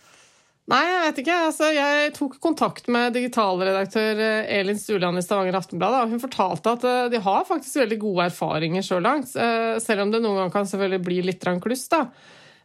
Nei, 0.72 0.84
jeg 0.88 1.00
vet 1.04 1.18
ikke. 1.26 1.38
Altså, 1.50 1.70
jeg 1.76 2.12
tok 2.16 2.38
kontakt 2.44 2.86
med 2.92 3.16
digitalredaktør 3.18 4.22
eh, 4.24 4.52
Elin 4.62 4.80
Stuland 4.80 5.20
i 5.20 5.24
Stavanger 5.26 5.58
Aftenblad. 5.60 5.98
Og 6.06 6.14
hun 6.14 6.24
fortalte 6.24 6.78
at 6.78 6.86
eh, 6.88 7.08
de 7.12 7.20
har 7.26 7.50
faktisk 7.50 7.82
veldig 7.82 7.98
gode 8.06 8.30
erfaringer 8.30 8.86
så 8.86 9.02
langt. 9.04 9.34
Eh, 9.36 9.76
selv 9.84 10.06
om 10.06 10.14
det 10.14 10.24
noen 10.24 10.40
ganger 10.40 10.56
kan 10.56 10.70
selvfølgelig 10.70 11.04
bli 11.10 11.20
litt 11.28 11.52
kluss. 11.64 11.90
da. 11.92 12.08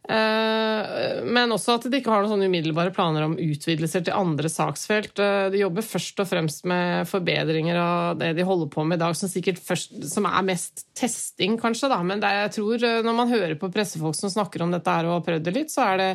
Men 0.09 1.51
også 1.53 1.75
at 1.75 1.83
de 1.91 1.99
ikke 1.99 2.09
har 2.09 2.23
noen 2.23 2.31
sånne 2.31 2.47
umiddelbare 2.49 2.89
planer 2.95 3.27
om 3.27 3.35
utvidelser 3.37 4.01
til 4.07 4.15
andre 4.15 4.49
saksfelt. 4.49 5.19
De 5.53 5.59
jobber 5.59 5.85
først 5.85 6.23
og 6.23 6.29
fremst 6.31 6.63
med 6.65 7.05
forbedringer 7.05 7.77
av 7.77 8.15
det 8.17 8.31
de 8.39 8.47
holder 8.47 8.71
på 8.73 8.87
med 8.89 8.97
i 8.97 9.03
dag, 9.03 9.13
som 9.19 9.29
sikkert 9.29 9.59
først, 9.61 9.99
som 10.09 10.25
er 10.25 10.47
mest 10.47 10.87
testing, 10.97 11.59
kanskje. 11.61 11.91
Da. 11.91 11.99
Men 12.01 12.23
jeg 12.25 12.55
tror 12.55 12.87
når 13.05 13.19
man 13.19 13.29
hører 13.29 13.59
på 13.59 13.69
pressefolk 13.75 14.17
som 14.17 14.33
snakker 14.33 14.65
om 14.65 14.73
dette 14.73 14.95
her 14.97 15.05
og 15.05 15.19
har 15.19 15.27
prøvd 15.27 15.45
det 15.45 15.55
litt, 15.59 15.75
så 15.75 15.91
er 15.91 16.01
det 16.01 16.09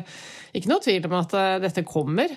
ikke 0.55 0.69
noe 0.71 0.83
tvil 0.83 1.05
om 1.09 1.15
at 1.19 1.33
dette 1.63 1.83
kommer. 1.87 2.31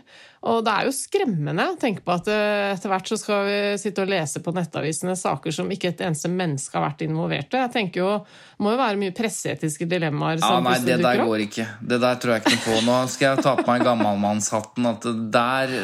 Og 0.49 0.61
det 0.66 0.73
er 0.73 0.87
jo 0.87 0.95
skremmende 0.95 1.64
å 1.73 1.77
tenke 1.81 2.05
på 2.07 2.14
at 2.14 2.29
etter 2.31 2.93
hvert 2.93 3.11
så 3.11 3.19
skal 3.19 3.47
vi 3.47 3.59
sitte 3.81 4.05
og 4.05 4.11
lese 4.11 4.43
på 4.45 4.55
nettavisene 4.55 5.16
saker 5.19 5.55
som 5.55 5.71
ikke 5.75 5.93
et 5.93 6.03
eneste 6.07 6.31
menneske 6.31 6.79
har 6.79 6.87
vært 6.89 7.05
involvert 7.07 7.55
i. 7.55 7.62
Jeg 7.64 7.75
tenker 7.75 8.03
jo, 8.03 8.11
Det 8.23 8.66
må 8.66 8.75
jo 8.75 8.81
være 8.81 9.01
mye 9.01 9.14
presseetiske 9.16 9.89
dilemmaer 9.91 10.43
som 10.43 10.59
ja, 10.59 10.64
nei, 10.69 10.79
det 10.87 10.99
der 11.03 11.23
går 11.25 11.45
ikke. 11.49 11.69
Det 11.95 12.01
der 12.05 12.21
tror 12.23 12.37
jeg 12.37 12.45
ikke 12.45 12.55
noe 12.55 12.64
på. 12.66 12.81
Nå 12.89 12.99
skal 13.14 13.31
jeg 13.31 13.47
ta 13.47 13.55
på 13.59 13.66
meg 13.71 13.87
gammalmannshatten. 13.87 14.91
At 14.93 15.09
der, 15.39 15.77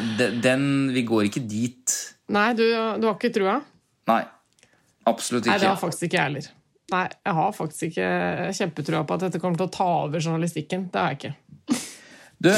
den 0.42 0.66
Vi 0.94 1.06
går 1.06 1.30
ikke 1.30 1.44
dit. 1.46 1.98
Nei, 2.34 2.50
du, 2.56 2.66
du 3.00 3.08
har 3.08 3.16
ikke 3.18 3.34
trua? 3.34 3.58
Nei. 4.10 4.22
Absolutt 5.08 5.44
ikke. 5.44 5.52
Nei, 5.52 5.62
det 5.62 5.68
har 5.68 5.80
faktisk 5.80 6.06
ikke 6.08 6.20
jeg 6.20 6.30
heller. 6.30 6.52
Nei, 6.92 7.04
jeg 7.08 7.36
har 7.38 7.54
faktisk 7.56 7.86
ikke 7.88 8.08
kjempetrua 8.58 9.02
på 9.08 9.16
at 9.16 9.26
dette 9.26 9.40
kommer 9.40 9.60
til 9.60 9.68
å 9.68 9.72
ta 9.72 9.88
over 10.04 10.20
journalistikken. 10.20 10.88
Det 10.92 11.00
har 11.00 11.12
jeg 11.12 11.20
ikke. 11.20 11.32
Du, 12.44 12.50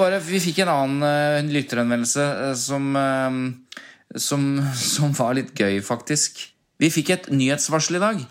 bare, 0.00 0.18
vi 0.24 0.40
fikk 0.42 0.64
en 0.64 0.70
annen 0.72 1.04
uh, 1.06 1.52
lytterhenvendelse 1.54 2.24
uh, 2.40 2.54
som, 2.58 2.88
uh, 2.98 3.78
som, 4.18 4.48
som 4.74 5.12
var 5.14 5.36
litt 5.38 5.52
gøy, 5.54 5.78
faktisk. 5.84 6.42
Vi 6.82 6.90
fikk 6.90 7.12
et 7.14 7.28
nyhetsvarsel 7.30 8.00
i 8.00 8.02
dag. 8.02 8.24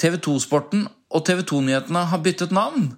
TV 0.00 0.18
2-sporten 0.20 0.84
og 1.12 1.24
TV 1.24 1.40
2-nyhetene 1.48 2.04
har 2.10 2.20
byttet 2.24 2.52
navn. 2.52 2.90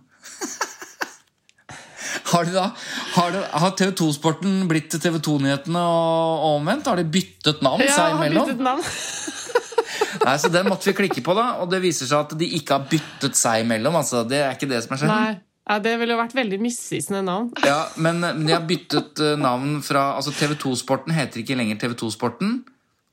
har, 2.33 2.51
da, 2.51 2.67
har, 3.15 3.39
har 3.63 3.79
TV 3.79 3.95
2-sporten 4.03 4.65
blitt 4.71 4.91
til 4.91 5.03
TV 5.07 5.23
2-nyhetene 5.23 5.87
og, 5.95 6.51
omvendt? 6.57 6.91
Har 6.91 6.99
de 6.99 7.07
byttet 7.07 7.63
navn 7.63 7.87
ja, 7.87 7.95
seg 7.95 8.19
imellom? 8.19 8.51
Byttet 8.51 8.67
navn. 8.67 8.83
Nei, 10.25 10.39
så 10.41 10.51
Den 10.51 10.71
måtte 10.73 10.91
vi 10.91 10.99
klikke 11.05 11.23
på, 11.23 11.39
da, 11.39 11.53
og 11.63 11.71
det 11.71 11.85
viser 11.85 12.11
seg 12.11 12.27
at 12.27 12.39
de 12.41 12.51
ikke 12.59 12.81
har 12.81 12.91
byttet 12.91 13.39
seg 13.39 13.63
imellom. 13.63 14.03
Altså, 14.03 14.27
det 14.27 14.43
er 14.43 14.57
ikke 14.57 14.71
det 14.71 14.83
som 14.83 14.99
er 14.99 15.05
skjedd. 15.05 15.44
Ja, 15.65 15.79
Det 15.81 15.95
ville 16.01 16.13
jo 16.13 16.21
vært 16.21 16.37
veldig 16.37 16.59
misvisende 16.61 17.23
navn. 17.25 17.51
ja, 17.71 17.87
Men, 17.97 18.21
de 18.21 18.53
har 18.53 18.67
byttet 18.69 19.23
uh, 19.23 19.33
navn 19.41 19.79
fra 19.85 20.11
altså 20.19 20.35
TV 20.37 20.57
2-sporten 20.61 21.15
heter 21.17 21.41
ikke 21.41 21.57
lenger 21.59 21.81
TV 21.81 21.97
2-sporten. 22.05 22.61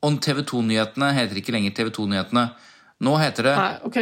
Og 0.02 0.18
TV 0.26 0.42
2-nyhetene 0.50 1.14
heter 1.16 1.40
ikke 1.40 1.54
lenger 1.56 1.74
TV 1.78 1.94
2-nyhetene. 1.96 2.50
Nå 3.02 3.16
heter 3.22 3.50
det 3.50 3.56
Nei, 3.58 3.74
ok. 3.88 3.98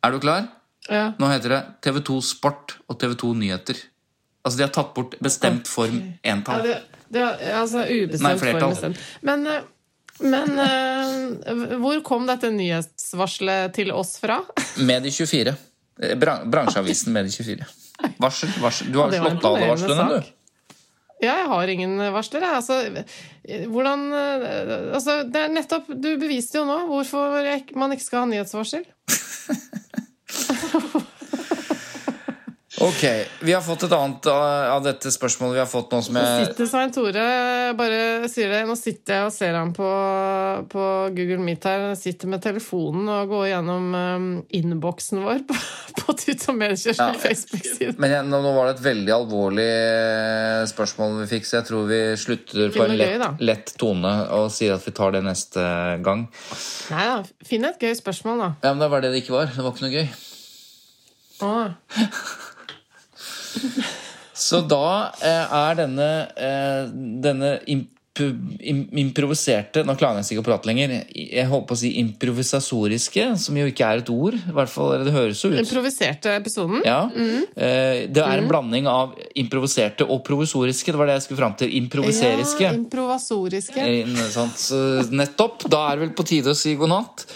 Er 0.00 0.14
du 0.14 0.20
klar? 0.20 0.48
Ja. 0.88 1.10
Nå 1.18 1.28
heter 1.30 1.54
det 1.54 1.60
TV 1.84 2.00
2 2.08 2.20
Sport 2.24 2.78
og 2.88 2.98
TV 3.00 3.14
2 3.20 3.32
Nyheter. 3.42 3.80
Altså 4.44 4.58
De 4.58 4.64
har 4.64 4.72
tatt 4.72 4.94
bort 4.96 5.16
bestemt 5.20 5.68
form 5.68 6.00
entall. 6.24 6.64
Ja, 6.64 6.78
det, 6.80 7.02
det, 7.12 7.26
altså 7.52 7.84
ubestemt 7.84 8.24
Nei, 8.24 8.36
form 8.40 8.72
bestemt. 8.72 9.02
Men, 9.26 9.44
eh, 9.46 9.66
men 10.24 10.56
uh, 10.56 11.76
hvor 11.82 12.00
kom 12.06 12.24
dette 12.28 12.48
nyhetsvarselet 12.54 13.76
til 13.76 13.92
oss 13.92 14.16
fra? 14.22 14.40
Medie24. 14.80 15.54
Bransjeavisen 16.16 17.12
Medie24. 17.16 17.68
Varsel, 18.20 18.52
varsel. 18.62 18.92
Du 18.92 19.00
har 19.00 19.14
slått 19.14 19.44
av 19.44 19.56
alle 19.56 19.72
varslene, 19.72 20.18
du. 20.18 20.36
Ja, 21.20 21.34
jeg 21.36 21.48
har 21.52 21.68
ingen 21.68 21.98
varsler. 22.14 22.44
Altså, 22.48 22.78
hvordan 23.68 24.06
altså, 24.14 25.18
det 25.28 25.42
er 25.42 25.50
nettopp, 25.52 25.90
Du 25.92 26.14
beviste 26.20 26.62
jo 26.62 26.64
nå 26.64 26.78
hvorfor 26.88 27.44
man 27.76 27.92
ikke 27.92 28.06
skal 28.06 28.24
ha 28.24 28.30
nyhetsvarsel. 28.30 28.86
Ok, 32.80 33.02
Vi 33.40 33.52
har 33.52 33.60
fått 33.60 33.82
et 33.84 33.92
annet 33.92 34.26
av 34.30 34.80
dette 34.80 35.10
spørsmålet 35.12 35.58
vi 35.58 35.60
har 35.60 35.68
fått 35.68 35.90
nå 35.92 35.98
som 36.04 36.16
jeg 36.16 36.24
Nå 36.24 36.44
sitter 36.46 36.68
Svein 36.70 36.92
Tore 36.94 37.24
bare 37.76 38.28
sier 38.32 38.48
det. 38.54 38.60
Nå 38.68 38.76
sitter 38.78 39.18
jeg 39.18 39.26
og 39.28 39.34
ser 39.34 39.58
ham 39.58 39.74
på, 39.76 39.88
på 40.72 40.84
Google 41.16 41.42
Meet 41.44 41.66
her. 41.68 41.84
Jeg 41.90 42.00
sitter 42.00 42.30
med 42.32 42.40
telefonen 42.44 43.10
og 43.12 43.34
går 43.34 43.50
gjennom 43.50 43.92
um, 43.92 44.30
innboksen 44.56 45.20
vår 45.26 45.44
på, 45.50 45.58
på 46.00 46.16
Tut 46.22 46.46
og 46.48 46.56
Mediekjørs 46.62 47.02
ja, 47.02 47.10
Facebook-side. 47.20 47.98
Men 48.00 48.16
jeg, 48.16 48.28
nå 48.32 48.40
var 48.46 48.70
det 48.70 48.74
et 48.78 48.82
veldig 48.88 49.14
alvorlig 49.18 49.68
eh, 49.68 50.64
spørsmål 50.72 51.20
vi 51.20 51.30
fikk, 51.34 51.48
så 51.50 51.58
jeg 51.58 51.68
tror 51.68 51.86
vi 51.90 52.02
slutter 52.20 52.72
på 52.74 52.86
en 52.86 52.96
lett, 52.96 53.16
gøy, 53.20 53.46
lett, 53.50 53.74
tone 53.80 54.14
og 54.38 54.48
sier 54.54 54.78
at 54.78 54.88
vi 54.88 54.96
tar 54.96 55.12
det 55.18 55.24
neste 55.28 55.66
gang. 56.06 56.26
Nei 56.94 57.08
da, 57.12 57.20
finn 57.44 57.68
et 57.68 57.80
gøy 57.80 57.92
spørsmål, 58.00 58.46
da. 58.46 58.52
Ja, 58.64 58.72
Men 58.72 58.86
det 58.86 58.92
var 58.94 59.04
det 59.04 59.12
det 59.12 59.24
ikke 59.26 59.36
var. 59.36 59.52
Det 59.52 59.66
var 59.66 59.76
ikke 59.76 59.88
noe 59.90 59.96
gøy. 60.00 60.14
Åh. 61.40 62.40
Så 64.40 64.62
da 64.64 65.12
eh, 65.20 65.56
er 65.60 65.80
denne, 65.82 66.10
eh, 66.38 66.84
denne 67.24 67.56
improviserte 68.20 69.80
Nå 69.86 69.94
klarer 69.96 70.18
jeg 70.20 70.34
ikke 70.34 70.42
å 70.42 70.46
prate 70.48 70.68
lenger. 70.68 70.92
Jeg 71.14 71.46
holdt 71.48 71.68
på 71.70 71.76
å 71.76 71.78
si 71.78 71.92
improvisasoriske, 72.02 73.26
som 73.40 73.56
jo 73.56 73.68
ikke 73.70 73.86
er 73.86 74.02
et 74.02 74.10
ord. 74.12 74.36
I 74.36 74.54
hvert 74.56 74.72
fall, 74.72 75.04
Det 75.06 75.14
høres 75.14 75.40
jo 75.40 75.52
ut 75.54 75.60
Improviserte 75.62 76.34
episoden? 76.34 76.82
Ja. 76.84 77.04
Mm. 77.08 77.46
Det 77.54 78.20
er 78.20 78.34
en 78.34 78.44
mm. 78.44 78.50
blanding 78.50 78.90
av 78.90 79.14
improviserte 79.40 80.04
og 80.04 80.20
provisoriske. 80.26 80.92
Det 80.92 81.00
var 81.00 81.08
det 81.08 81.16
jeg 81.20 81.26
skulle 81.28 81.40
fram 81.40 81.56
til. 81.62 81.72
Improviseriske. 81.80 82.66
Ja, 82.66 82.74
improvasoriske. 82.76 83.88
Nettopp. 85.22 85.64
Da 85.70 85.86
er 85.86 85.96
det 85.96 86.08
vel 86.08 86.14
på 86.18 86.28
tide 86.28 86.52
å 86.52 86.58
si 86.58 86.76
god 86.80 86.92
natt. 86.92 87.26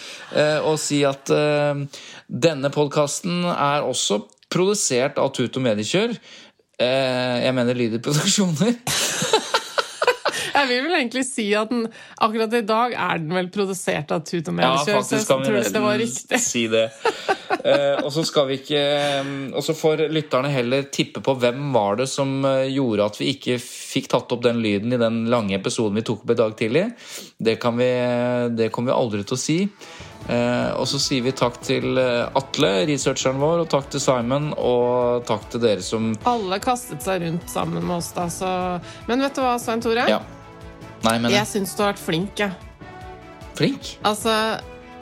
Og 0.67 0.77
si 0.83 1.01
at 1.07 1.31
denne 1.31 2.75
podkasten 2.75 3.45
er 3.55 3.87
også 3.87 4.25
produsert 4.53 5.21
av 5.23 5.33
Tut 5.37 5.57
og 5.61 5.67
Mediekjør. 5.67 6.17
Eh, 6.83 7.37
jeg 7.45 7.55
mener 7.57 7.79
Lyder 7.79 8.03
Produksjoner. 8.05 8.79
Jeg 10.55 10.69
vil 10.71 10.85
vel 10.87 10.95
egentlig 10.97 11.25
si 11.27 11.45
at 11.59 11.71
den, 11.73 11.87
akkurat 12.23 12.53
i 12.55 12.63
dag 12.67 12.95
er 12.95 13.23
den 13.23 13.35
vel 13.35 13.49
produsert 13.53 14.13
av 14.15 14.23
Tut 14.27 14.47
og 14.51 14.57
Mediekjør. 14.57 14.93
Ja, 14.95 15.01
faktisk 15.03 15.31
kan 15.31 15.43
vi 15.43 15.55
nesten 15.59 16.41
si 16.43 16.67
det. 16.71 16.87
Eh, 17.65 18.01
og 18.05 18.11
så 18.15 18.25
skal 18.27 18.49
vi 18.49 18.57
ikke 18.59 18.81
eh, 18.81 19.29
Og 19.55 19.63
så 19.65 19.75
får 19.77 20.03
lytterne 20.13 20.51
heller 20.53 20.87
tippe 20.93 21.23
på 21.25 21.35
hvem 21.41 21.71
var 21.75 21.99
det 22.01 22.09
som 22.11 22.43
eh, 22.45 22.71
gjorde 22.75 23.07
at 23.09 23.19
vi 23.21 23.31
ikke 23.35 23.59
fikk 23.63 24.11
tatt 24.13 24.33
opp 24.35 24.43
den 24.45 24.61
lyden 24.65 24.93
i 24.93 25.01
den 25.01 25.23
lange 25.33 25.57
episoden 25.57 25.97
vi 25.97 26.05
tok 26.07 26.25
opp 26.25 26.35
i 26.35 26.39
dag 26.39 26.57
tidlig. 26.59 26.85
Det, 27.39 27.57
kan 27.63 27.79
vi, 27.79 27.91
det 28.57 28.71
kommer 28.75 28.93
vi 28.93 28.99
aldri 28.99 29.25
til 29.25 29.39
å 29.39 29.41
si. 29.41 29.59
Eh, 30.29 30.71
og 30.81 30.87
så 30.89 30.99
sier 31.03 31.25
vi 31.27 31.35
takk 31.37 31.59
til 31.65 31.99
eh, 32.01 32.37
Atle, 32.39 32.71
researcheren 32.89 33.41
vår, 33.43 33.65
og 33.67 33.71
takk 33.73 33.91
til 33.93 34.01
Simon, 34.01 34.53
og 34.57 35.25
takk 35.29 35.51
til 35.53 35.61
dere 35.61 35.85
som 35.85 36.15
Alle 36.29 36.57
kastet 36.65 37.05
seg 37.05 37.27
rundt 37.27 37.51
sammen 37.53 37.85
med 37.85 37.99
oss, 37.99 38.09
da, 38.17 38.31
så 38.33 38.53
Men 39.11 39.25
vet 39.27 39.37
du 39.37 39.43
hva, 39.45 39.59
Svein 39.61 39.85
Tore? 39.85 40.07
Ja. 40.09 40.23
Nei, 41.05 41.19
men... 41.19 41.29
Jeg 41.35 41.45
syns 41.51 41.75
du 41.77 41.85
har 41.85 41.93
vært 41.93 42.01
flink, 42.01 42.41
jeg. 42.41 42.55
Flink? 43.59 43.91
Altså, 44.09 44.33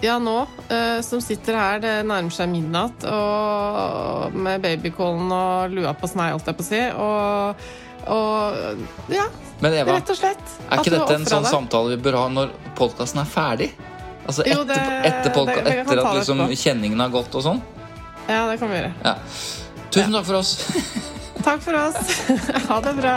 ja, 0.03 0.17
nå 0.19 0.35
uh, 0.43 0.99
som 1.07 1.23
sitter 1.23 1.55
her, 1.55 1.79
det 1.85 1.95
nærmer 2.11 2.35
seg 2.35 2.51
midnatt, 2.51 3.07
og 3.07 4.35
med 4.35 4.65
babycallen 4.65 5.31
og 5.31 5.79
lua 5.79 5.95
på 5.95 6.11
snei, 6.11 6.33
holdt 6.35 6.51
jeg 6.51 6.59
på 6.59 6.67
å 6.67 6.69
si, 6.73 6.83
og, 7.07 7.63
og 8.11 9.15
ja, 9.15 9.31
men 9.63 9.79
Eva, 9.79 9.95
rett 9.95 10.11
og 10.11 10.19
slett. 10.19 10.59
Er 10.67 10.83
ikke 10.83 10.97
dette 10.97 11.15
en 11.21 11.31
sånn 11.31 11.47
deg? 11.47 11.55
samtale 11.55 11.95
vi 11.95 12.03
bør 12.03 12.19
ha 12.19 12.27
når 12.35 12.51
podkasten 12.75 13.23
er 13.23 13.31
ferdig? 13.31 13.71
Altså 14.23 14.45
etter, 14.45 14.55
jo, 14.55 14.65
det, 14.69 14.79
etter, 15.09 15.35
det, 15.35 15.77
etter 15.83 16.01
at 16.03 16.17
liksom 16.21 16.45
kjenningen 16.55 17.01
har 17.03 17.11
gått 17.13 17.35
og 17.35 17.43
sånn? 17.43 17.63
Ja, 18.29 18.45
det 18.47 18.59
kan 18.61 18.71
vi 18.71 18.79
gjøre. 18.79 18.93
Ja. 19.03 19.17
Tusen 19.93 20.15
takk 20.15 20.29
for 20.29 20.39
oss. 20.39 20.53
takk 21.47 21.65
for 21.65 21.81
oss. 21.83 22.15
Ha 22.69 22.81
det 22.87 22.95
bra. 23.01 23.17